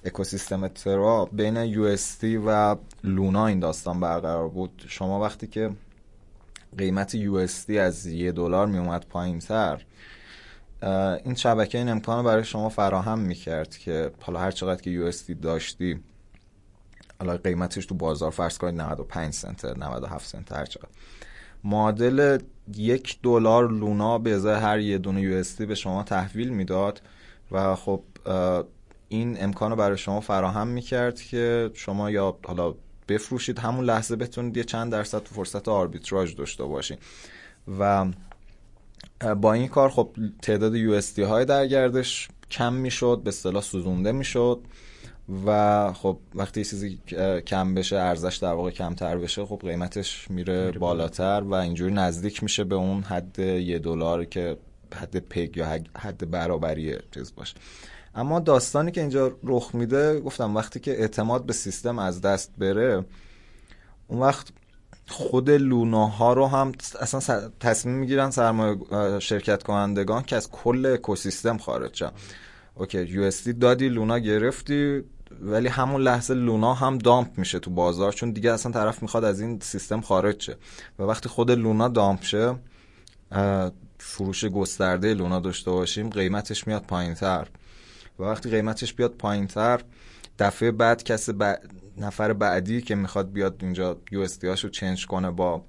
اکوسیستم 0.05 0.69
ترا 0.69 1.29
بین 1.33 1.57
یو 1.57 1.97
و 2.47 2.77
لونا 3.05 3.47
این 3.47 3.61
داستان 3.61 4.01
برقرار 4.01 4.49
بود. 4.49 4.85
شما 4.89 5.21
وقتی 5.21 5.47
که 5.47 5.71
قیمت 6.79 7.15
یو 7.15 7.47
از 7.79 8.07
یه 8.07 8.33
دلار 8.33 8.67
می 8.67 8.79
اومد 8.79 9.07
پایین 9.11 9.39
تر 9.39 9.83
این 11.25 11.35
شبکه 11.35 11.79
این 11.79 11.89
امکان 11.89 12.25
برای 12.25 12.45
شما 12.45 12.69
فراهم 12.69 13.19
می‌کرد 13.19 13.77
که 13.77 14.11
حالا 14.21 14.41
هر 14.41 14.51
چقدر 14.51 14.83
که 14.83 14.91
یو 14.91 15.13
داشتی 15.43 16.01
حالا 17.21 17.37
قیمتش 17.37 17.87
تو 17.87 17.95
بازار 17.95 18.31
فرض 18.31 18.59
کنید 18.59 18.81
95 18.81 19.35
سنت 19.35 19.65
97 19.65 20.27
سنت 20.27 20.53
هر 20.53 20.65
چقدر. 20.65 20.89
معادل 21.65 22.39
یک 22.77 23.19
دلار 23.23 23.71
لونا 23.71 24.19
به 24.19 24.35
ازای 24.35 24.61
هر 24.61 24.79
یه 24.79 24.99
دونه 24.99 25.21
یو 25.21 25.45
به 25.59 25.75
شما 25.75 26.03
تحویل 26.03 26.49
می‌داد 26.49 27.03
و 27.51 27.75
خب 27.75 28.03
این 29.09 29.43
امکان 29.43 29.71
رو 29.71 29.77
برای 29.77 29.99
شما 29.99 30.21
فراهم 30.21 30.69
می‌کرد 30.69 31.21
که 31.21 31.71
شما 31.75 32.11
یا 32.11 32.39
حالا 32.47 32.75
بفروشید 33.09 33.59
همون 33.59 33.85
لحظه 33.85 34.17
بتونید 34.17 34.57
یه 34.57 34.65
چند 34.65 34.93
درصد 34.93 35.23
تو 35.23 35.35
فرصت 35.35 35.69
آربیتراژ 35.69 36.35
داشته 36.35 36.65
باشید 36.65 36.99
و 37.79 38.07
با 39.41 39.53
این 39.53 39.69
کار 39.69 39.91
خب 39.91 40.11
تعداد 40.43 40.75
یو 40.75 41.01
های 41.19 41.45
در 41.45 41.67
گردش 41.67 42.29
کم 42.51 42.73
می‌شد 42.73 43.21
به 43.25 43.29
اصطلاح 43.29 43.63
سوزونده 43.63 44.13
می‌شد. 44.13 44.61
و 45.47 45.93
خب 45.93 46.19
وقتی 46.35 46.65
چیزی 46.65 47.01
کم 47.47 47.75
بشه 47.75 47.97
ارزش 47.97 48.37
در 48.37 48.53
واقع 48.53 48.71
کمتر 48.71 49.19
بشه 49.19 49.45
خب 49.47 49.61
قیمتش 49.63 50.31
میره 50.31 50.71
بالاتر 50.71 51.43
و 51.47 51.55
اینجوری 51.55 51.95
نزدیک 51.95 52.43
میشه 52.43 52.65
به 52.65 52.75
اون 52.75 53.03
حد 53.03 53.39
یه 53.39 53.79
دلار 53.79 54.25
که 54.25 54.57
حد 54.95 55.17
پگ 55.17 55.57
یا 55.57 55.67
حد 55.99 56.31
برابری 56.31 56.97
چیز 57.15 57.35
باشه. 57.35 57.55
اما 58.15 58.41
داستانی 58.41 58.91
که 58.91 59.01
اینجا 59.01 59.33
رخ 59.43 59.75
میده 59.75 60.21
گفتم 60.21 60.57
وقتی 60.57 60.81
که 60.81 61.01
اعتماد 61.01 61.47
به 61.47 61.53
سیستم 61.53 61.99
از 61.99 62.21
دست 62.21 62.53
بره 62.59 63.05
اون 64.09 64.21
وقت 64.21 64.49
خود 65.09 65.51
لوناها 65.51 66.33
رو 66.33 66.47
هم 66.47 66.73
اصلا 67.01 67.51
تصمیم 67.61 67.95
می‌گیرن 67.95 68.31
سرمایه 68.31 68.79
شرکت 69.19 69.63
کنندگان 69.63 70.23
که 70.23 70.37
از 70.37 70.51
کل 70.51 70.87
اکوسیستم 70.87 71.59
خارج 71.59 71.95
شن. 71.95 72.11
اوکی 72.75 73.03
یو 73.03 73.31
دادی 73.61 73.89
لونا 73.89 74.19
گرفتی 74.19 75.05
ولی 75.43 75.69
همون 75.69 76.03
لحظه 76.03 76.35
لونا 76.35 76.75
هم 76.75 76.99
دامپ 76.99 77.39
میشه 77.39 77.59
تو 77.59 77.71
بازار 77.71 78.13
چون 78.13 78.31
دیگه 78.31 78.53
اصلا 78.53 78.73
طرف 78.73 79.03
می‌خواد 79.03 79.25
از 79.25 79.41
این 79.41 79.61
سیستم 79.61 80.01
خارج 80.01 80.43
شه. 80.43 80.57
و 80.99 81.03
وقتی 81.03 81.29
خود 81.29 81.51
لونا 81.51 81.89
دامپ 81.89 82.23
شه 82.23 82.55
فروش 83.99 84.45
گسترده 84.45 85.15
لونا 85.15 85.41
داشته 85.41 85.71
باشیم 85.71 86.11
قیمتش 86.11 86.67
میاد 86.67 86.83
پایین 86.83 87.15
تر 87.15 87.49
و 88.19 88.23
وقتی 88.23 88.51
قیمتش 88.51 88.95
بیاد 88.95 89.13
پایین 89.13 89.47
تر 89.47 89.81
دفعه 90.39 90.71
بعد 90.71 91.03
کس 91.03 91.29
نفر 91.99 92.33
بعدی 92.33 92.81
که 92.81 92.95
می‌خواد 92.95 93.33
بیاد 93.33 93.57
اینجا 93.63 93.97
یو 94.11 94.27
رو 94.63 94.69
چنج 94.69 95.07
کنه 95.07 95.31
با 95.31 95.65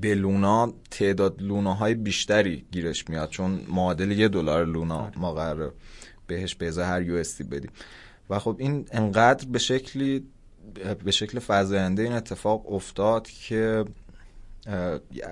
به 0.00 0.14
لونا 0.14 0.72
تعداد 0.90 1.42
لوناهای 1.42 1.94
بیشتری 1.94 2.66
گیرش 2.72 3.08
میاد 3.08 3.28
چون 3.28 3.60
معادل 3.68 4.10
یه 4.10 4.28
دلار 4.28 4.64
لونا 4.64 5.12
ما 5.16 5.32
قرار 5.32 5.72
بهش 6.26 6.54
به 6.54 6.84
هر 6.84 7.02
یو 7.02 7.24
بدیم 7.50 7.70
و 8.30 8.38
خب 8.38 8.56
این 8.58 8.86
انقدر 8.92 9.48
به 9.48 9.58
شکلی 9.58 10.26
به 11.04 11.10
شکل 11.10 11.38
فضاینده 11.38 12.02
این 12.02 12.12
اتفاق 12.12 12.72
افتاد 12.72 13.28
که 13.28 13.84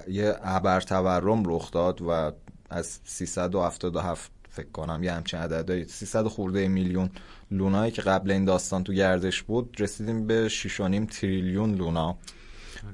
یه 0.09 0.35
ابر 0.43 0.81
تورم 0.81 1.43
رخ 1.47 1.71
داد 1.71 2.03
و 2.03 2.33
از 2.71 3.01
377 3.05 4.31
فکر 4.51 4.71
کنم 4.71 5.03
یه 5.03 5.13
همچین 5.13 5.41
عددهایی 5.41 5.85
300 5.85 6.27
خورده 6.27 6.69
میلیون 6.69 7.11
لونایی 7.51 7.93
که 7.93 8.03
قبل 8.03 8.31
این 8.31 8.45
داستان 8.45 8.85
تو 8.85 8.93
گردش 8.93 9.43
بود 9.43 9.77
رسیدیم 9.79 10.27
به 10.27 10.49
6.5 10.49 11.21
تریلیون 11.21 11.75
لونا 11.75 12.17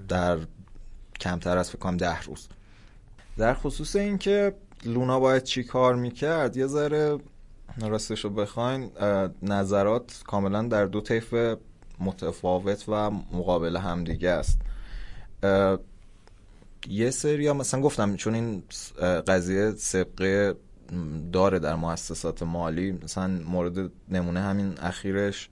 در 0.08 0.38
کمتر 1.20 1.58
از 1.58 1.70
فکر 1.70 1.78
کنم 1.78 1.96
10 1.96 2.22
روز. 2.22 2.48
در 3.36 3.54
خصوص 3.54 3.96
اینکه 3.96 4.54
لونا 4.84 5.20
باید 5.20 5.42
چی 5.42 5.64
کار 5.64 5.94
می‌کرد 5.94 6.56
یه 6.56 6.66
ذره 6.66 7.18
راستش 7.80 8.24
رو 8.24 8.30
بخواین 8.30 8.90
نظرات 9.42 10.22
کاملا 10.26 10.62
در 10.62 10.84
دو 10.84 11.00
طیف 11.00 11.34
متفاوت 12.00 12.84
و 12.88 13.10
مقابل 13.10 13.76
همدیگه 13.76 14.30
است. 14.30 14.60
یه 16.88 17.10
سری 17.10 17.52
مثلا 17.52 17.80
گفتم 17.80 18.16
چون 18.16 18.34
این 18.34 18.62
قضیه 19.26 19.70
سبقه 19.70 20.54
داره 21.32 21.58
در 21.58 21.74
مؤسسات 21.74 22.42
مالی 22.42 22.92
مثلا 22.92 23.26
مورد 23.26 23.90
نمونه 24.08 24.40
همین 24.40 24.74
اخیرش. 24.78 25.50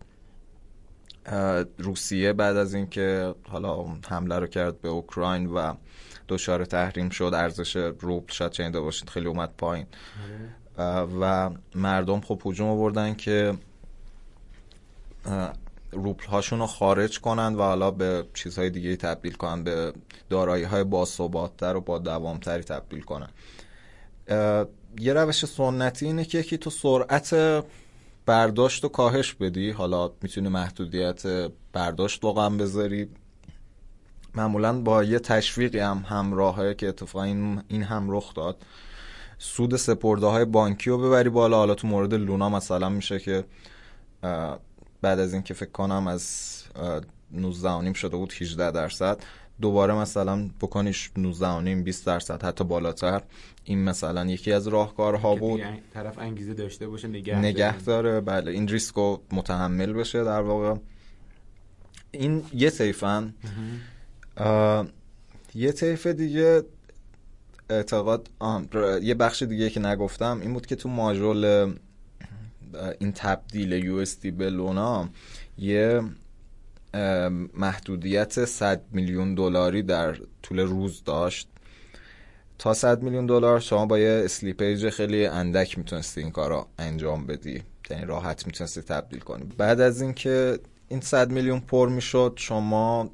روسیه 1.78 2.32
بعد 2.32 2.56
از 2.56 2.74
اینکه 2.74 3.34
حالا 3.48 3.84
حمله 4.08 4.38
رو 4.38 4.46
کرد 4.46 4.80
به 4.80 4.88
اوکراین 4.88 5.46
و 5.46 5.74
دچار 6.28 6.64
تحریم 6.64 7.08
شد 7.08 7.32
ارزش 7.34 7.76
روبل 7.76 8.32
شاید 8.32 8.52
چنده 8.52 8.80
باشید 8.80 9.08
خیلی 9.10 9.26
اومد 9.26 9.50
پایین. 9.58 9.86
و 11.20 11.50
مردم 11.74 12.20
خب 12.20 12.42
هجوم 12.44 12.68
آوردن 12.68 13.14
که 13.14 13.54
روپل 15.92 16.26
هاشون 16.26 16.58
رو 16.58 16.66
خارج 16.66 17.20
کنن 17.20 17.54
و 17.54 17.62
حالا 17.62 17.90
به 17.90 18.26
چیزهای 18.34 18.70
دیگه 18.70 18.96
تبدیل 18.96 19.32
کنن 19.34 19.64
به 19.64 19.92
دارایی 20.30 20.64
های 20.64 20.84
باثباتتر 20.84 21.76
و 21.76 21.80
با 21.80 21.98
دوامتری 21.98 22.62
تبدیل 22.62 23.00
کنن 23.00 23.28
یه 24.98 25.12
روش 25.12 25.44
سنتی 25.44 26.06
اینه 26.06 26.24
که 26.24 26.38
یکی 26.38 26.58
تو 26.58 26.70
سرعت 26.70 27.64
برداشت 28.26 28.84
و 28.84 28.88
کاهش 28.88 29.34
بدی 29.34 29.70
حالا 29.70 30.10
می‌تونی 30.22 30.48
محدودیت 30.48 31.22
برداشت 31.72 32.24
واقعا 32.24 32.50
بذاری. 32.50 33.08
معمولا 34.34 34.80
با 34.80 35.04
یه 35.04 35.18
تشویقی 35.18 35.78
هم 35.78 36.04
همراهه 36.08 36.74
که 36.74 36.88
اتفاقا 36.88 37.24
این 37.68 37.82
هم 37.82 38.10
رخ 38.10 38.34
داد. 38.34 38.56
سود 39.38 39.76
سپرده 39.76 40.26
های 40.26 40.44
بانکی 40.44 40.90
رو 40.90 40.98
ببری 40.98 41.28
بالا. 41.28 41.56
حالا 41.56 41.74
تو 41.74 41.86
مورد 41.86 42.14
لونا 42.14 42.48
مثلا 42.48 42.88
میشه 42.88 43.18
که 43.18 43.44
بعد 45.02 45.18
از 45.18 45.32
اینکه 45.32 45.54
فکر 45.54 45.70
کنم 45.70 46.06
از 46.06 46.54
19 47.32 47.92
شده 47.92 48.16
بود 48.16 48.32
18 48.40 48.70
درصد. 48.70 49.18
دوباره 49.60 49.94
مثلا 49.94 50.50
بکنیش 50.60 51.10
19 51.16 51.74
20 51.82 52.06
درصد 52.06 52.42
حتی 52.42 52.64
بالاتر. 52.64 53.22
این 53.64 53.84
مثلا 53.84 54.26
یکی 54.26 54.52
از 54.52 54.68
راهکارها 54.68 55.34
بود. 55.34 55.60
طرف 55.94 56.18
انگیزه 56.18 56.54
داشته 56.54 56.88
باشه 56.88 57.08
نگه, 57.08 57.38
نگه 57.38 57.78
داره. 57.78 58.20
بله 58.20 58.50
این 58.50 58.68
ریسکو 58.68 59.18
متحمل 59.32 59.92
بشه 59.92 60.24
در 60.24 60.40
واقع. 60.40 60.74
این 62.10 62.44
یه 62.54 62.70
طیفن 62.70 63.34
یه 65.54 65.72
طیف 65.72 66.06
دیگه 66.06 66.62
اعتقاد 67.70 68.28
یه 69.02 69.14
بخش 69.14 69.42
دیگه 69.42 69.70
که 69.70 69.80
نگفتم 69.80 70.40
این 70.40 70.52
بود 70.52 70.66
که 70.66 70.76
تو 70.76 70.88
ماژول 70.88 71.74
این 72.98 73.12
تبدیل 73.12 73.72
UST 73.72 74.04
به 74.38 74.50
Luna 74.50 75.08
یه 75.58 76.02
محدودیت 77.54 78.44
100 78.44 78.82
میلیون 78.92 79.34
دلاری 79.34 79.82
در 79.82 80.16
طول 80.42 80.60
روز 80.60 81.04
داشت. 81.04 81.48
تا 82.58 82.74
100 82.74 83.02
میلیون 83.02 83.26
دلار 83.26 83.60
شما 83.60 83.86
با 83.86 83.98
یه 83.98 84.22
slippage 84.24 84.88
خیلی 84.88 85.26
اندک 85.26 85.78
می‌تونستی 85.78 86.20
این 86.20 86.30
کارو 86.30 86.66
انجام 86.78 87.26
بدی. 87.26 87.62
یعنی 87.90 88.04
راحت 88.04 88.46
می‌تونستی 88.46 88.82
تبدیل 88.82 89.20
کنی. 89.20 89.44
بعد 89.58 89.80
از 89.80 90.02
اینکه 90.02 90.58
این 90.88 91.00
100 91.00 91.30
میلیون 91.30 91.60
پر 91.60 91.88
می‌شد 91.88 92.32
شما 92.36 93.10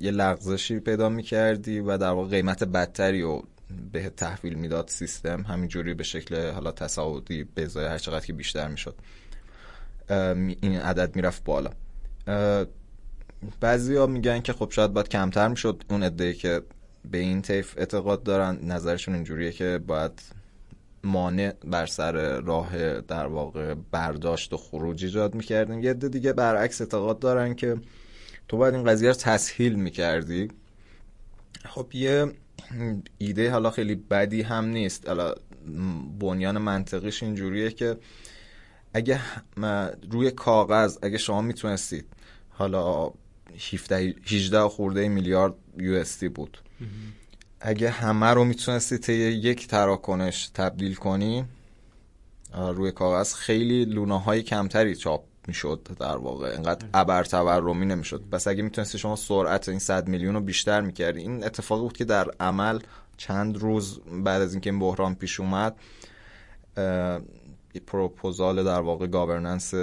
یه 0.00 0.10
لغزشی 0.10 0.80
پیدا 0.80 1.08
می‌کردی 1.08 1.80
و 1.80 1.98
در 1.98 2.10
واقع 2.10 2.28
قیمت 2.28 2.64
بدتری 2.64 3.22
رو 3.22 3.44
به 3.92 4.10
تحویل 4.10 4.54
می‌داد 4.54 4.88
سیستم 4.88 5.42
همینجوری 5.42 5.94
به 5.94 6.02
شکل 6.02 6.50
حالا 6.50 6.72
تصاعدی 6.72 7.44
به 7.44 7.62
ازای 7.62 7.86
هر 7.86 7.98
چقدر 7.98 8.26
که 8.26 8.32
بیشتر 8.32 8.68
می‌شد 8.68 8.94
این 10.60 10.76
عدد 10.76 11.16
می‌رفت 11.16 11.44
بالا. 11.44 11.70
بعضی 13.60 13.96
ها 13.96 14.06
میگن 14.06 14.40
که 14.40 14.52
خب 14.52 14.70
شاید 14.70 14.92
باید 14.92 15.08
کمتر 15.08 15.48
می‌شد 15.48 15.82
اون 15.90 16.02
عده 16.02 16.32
که 16.32 16.62
به 17.10 17.18
این 17.18 17.42
طیف 17.42 17.74
اعتقاد 17.78 18.22
دارن. 18.22 18.58
نظرشون 18.62 19.14
اینجوریه 19.14 19.52
که 19.52 19.80
باید 19.86 20.22
مانع 21.04 21.52
بر 21.64 21.86
سر 21.86 22.40
راه 22.40 23.00
در 23.00 23.26
واقع 23.26 23.74
برداشت 23.74 24.52
و 24.52 24.56
خروج 24.56 25.04
ایجاد 25.04 25.34
می‌کردیم. 25.34 25.80
یه 25.80 25.94
دیگه 25.94 26.32
برعکس 26.32 26.80
اعتقاد 26.80 27.18
دارن 27.18 27.54
که 27.54 27.76
تو 28.48 28.56
باید 28.56 28.74
این 28.74 28.84
قضیه 28.84 29.08
رو 29.08 29.14
تسهیل 29.14 29.74
می‌کردی. 29.74 30.48
خب 31.64 31.94
یه 31.94 32.32
ایده 33.18 33.50
حالا 33.50 33.70
خیلی 33.70 33.94
بدی 33.94 34.42
هم 34.42 34.64
نیست. 34.64 35.08
حالا 35.08 35.34
بنیان 36.20 36.58
منطقیش 36.58 37.22
اینجوریه 37.22 37.70
که 37.70 37.96
اگه 38.94 39.20
روی 40.10 40.30
کاغذ 40.30 40.98
اگه 41.02 41.18
شما 41.18 41.42
می‌تونستید 41.42 42.06
حالا 42.50 43.12
18 44.26 44.68
خورده 44.68 45.08
میلیارد 45.08 45.54
یو 45.78 46.04
بود. 46.34 46.58
اگه 47.60 47.90
همه 47.90 48.26
رو 48.26 48.44
می‌تونستی 48.44 48.98
طی 48.98 49.12
یک 49.12 49.66
تراکنش 49.66 50.48
تبدیل 50.48 50.94
کنی 50.94 51.44
روی 52.54 52.92
کاغذ 52.92 53.34
خیلی 53.34 53.84
لوناهای 53.84 54.42
کمتری 54.42 54.96
چاپ 54.96 55.24
می‌شد 55.50 55.88
در 56.00 56.16
واقع. 56.16 56.48
اینقدر 56.48 56.86
ابر 56.94 57.24
تورمی 57.24 57.86
نمی‌شد. 57.86 58.22
پس 58.32 58.48
اگه 58.48 58.62
می‌تونستی 58.62 58.98
شما 58.98 59.16
سرعت 59.16 59.68
این 59.68 59.78
100 59.78 60.08
میلیون 60.08 60.34
رو 60.34 60.40
بیشتر 60.40 60.80
می‌کردی 60.80 61.20
این 61.20 61.44
اتفاقی 61.44 61.82
بود 61.82 61.96
که 61.96 62.04
در 62.04 62.30
عمل 62.40 62.78
چند 63.16 63.58
روز 63.58 64.00
بعد 64.24 64.42
از 64.42 64.52
اینکه 64.52 64.70
این 64.70 64.78
بحران 64.78 65.14
پیش 65.14 65.40
اومد 65.40 65.76
پروپوزال 67.86 68.64
در 68.64 68.80
واقع 68.80 69.06
گاورننس 69.06 69.74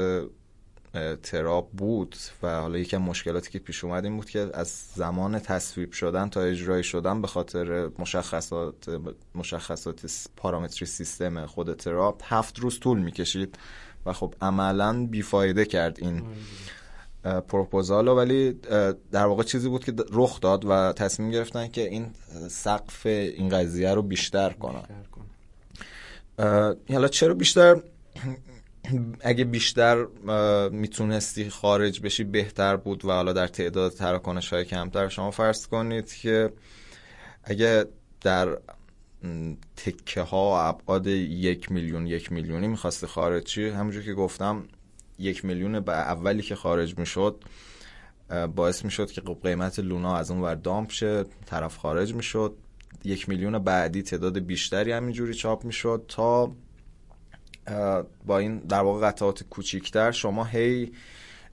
تراب 1.23 1.69
بود 1.71 2.15
و 2.43 2.61
حالا 2.61 2.77
یکی 2.77 2.97
مشکلاتی 2.97 3.51
که 3.51 3.59
پیش 3.59 3.83
اومد 3.83 4.03
این 4.05 4.15
بود 4.15 4.29
که 4.29 4.49
از 4.53 4.67
زمان 4.95 5.39
تصویب 5.39 5.91
شدن 5.91 6.29
تا 6.29 6.41
اجرای 6.41 6.83
شدن 6.83 7.21
به 7.21 7.27
خاطر 7.27 7.89
مشخصات 7.99 9.01
مشخصات 9.35 10.27
پارامتری 10.37 10.85
سیستم 10.85 11.45
خود 11.45 11.73
تراب 11.73 12.21
هفت 12.23 12.59
روز 12.59 12.79
طول 12.79 12.99
می‌کشید. 12.99 13.57
و 14.07 14.13
خب 14.13 14.33
عملا 14.41 15.05
بیفایده 15.05 15.65
کرد 15.65 15.97
این 15.99 16.23
پروپوزال 17.23 18.07
ولی 18.07 18.53
در 19.11 19.25
واقع 19.25 19.43
چیزی 19.43 19.69
بود 19.69 19.85
که 19.85 19.93
رخ 20.11 20.39
داد 20.39 20.65
و 20.65 20.93
تصمیم 20.93 21.31
گرفتن 21.31 21.67
که 21.67 21.89
این 21.89 22.11
سقف 22.49 23.05
این 23.05 23.49
قضیه 23.49 23.93
رو 23.93 24.01
بیشتر 24.01 24.49
کنن. 24.49 24.83
حالا 26.89 27.07
چرا 27.07 27.33
بیشتر؟ 27.33 27.81
اگه 29.21 29.43
بیشتر 29.43 30.05
می‌تونستی 30.71 31.49
خارج 31.49 32.01
بشی 32.01 32.23
بهتر 32.23 32.75
بود 32.75 33.05
و 33.05 33.11
حالا 33.11 33.33
در 33.33 33.47
تعداد 33.47 33.91
تراکنش 33.91 34.53
های 34.53 34.65
کمتر. 34.65 35.09
شما 35.09 35.31
فرض 35.31 35.67
کنید 35.67 36.13
که 36.13 36.53
اگه 37.43 37.85
در 38.21 38.57
تکه 39.75 40.21
ها 40.21 40.67
ابعاد 40.67 41.07
یک 41.07 41.71
میلیون 41.71 42.07
یک 42.07 42.31
میلیونی 42.31 42.67
می‌خواستی 42.67 43.07
خارج 43.07 43.43
چی 43.43 43.69
همونجور 43.69 44.03
که 44.03 44.13
گفتم 44.13 44.63
یک 45.19 45.45
میلیون 45.45 45.79
به 45.79 45.91
اولی 45.93 46.41
که 46.41 46.55
خارج 46.55 46.97
می‌شد 46.97 47.43
باعث 48.55 48.85
می‌شد 48.85 49.11
که 49.11 49.21
قیمت 49.43 49.79
لونا 49.79 50.17
از 50.17 50.31
اون 50.31 50.41
ور 50.41 50.55
دامپ 50.55 50.91
شه 50.91 51.25
طرف 51.45 51.77
خارج 51.77 52.13
می‌شد. 52.13 52.57
یک 53.03 53.29
میلیون 53.29 53.59
بعدی 53.59 54.01
تعداد 54.01 54.39
بیشتری 54.39 54.91
همینجوری 54.91 55.33
چاپ 55.33 55.65
می‌شد 55.65 56.05
تا 56.07 56.55
با 58.25 58.37
این 58.37 58.59
در 58.59 58.81
واقع 58.81 59.07
قطعات 59.07 59.43
کوچیکتر 59.43 60.11
شما 60.11 60.43
هی 60.43 60.91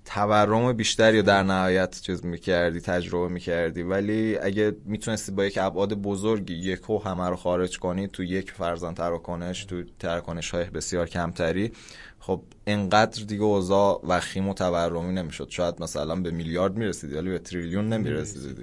تورم 0.05 0.73
بیشتری 0.73 1.23
در 1.23 1.43
نهایت 1.43 2.01
چیز 2.01 2.25
می‌کردی 2.25 2.81
تجربه 2.81 3.29
می‌کردی. 3.29 3.83
ولی 3.83 4.39
اگه 4.39 4.77
می‌تونستی 4.85 5.33
با 5.33 5.45
یک 5.45 5.59
ابعاد 5.61 5.95
بزرگی 5.95 6.55
یکو 6.55 6.99
همه 6.99 7.29
رو 7.29 7.37
خارج 7.37 7.79
کنی 7.79 8.09
تو 8.09 8.25
یک 8.25 8.51
فرزن 8.51 8.95
تراکنش 8.95 9.65
تو 9.65 9.83
تراکنش 9.99 10.51
های 10.51 10.65
بسیار 10.65 11.09
کمتری 11.09 11.73
خب 12.19 12.43
انقدر 12.67 13.25
دیگه 13.25 13.43
اوضاع 13.43 14.01
وخیم 14.09 14.49
و 14.49 14.55
تورمی 14.55 15.13
نمی‌شد. 15.13 15.49
شاید 15.51 15.83
مثلا 15.83 16.17
به 16.17 16.31
میلیارد 16.31 16.77
می‌رسیدی 16.77 17.15
ولی 17.15 17.31
به 17.31 17.39
تریلیون 17.39 17.89
نمی‌رسیدی. 17.89 18.63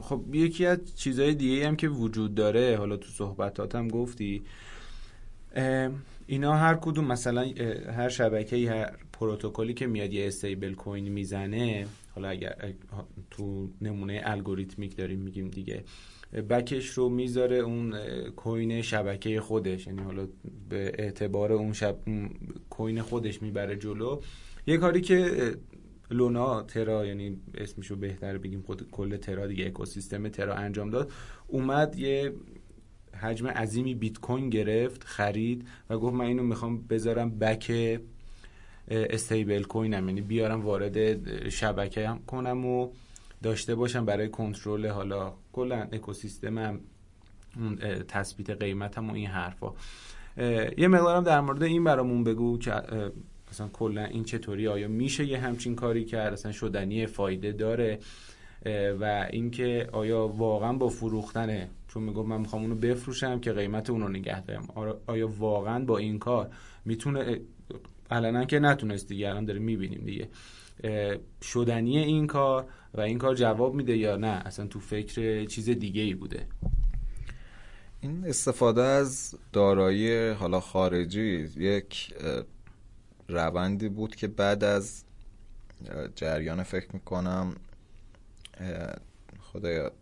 خب 0.00 0.34
یکی 0.34 0.66
از 0.66 0.78
چیزهای 0.96 1.34
دیگه 1.34 1.66
هم 1.66 1.76
که 1.76 1.88
وجود 1.88 2.34
داره 2.34 2.76
حالا 2.76 2.96
تو 2.96 3.08
صحبتاتم 3.08 3.88
گفتی 3.88 4.42
اینا 6.26 6.56
هر 6.56 6.74
کدوم 6.74 7.04
مثلا 7.04 7.46
هر 7.96 8.08
شبکه 8.08 8.70
هر 8.70 8.92
پروتکلی 9.20 9.74
که 9.74 9.86
میاد 9.86 10.12
یه 10.12 10.26
استیبل 10.26 10.74
کوین 10.74 11.08
می‌زنه 11.08 11.86
حالا 12.14 12.28
اگر 12.28 12.72
تو 13.30 13.70
نمونه 13.80 14.20
الگوریتمیک 14.24 14.96
داریم 14.96 15.20
میگیم 15.20 15.48
دیگه 15.48 15.84
بکش 16.48 16.86
رو 16.88 17.08
می‌ذاره 17.08 17.56
اون 17.56 17.94
کوین 18.36 18.82
شبکه 18.82 19.40
خودش 19.40 19.86
یعنی 19.86 20.02
حالا 20.02 20.28
به 20.68 20.92
اعتبار 20.98 21.52
اون 21.52 21.72
شب 21.72 21.96
کوین 22.70 23.02
خودش 23.02 23.42
می‌بره 23.42 23.76
جلو. 23.76 24.20
یه 24.66 24.76
کاری 24.76 25.00
که 25.00 25.54
لونا 26.10 26.62
ترا 26.62 27.06
یعنی 27.06 27.40
اسمشو 27.54 27.96
بهتر 27.96 28.38
بگیم 28.38 28.62
خود 28.62 28.90
کل 28.90 29.16
ترا 29.16 29.46
دیگه 29.46 29.66
اکوسیستم 29.66 30.28
ترا 30.28 30.54
انجام 30.54 30.90
داد 30.90 31.12
اومد 31.46 31.98
یه 31.98 32.32
حجم 33.20 33.46
عظیمی 33.46 33.94
بیت 33.94 34.18
کوین 34.18 34.50
گرفت 34.50 35.04
خرید 35.04 35.68
و 35.90 35.98
گفت 35.98 36.14
من 36.14 36.24
اینو 36.24 36.42
می‌خوام 36.42 36.86
بذارم 36.86 37.38
بک 37.38 38.00
استیبل 38.88 39.62
کوینم 39.62 40.08
یعنی 40.08 40.20
بیارم 40.20 40.60
وارد 40.60 41.48
شبکه 41.48 42.08
هم 42.08 42.18
کنم 42.26 42.66
و 42.66 42.88
داشته 43.42 43.74
باشم 43.74 44.04
برای 44.04 44.28
کنترل 44.28 44.86
حالا 44.86 45.32
کلا 45.52 45.88
اکوسیستمم 45.92 46.80
تثبیت 48.08 48.50
قیمتم 48.50 49.10
و 49.10 49.12
این 49.14 49.26
حرفا. 49.26 49.72
یه 50.78 50.88
مقدارم 50.88 51.24
در 51.24 51.40
مورد 51.40 51.62
این 51.62 51.84
برامون 51.84 52.24
بگو 52.24 52.58
که 52.58 52.72
مثلا 53.50 53.68
کلا 53.72 54.04
این 54.04 54.24
چطوری؟ 54.24 54.68
آیا 54.68 54.88
میشه 54.88 55.24
یه 55.24 55.38
همچین 55.38 55.74
کاری 55.74 56.04
کرد؟ 56.04 56.32
اصلا 56.32 56.52
شدنی 56.52 57.06
فایده 57.06 57.52
داره؟ 57.52 57.98
و 59.00 59.26
اینکه 59.30 59.88
آیا 59.92 60.28
واقعا 60.28 60.72
با 60.72 60.88
فروختن 60.88 61.68
چون 61.88 62.02
میگم 62.02 62.26
من 62.26 62.40
می‌خوام 62.40 62.62
اونو 62.62 62.74
بفروشم 62.74 63.40
که 63.40 63.52
قیمت 63.52 63.90
اونو 63.90 64.08
نگه 64.08 64.40
دارم. 64.40 64.68
آیا 65.06 65.28
واقعا 65.38 65.84
با 65.84 65.98
این 65.98 66.18
کار 66.18 66.50
می‌تونه 66.84 67.40
علنا 68.10 68.44
که 68.44 68.58
نتونست 68.58 69.08
دیگه 69.08 69.28
الان 69.28 69.44
داریم 69.44 69.62
می‌بینیم 69.62 70.04
دیگه. 70.04 70.28
شدنی 71.42 71.98
این 71.98 72.26
کار 72.26 72.66
و 72.94 73.00
این 73.00 73.18
کار 73.18 73.34
جواب 73.34 73.74
میده 73.74 73.96
یا 73.96 74.16
نه؟ 74.16 74.26
اصلا 74.26 74.66
تو 74.66 74.80
فکر 74.80 75.44
چیز 75.44 75.70
دیگه 75.70 76.02
ای 76.02 76.14
بوده. 76.14 76.46
این 78.00 78.24
استفاده 78.26 78.82
از 78.82 79.34
دارایی 79.52 80.28
حالا 80.30 80.60
خارجی 80.60 81.48
یک 81.56 82.14
روندی 83.28 83.88
بود 83.88 84.16
که 84.16 84.26
بعد 84.28 84.64
از 84.64 85.04
جریان 86.14 86.62
فکر 86.62 86.88
می‌کنم 86.92 87.56
خدایا 89.40 89.92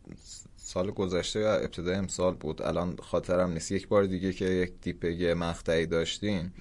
سال 0.57 0.91
گذشته 0.91 1.41
یا 1.41 1.55
ابتدای 1.55 1.95
امسال 1.95 2.35
بود. 2.35 2.63
الان 2.63 2.97
خاطرم 2.97 3.53
نیست. 3.53 3.73
یک 3.73 3.89
بار 3.89 4.05
دیگه 4.05 4.33
که 4.33 4.45
یک 4.45 4.73
دیپگ 4.83 5.35
مقطعی 5.37 5.87
داشتیم 5.87 6.53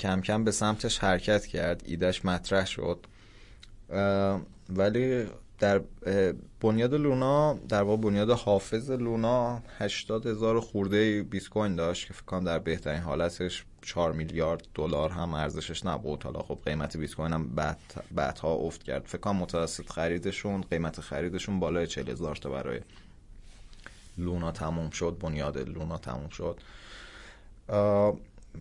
کم 0.00 0.20
کم 0.20 0.44
به 0.44 0.50
سمتش 0.50 0.98
حرکت 0.98 1.46
کرد 1.46 1.82
ایدش 1.86 2.24
مطرح 2.24 2.66
شد. 2.66 3.06
ولی 4.68 5.26
در 5.58 5.80
بنیاد 6.60 6.94
لونا 6.94 7.54
در 7.68 7.82
واقع 7.82 8.02
بنیاد 8.02 8.30
حافظ 8.30 8.90
لونا 8.90 9.62
80 9.78 10.26
هزار 10.26 10.60
خورده 10.60 11.22
بیت 11.22 11.48
کوین 11.48 11.76
داشت 11.76 12.06
که 12.06 12.14
فکر 12.14 12.24
کنم 12.24 12.44
در 12.44 12.58
بهترین 12.58 13.00
حالتش 13.00 13.64
4 13.82 14.12
میلیارد 14.12 14.66
دلار 14.74 15.10
هم 15.10 15.34
ارزشش 15.34 15.86
نبود. 15.86 16.22
حالا 16.22 16.40
خب 16.40 16.58
قیمت 16.64 16.96
بیت 16.96 17.14
کوین 17.14 17.32
هم 17.32 17.48
بعد 17.48 17.78
بعدها 18.10 18.52
افت 18.52 18.82
کرد. 18.82 19.04
فکر 19.06 19.18
کنم 19.18 19.36
متوسط 19.36 19.90
خریدشون 19.90 20.60
قیمت 20.60 21.00
خریدشون 21.00 21.60
بالای 21.60 21.86
40 21.86 22.10
هزار 22.10 22.36
تا 22.36 22.50
برای 22.50 22.80
لونا 24.18 24.52
تموم 24.52 24.90
شد 24.90 25.16
بنیاد 25.20 25.58
لونا 25.58 25.98
تموم 25.98 26.28
شد. 26.28 26.60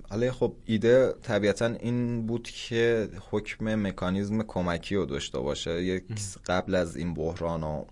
حالا 0.10 0.32
خب 0.32 0.56
ایده 0.66 1.14
طبیعتا 1.22 1.66
این 1.66 2.26
بود 2.28 2.44
که 2.44 3.10
حکم 3.32 3.88
مکانیزم 3.88 4.44
کمکی 4.44 4.96
رو 4.96 5.06
داشته 5.06 5.40
باشه. 5.40 5.84
یک 5.84 6.04
قبل 6.46 6.76
از 6.76 6.98
این 6.98 7.14
بحران 7.14 7.64
و 7.64 7.86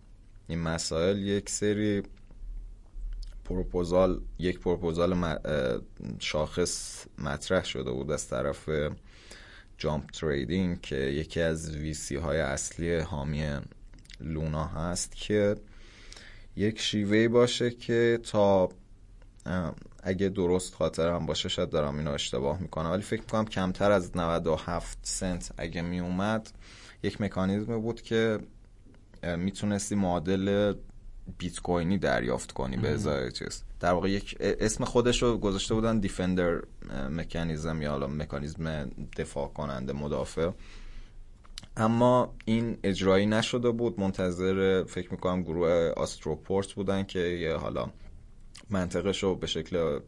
این 0.48 0.60
مسائل 0.60 1.18
یک 1.18 1.50
سری 1.50 2.04
پروپوزال 3.46 4.22
یک 4.40 4.60
پروپوزال 4.60 5.40
شاخص 6.20 7.06
مطرح 7.18 7.66
شده 7.66 7.92
بود 7.92 8.12
از 8.12 8.28
طرف 8.28 8.70
جامپ 9.78 10.12
تریدینگ 10.12 10.82
که 10.82 10.96
یکی 10.96 11.42
از 11.42 11.76
ویسی 11.76 12.16
های 12.16 12.40
اصلی 12.40 12.96
حامی 12.96 13.60
لونا 14.20 14.66
هست 14.66 15.16
که 15.16 15.56
یک 16.56 16.80
شیوهی 16.80 17.28
باشه 17.28 17.70
که 17.72 18.20
تا 18.24 18.70
اگه 20.04 20.30
درست 20.30 20.76
خاطرم 20.76 21.26
باشه 21.26 21.50
شاید 21.50 21.70
دارم 21.70 21.98
اینو 21.98 22.12
اشتباه 22.12 22.62
می‌کنم. 22.62 22.92
ولی 22.92 23.02
فکر 23.02 23.22
می‌کنم 23.22 23.46
کمتر 23.46 23.92
از 23.92 24.18
97 24.18 24.98
سنت 25.02 25.52
اگه 25.58 25.82
میومد 25.82 26.52
یک 27.04 27.22
مکانیزم 27.22 27.82
بود 27.82 28.02
که 28.02 28.40
می‌تونستی 29.38 29.96
معادل 29.96 30.74
بیت 31.38 31.60
کوینی 31.60 31.98
دریافت 31.98 32.52
کنی 32.52 32.78
به 32.78 32.90
ازای 32.90 33.32
چیز. 33.32 33.64
در 33.80 33.94
واقع 33.94 34.10
یک 34.10 34.38
اسم 34.40 34.86
خودش 34.86 35.24
رو 35.24 35.38
گذاشته 35.38 35.74
بودن 35.74 36.00
دیفندر 36.00 36.62
مکانیزم 37.10 37.82
یا 37.82 37.92
حالا 37.92 38.08
مکانیزم 38.08 38.92
دفاع 39.18 39.48
کننده 39.48 39.94
مدافع. 39.94 40.50
اما 41.78 42.34
این 42.46 42.78
اجرایی 42.84 43.26
نشده 43.26 43.72
بود. 43.72 44.00
منتظر 44.00 44.84
فکر 44.84 45.12
می‌کنم 45.12 45.44
گروه 45.44 45.92
آستروپورت 45.98 46.74
بودن 46.74 47.04
که 47.04 47.20
یه 47.20 47.56
حالا 47.56 47.90
منطقش 48.70 49.24
رو 49.24 49.36
به 49.36 49.48
شکل 49.48 50.00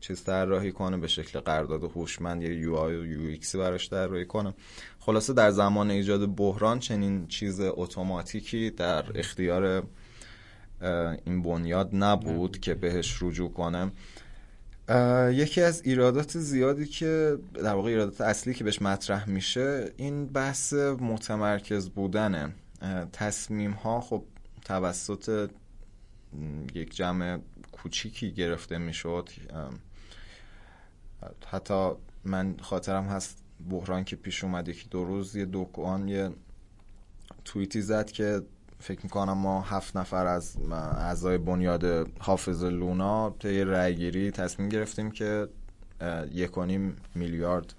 چیز 0.00 0.22
طراحی 0.22 0.72
کنه 0.72 0.96
به 0.96 1.08
شکل 1.08 1.40
قرارداد 1.40 1.84
هوشمند 1.84 2.42
یا 2.42 2.52
UI 2.52 2.96
و 2.96 3.06
UX 3.06 3.20
ی 3.20 3.58
براش 3.58 3.90
طراحی 3.90 4.26
کنه. 4.26 4.54
خلاصه 5.00 5.32
در 5.32 5.50
زمان 5.50 5.90
ایجاد 5.90 6.36
بحران 6.36 6.78
چنین 6.78 7.26
چیز 7.26 7.60
اتوماتیکی 7.60 8.70
در 8.70 9.04
اختیار 9.18 9.82
این 11.24 11.42
بنیاد 11.42 11.90
نبود 11.92 12.60
که 12.60 12.74
بهش 12.74 13.18
رجوع 13.22 13.52
کنه. 13.52 13.92
یکی 15.30 15.60
از 15.60 15.82
ایرادات 15.84 16.38
زیادی 16.38 16.86
که 16.86 17.38
در 17.54 17.74
واقع 17.74 17.88
ایرادات 17.88 18.20
اصلی 18.20 18.54
که 18.54 18.64
بهش 18.64 18.82
مطرح 18.82 19.28
میشه 19.28 19.92
این 19.96 20.26
بحث 20.26 20.72
متمرکز 20.72 21.88
بودنه. 21.88 22.54
تصمیم 23.12 23.70
ها 23.70 24.00
خب 24.00 24.24
توسط 24.64 25.50
یک 26.74 26.96
جمع 26.96 27.38
کوچیکی 27.72 28.32
گرفته 28.32 28.78
می‌شد. 28.78 29.28
حتی 31.46 31.90
من 32.24 32.56
خاطرم 32.60 33.04
هست 33.04 33.42
بحران 33.70 34.04
که 34.04 34.16
پیش 34.16 34.44
اومد 34.44 34.68
یکی 34.68 34.88
دو 34.88 35.04
روز 35.04 35.36
یه 35.36 35.44
دوکان 35.44 36.08
یه 36.08 36.30
توییتی 37.44 37.80
زد 37.80 38.10
که 38.10 38.42
فکر 38.78 39.00
می‌کنم 39.02 39.32
ما 39.32 39.60
هفت 39.62 39.96
نفر 39.96 40.26
از 40.26 40.56
اعضای 40.72 41.38
بنیاد 41.38 42.08
حافظ 42.18 42.64
لونا 42.64 43.30
طی 43.30 43.64
رأیگیری 43.64 44.30
تصمیم 44.30 44.68
گرفتیم 44.68 45.10
که 45.10 45.48
یک 46.32 46.58
میلیارد 47.14 47.74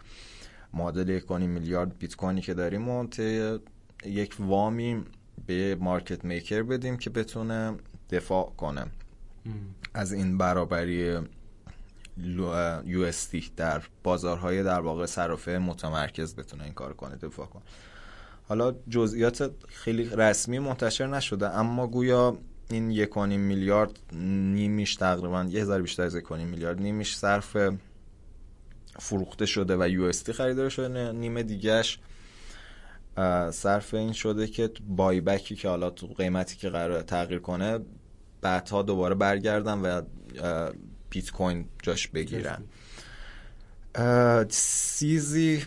معادل 0.74 1.10
یک 1.10 1.32
میلیارد 1.32 1.98
بیت 1.98 2.16
کوینی 2.16 2.42
که 2.42 2.54
داریم 2.54 2.90
و 2.90 3.08
طی 3.08 3.60
یک 4.06 4.36
وامی 4.40 5.04
به 5.46 5.76
مارکت 5.76 6.26
میکر 6.26 6.64
بدیم 6.64 6.98
که 6.98 7.10
بتونه 7.10 7.76
دفاع 8.10 8.54
کنه. 8.58 8.86
از 9.94 10.14
این 10.14 10.38
برابری 10.38 11.20
یو 12.86 13.12
در 13.58 13.82
بازارهای 14.04 14.64
در 14.64 14.80
واقع 14.80 15.06
صرافه 15.06 15.58
متمرکز 15.58 16.36
بتونه 16.36 16.64
این 16.64 16.74
کار 16.74 16.94
کنه 16.94 17.16
دفاع 17.16 17.46
کنه. 17.46 17.64
حالا 18.48 18.76
جزئیات 18.90 19.52
خیلی 19.68 20.10
رسمی 20.10 20.60
منتشر 20.60 21.08
نشده 21.08 21.50
اما 21.50 21.88
گویا 21.88 22.38
این 22.70 22.92
یکونیم 22.92 23.40
میلیارد 23.40 24.00
نیمیش 24.14 24.96
تقریبا 24.96 25.44
یه 25.44 25.62
هزار 25.62 25.82
بیشتر 25.82 26.04
از 26.04 26.16
یکونیم 26.16 26.48
میلیارد 26.48 26.82
نیمیش 26.82 27.16
صرف 27.16 27.58
فروخته 29.00 29.46
شده 29.46 29.78
و 29.80 29.90
یو 29.90 30.12
خریدار 30.12 30.70
شده 30.70 31.12
نیمه 31.12 31.44
دیگهش 31.44 32.00
صرف 33.52 33.94
این 33.94 34.14
شده 34.14 34.48
که 34.48 34.70
buyback 34.88 35.22
ی 35.22 35.56
که 35.56 35.70
حالا 35.70 35.90
تو 35.90 36.08
قیمتی 36.08 36.58
که 36.58 36.70
قرار 36.70 37.02
تغییر 37.02 37.40
کنه 37.40 37.80
بعدها 38.42 38.82
دوباره 38.82 39.16
برگردن 39.16 39.78
و 39.78 40.02
بیت 41.10 41.32
کوین 41.32 41.66
جاش 41.84 42.08
بگیرن. 42.08 42.64
CZ 44.50 45.64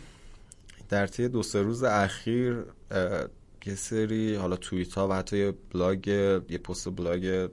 در 0.88 1.06
طی 1.06 1.28
دو 1.28 1.42
سه 1.42 1.62
روز 1.62 1.82
اخیر 1.82 2.64
یه 3.66 3.74
سری 3.74 4.34
حالا 4.34 4.56
توییت 4.56 4.94
ها 4.94 5.08
و 5.08 5.12
حتی 5.12 5.38
یه 5.38 5.54
بلاگ 5.74 6.06
یه 6.06 6.58
پست 6.58 6.88
بلاگ 6.88 7.48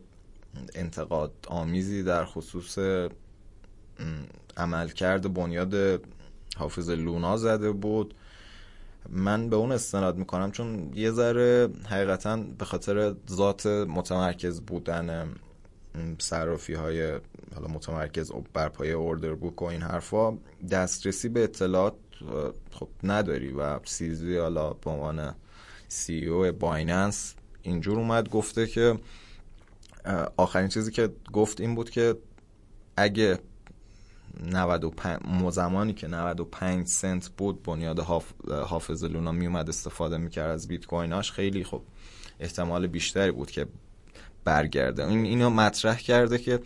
انتقاد 0.76 1.32
آمیزی 1.48 2.04
در 2.04 2.26
خصوص 2.26 2.78
عملکرد 4.58 5.34
بنیاد 5.34 6.02
حافظ 6.58 6.90
لونا 6.90 7.38
زده 7.38 7.72
بود. 7.72 8.14
من 9.10 9.50
به 9.50 9.56
اون 9.56 9.72
استناد 9.72 10.18
می‌کنم 10.18 10.52
چون 10.52 10.92
یه 10.94 11.12
ذره 11.12 11.70
حقیقتا 11.90 12.38
به 12.58 12.66
خاطر 12.66 13.16
ذات 13.30 13.66
متمرکز 13.66 14.62
بودن 14.62 15.36
صرافی 16.20 16.74
های 16.74 17.20
حالا 17.56 17.68
متمرکز 17.68 18.32
بر 18.54 18.70
پایه 18.70 18.94
اوردر 18.94 19.34
بوک 19.34 19.62
و 19.62 19.66
این 19.66 19.82
حرفا 19.82 20.38
دسترسی 20.72 21.30
به 21.30 21.44
اطلاعات 21.44 21.94
خب 22.72 22.88
نداری 23.04 23.52
و 23.52 23.80
سیزی 23.84 24.38
حالا 24.38 24.74
به 24.74 24.90
عنوان 24.90 25.36
سی 25.88 26.26
او 26.26 26.52
بایننس 26.52 27.36
اینجور 27.62 28.00
اومد 28.00 28.30
گفته 28.30 28.68
که 28.68 29.00
آخرین 30.38 30.68
چیزی 30.68 30.92
که 30.92 31.10
گفت 31.34 31.62
این 31.62 31.76
بود 31.76 31.90
که 31.90 32.16
اگه 32.98 33.40
95 34.44 35.52
زمانی 35.52 35.94
که 35.94 36.08
95 36.08 36.88
سنت 36.88 37.30
بود 37.30 37.64
بنیاد 37.64 38.00
حافظ 38.50 39.04
لونا 39.04 39.32
میومد 39.32 39.70
استفاده 39.70 40.18
می‌کرد 40.18 40.52
از 40.52 40.68
بیت 40.68 40.86
کویناش 40.86 41.32
خیلی 41.32 41.64
خب 41.64 41.82
احتمال 42.40 42.88
بیشتری 42.88 43.32
بود 43.32 43.52
که 43.52 43.68
برگرده. 44.44 45.08
این 45.08 45.26
اینو 45.26 45.50
مطرح 45.50 45.98
کرده 45.98 46.38
که 46.38 46.60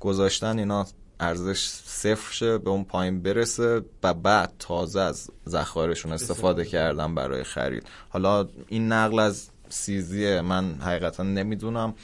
گذاشتن 0.00 0.58
اینا 0.58 0.86
ارزش 1.20 1.66
صفر 1.84 2.32
شه 2.32 2.58
به 2.58 2.70
اون 2.70 2.84
پایین 2.84 3.22
برسه 3.22 3.82
و 4.02 4.14
بعد 4.14 4.52
تازه 4.58 5.00
از 5.00 5.30
ذخایرشون 5.48 6.12
استفاده 6.12 6.64
کردن 6.64 7.14
برای 7.14 7.44
خرید. 7.44 7.86
حالا 8.08 8.48
این 8.68 8.92
نقل 8.92 9.18
از 9.18 9.48
سیزیه 9.68 10.40
من 10.40 10.74
حقیقتا 10.74 11.22
نمی‌دونم. 11.22 11.94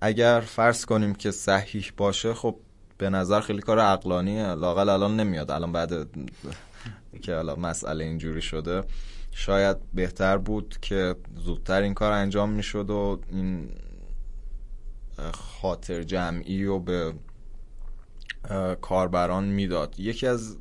اگر 0.00 0.40
فرض 0.40 0.84
کنیم 0.84 1.14
که 1.14 1.30
صحیح 1.30 1.92
باشه 1.96 2.34
خب 2.34 2.56
به 2.98 3.10
نظر 3.10 3.40
خیلی 3.40 3.60
کار 3.60 3.78
عقلانیه. 3.78 4.54
لاقل 4.54 4.88
الان 4.88 5.20
نمیاد. 5.20 5.50
الان 5.50 5.72
بعد 5.72 6.08
که 7.22 7.34
حالا 7.34 7.56
مسئله 7.56 8.04
اینجوری 8.04 8.42
شده 8.42 8.82
شاید 9.30 9.76
بهتر 9.94 10.38
بود 10.38 10.76
که 10.82 11.14
زودتر 11.36 11.82
این 11.82 11.94
کار 11.94 12.12
انجام 12.12 12.50
می‌شد 12.50 12.90
و 12.90 13.20
این 13.32 13.68
خاطر 15.32 16.02
جمعی 16.02 16.64
رو 16.64 16.80
به 16.80 17.14
کاربران 18.80 19.44
می‌داد. 19.44 20.00
یکی 20.00 20.26
از 20.26 20.56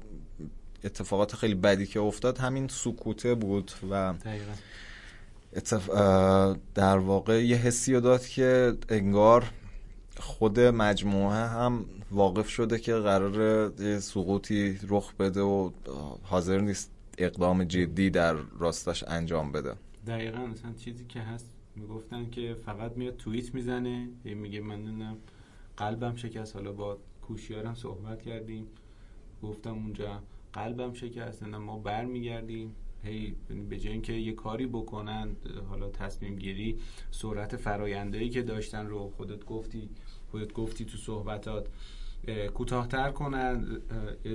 اتفاقات 0.84 1.36
خیلی 1.36 1.56
بدی 1.56 1.86
که 1.86 2.00
افتاد 2.00 2.38
همین 2.38 2.68
سکوته 2.68 3.36
بود 3.36 3.72
و 3.92 4.14
اتف... 5.56 5.90
در 6.76 6.98
واقع 6.98 7.46
یه 7.46 7.58
حسی 7.58 7.94
رو 7.94 8.00
داد 8.00 8.28
که 8.28 8.74
انگار 8.90 9.44
خود 10.20 10.60
مجموعه 10.60 11.48
هم 11.48 11.86
واقف 12.12 12.50
شده 12.50 12.80
که 12.80 12.94
قرار 12.94 13.70
سقوطی 14.00 14.80
رخ 14.88 15.14
بده 15.14 15.42
و 15.42 15.72
حاضر 16.24 16.62
نیست 16.62 16.92
اقدام 17.18 17.64
جدی 17.64 18.10
در 18.10 18.34
راستش 18.60 19.04
انجام 19.08 19.52
بده. 19.52 19.74
دقیقا 20.08 20.46
مثلا 20.46 20.74
چیزی 20.74 21.06
که 21.06 21.20
هست 21.20 21.52
می‌گفتن 21.76 22.30
که 22.30 22.56
فقط 22.66 22.98
میاد 22.98 23.18
توییت 23.18 23.56
می‌زنه 23.56 24.10
میگه 24.24 24.62
من 24.62 25.18
قلبم 25.78 26.16
شکست. 26.16 26.56
حالا 26.56 26.72
با 26.72 26.98
کوشیارم 27.22 27.76
صحبت 27.76 28.22
کردیم 28.22 28.68
گفتم 29.44 29.74
اونجا 29.74 30.22
قلبم 30.54 30.94
شکست 30.94 31.44
ما 31.44 31.80
برمیگردیم. 31.80 32.76
هی 33.08 33.36
به 33.70 33.78
جای 33.78 33.94
اینکه 33.94 34.14
یه 34.14 34.34
کاری 34.34 34.68
بکنن 34.68 35.36
حالا 35.70 35.90
تصمیم 35.90 36.36
گیری 36.36 36.78
سرعت 37.12 37.56
فرایندهایی 37.56 38.30
که 38.30 38.42
داشتن 38.42 38.88
رو 38.88 39.10
خودت 39.10 39.46
گفتی 39.46 39.90
خودت 40.32 40.54
گفتی 40.54 40.86
تو 40.86 40.98
صحبتات 40.98 41.68
کوتاهتر 42.54 43.12
کنن 43.12 43.82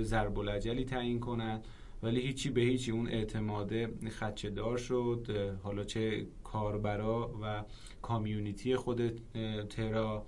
ضرب 0.01 0.39
العجلی 0.39 0.85
تعیین 0.85 1.19
کنن. 1.19 1.61
ولی 2.03 2.21
هیچی 2.21 2.49
به 2.49 2.61
هیچی 2.61 2.91
اون 2.91 3.07
اعتماده 3.07 3.93
خدچه 4.19 4.49
دار 4.49 4.77
شد 4.77 5.27
حالا 5.63 5.83
چه 5.83 6.25
کاربرا 6.43 7.35
و 7.41 7.63
کامیونیتی 8.01 8.75
خود 8.75 9.21
ترا 9.69 10.25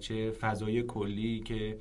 چه 0.00 0.30
فضای 0.30 0.82
کلی 0.82 1.40
که 1.40 1.78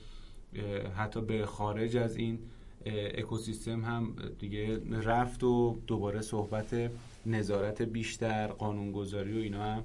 حتی 0.95 1.21
به 1.21 1.45
خارج 1.45 1.97
از 1.97 2.15
این 2.15 2.39
اکوسیستم 2.85 3.85
هم 3.85 4.15
دیگه 4.39 4.79
رفت 5.03 5.43
و 5.43 5.79
دوباره 5.87 6.21
صحبت 6.21 6.91
نظارت 7.25 7.81
بیشتر 7.81 8.47
قانونگذاری 8.47 9.39
و 9.39 9.41
اینا 9.41 9.63
هم 9.63 9.83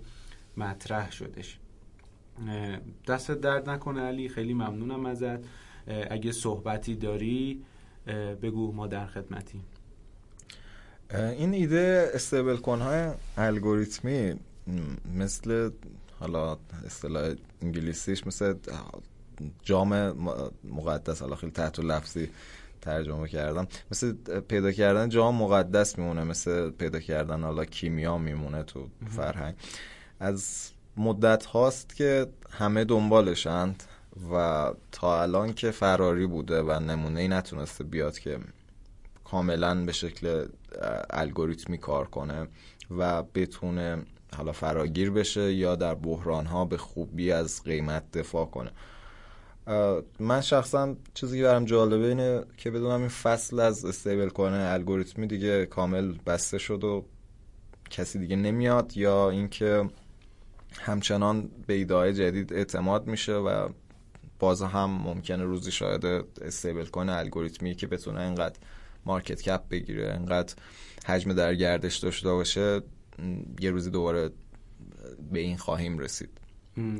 مطرح 0.56 1.12
شدش. 1.12 1.58
دست 3.08 3.30
درد 3.30 3.70
نکنه 3.70 4.00
علی 4.00 4.28
خیلی 4.28 4.54
ممنونم 4.54 5.06
ازت. 5.06 5.38
اگه 6.10 6.32
صحبتی 6.32 6.94
داری 6.94 7.62
بگو 8.42 8.72
ما 8.72 8.86
در 8.86 9.06
خدمتیم. 9.06 9.64
این 11.14 11.54
ایده 11.54 12.10
استیبل 12.14 12.56
های 12.56 13.10
الگوریتمی 13.36 14.34
مثل 15.14 15.70
حالا 16.20 16.58
اصطلاح 16.86 17.34
انگلیسیش 17.62 18.26
مثل 18.26 18.54
جام 19.62 20.12
مقدس 20.64 21.22
حالا 21.22 21.36
خیلی 21.36 21.52
تحت 21.52 21.80
لفظی 21.80 22.28
ترجمه 22.88 23.28
کردم. 23.28 23.68
مثل 23.90 24.12
پیدا 24.40 24.72
کردن 24.72 25.08
جام 25.08 25.34
مقدس 25.34 25.98
میمونه 25.98 26.24
مثل 26.24 26.70
پیدا 26.70 27.00
کردن 27.00 27.42
حالا 27.42 27.64
کیمیا 27.64 28.18
میمونه 28.18 28.62
تو 28.62 28.88
فرهنگ. 29.16 29.54
از 30.20 30.70
مدت 30.96 31.44
هاست 31.46 31.96
که 31.96 32.26
همه 32.50 32.84
دنبالشند 32.84 33.82
و 34.32 34.72
تا 34.92 35.22
الان 35.22 35.52
که 35.52 35.70
فراری 35.70 36.26
بوده 36.26 36.62
و 36.62 36.80
نمونه 36.80 37.20
ای 37.20 37.28
نتونسته 37.28 37.84
بیاد 37.84 38.18
که 38.18 38.38
کاملا 39.24 39.84
به 39.84 39.92
شکل 39.92 40.46
الگوریتمی 41.10 41.78
کار 41.78 42.06
کنه 42.06 42.48
و 42.98 43.22
بتونه 43.22 44.02
حالا 44.36 44.52
فراگیر 44.52 45.10
بشه 45.10 45.52
یا 45.52 45.76
در 45.76 45.94
بحران 45.94 46.46
ها 46.46 46.64
به 46.64 46.76
خوبی 46.76 47.32
از 47.32 47.62
قیمت 47.62 48.12
دفاع 48.12 48.46
کنه. 48.46 48.70
من 50.20 50.40
شخصا 50.40 50.96
چیزی 51.14 51.38
که 51.38 51.44
برام 51.44 51.64
جالبه 51.64 52.06
اینه 52.06 52.44
که 52.56 52.70
بدونم 52.70 53.00
این 53.00 53.08
فصل 53.08 53.60
از 53.60 53.84
استیبل 53.84 54.28
کنه 54.28 54.68
الگوریتمی 54.72 55.26
دیگه 55.26 55.66
کامل 55.66 56.12
بسته 56.26 56.58
شد 56.58 56.84
و 56.84 57.04
کسی 57.90 58.18
دیگه 58.18 58.36
نمیاد 58.36 58.96
یا 58.96 59.30
اینکه 59.30 59.88
همچنان 60.80 61.50
به 61.66 61.74
ایده 61.74 62.12
جدید 62.12 62.52
اعتماد 62.52 63.06
میشه 63.06 63.34
و 63.34 63.68
باز 64.38 64.62
هم 64.62 64.90
ممکنه 64.90 65.44
روزی 65.44 65.70
شاید 65.70 66.04
استیبل 66.42 66.86
کنه 66.86 67.12
الگوریتمی 67.12 67.74
که 67.74 67.86
بتونه 67.86 68.20
اینقدر 68.20 68.58
مارکت 69.06 69.42
کپ 69.42 69.68
بگیره 69.68 70.12
اینقدر 70.12 70.54
حجم 71.06 71.32
در 71.32 71.54
گردش 71.54 71.96
داشته 71.96 72.28
باشه 72.28 72.82
یه 73.60 73.70
روزی 73.70 73.90
دوباره 73.90 74.30
به 75.32 75.40
این 75.40 75.56
خواهیم 75.56 75.98
رسید. 75.98 76.30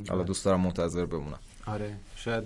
حالا 0.09 0.22
دوست 0.22 0.45
دارم 0.45 0.61
منتظر 0.61 1.07
بمونم. 1.07 1.39
آره 1.66 1.97
شاید 2.16 2.45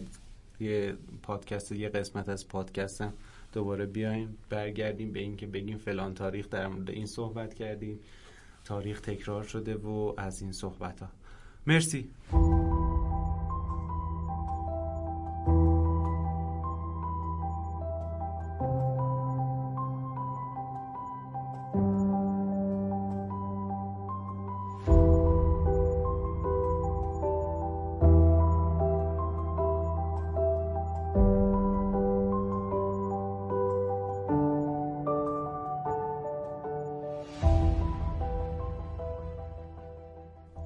یه 0.60 0.94
پادکست 1.22 1.72
یه 1.72 1.88
قسمت 1.88 2.28
از 2.28 2.48
پادکستم 2.48 3.12
دوباره 3.52 3.86
بیایم 3.86 4.36
برگردیم 4.50 5.12
به 5.12 5.20
اینکه 5.20 5.46
بگیم 5.46 5.78
فلان 5.78 6.14
تاریخ 6.14 6.48
در 6.48 6.66
مورد 6.66 6.90
این 6.90 7.06
صحبت 7.06 7.54
کردیم. 7.54 7.98
تاریخ 8.64 9.00
تکرار 9.00 9.42
شده 9.42 9.74
و 9.74 10.14
از 10.16 10.42
این 10.42 10.52
صحبت 10.52 11.00
ها 11.00 11.08
مرسی. 11.66 12.08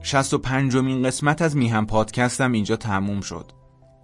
65 0.06 0.76
مین 0.76 1.02
قسمت 1.02 1.42
از 1.42 1.56
میهم 1.56 1.86
پادکستم 1.86 2.52
اینجا 2.52 2.76
تموم 2.76 3.20
شد. 3.20 3.52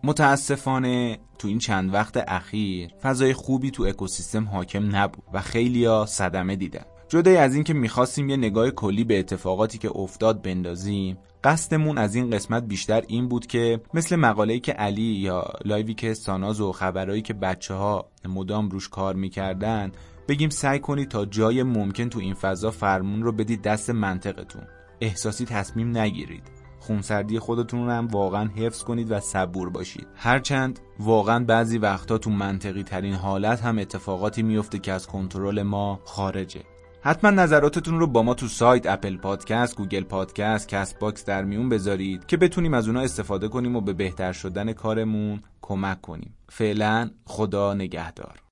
متاسفانه 0.04 1.18
تو 1.38 1.48
این 1.48 1.58
چند 1.58 1.94
وقت 1.94 2.24
اخیر 2.28 2.90
فضای 3.02 3.32
خوبی 3.32 3.70
تو 3.70 3.82
اکوسیستم 3.82 4.44
حاکم 4.44 4.96
نبود 4.96 5.24
و 5.32 5.40
خیلیا 5.40 6.06
صدمه 6.06 6.56
دیدن. 6.56 6.84
جدای 7.08 7.36
از 7.36 7.54
اینکه 7.54 7.74
می‌خواستیم 7.74 8.30
یه 8.30 8.36
نگاه 8.36 8.70
کلی 8.70 9.04
به 9.04 9.18
اتفاقاتی 9.18 9.78
که 9.78 9.90
افتاد 9.94 10.42
بندازیم 10.42 11.18
قصدمون 11.44 11.98
از 11.98 12.14
این 12.14 12.30
قسمت 12.30 12.62
بیشتر 12.62 13.02
این 13.08 13.28
بود 13.28 13.46
که 13.46 13.80
مثل 13.94 14.16
مقاله‌ای 14.16 14.60
که 14.60 14.72
علی 14.72 15.02
یا 15.02 15.44
لایوی 15.64 15.94
که 15.94 16.14
ساناز 16.14 16.60
و 16.60 16.72
خبرهایی 16.72 17.22
که 17.22 17.34
بچه 17.34 17.74
ها 17.74 18.10
مدام 18.28 18.68
روش 18.68 18.88
کار 18.88 19.14
می‌کردن 19.14 19.92
بگیم 20.28 20.50
سعی 20.50 20.78
کنید 20.78 21.08
تا 21.08 21.24
جای 21.24 21.62
ممکن 21.62 22.08
تو 22.08 22.18
این 22.18 22.34
فضا 22.34 22.70
فرمون 22.70 23.22
رو 23.22 23.32
بدید 23.32 23.62
دست 23.62 23.90
منطقتون 23.90 24.62
احساسی 25.02 25.44
تصمیم 25.44 25.98
نگیرید 25.98 26.42
خونسردی 26.78 27.38
خودتون 27.38 27.86
رو 27.86 27.92
هم 27.92 28.06
واقعا 28.06 28.48
حفظ 28.56 28.82
کنید 28.82 29.12
و 29.12 29.20
صبور 29.20 29.70
باشید 29.70 30.06
هرچند 30.14 30.80
واقعا 30.98 31.44
بعضی 31.44 31.78
وقتا 31.78 32.18
تو 32.18 32.30
منطقی 32.30 32.82
ترین 32.82 33.14
حالت 33.14 33.60
هم 33.60 33.78
اتفاقاتی 33.78 34.42
میفته 34.42 34.78
که 34.78 34.92
از 34.92 35.06
کنترل 35.06 35.62
ما 35.62 36.00
خارجه 36.04 36.60
حتما 37.00 37.30
نظراتتون 37.30 37.98
رو 37.98 38.06
با 38.06 38.22
ما 38.22 38.34
تو 38.34 38.48
سایت 38.48 38.86
Apple 38.86 39.16
Podcast، 39.16 39.76
Google 39.76 40.04
Podcast، 40.04 40.68
Castbox 40.68 41.24
در 41.24 41.44
میون 41.44 41.68
بذارید 41.68 42.26
که 42.26 42.36
بتونیم 42.36 42.74
از 42.74 42.86
اونها 42.88 43.02
استفاده 43.02 43.48
کنیم 43.48 43.76
و 43.76 43.80
به 43.80 43.92
بهتر 43.92 44.32
شدن 44.32 44.72
کارمون 44.72 45.42
کمک 45.62 46.00
کنیم. 46.00 46.34
فعلا 46.48 47.10
خدا 47.24 47.74
نگهدار. 47.74 48.51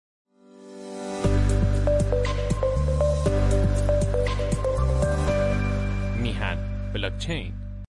obtain. 7.11 7.52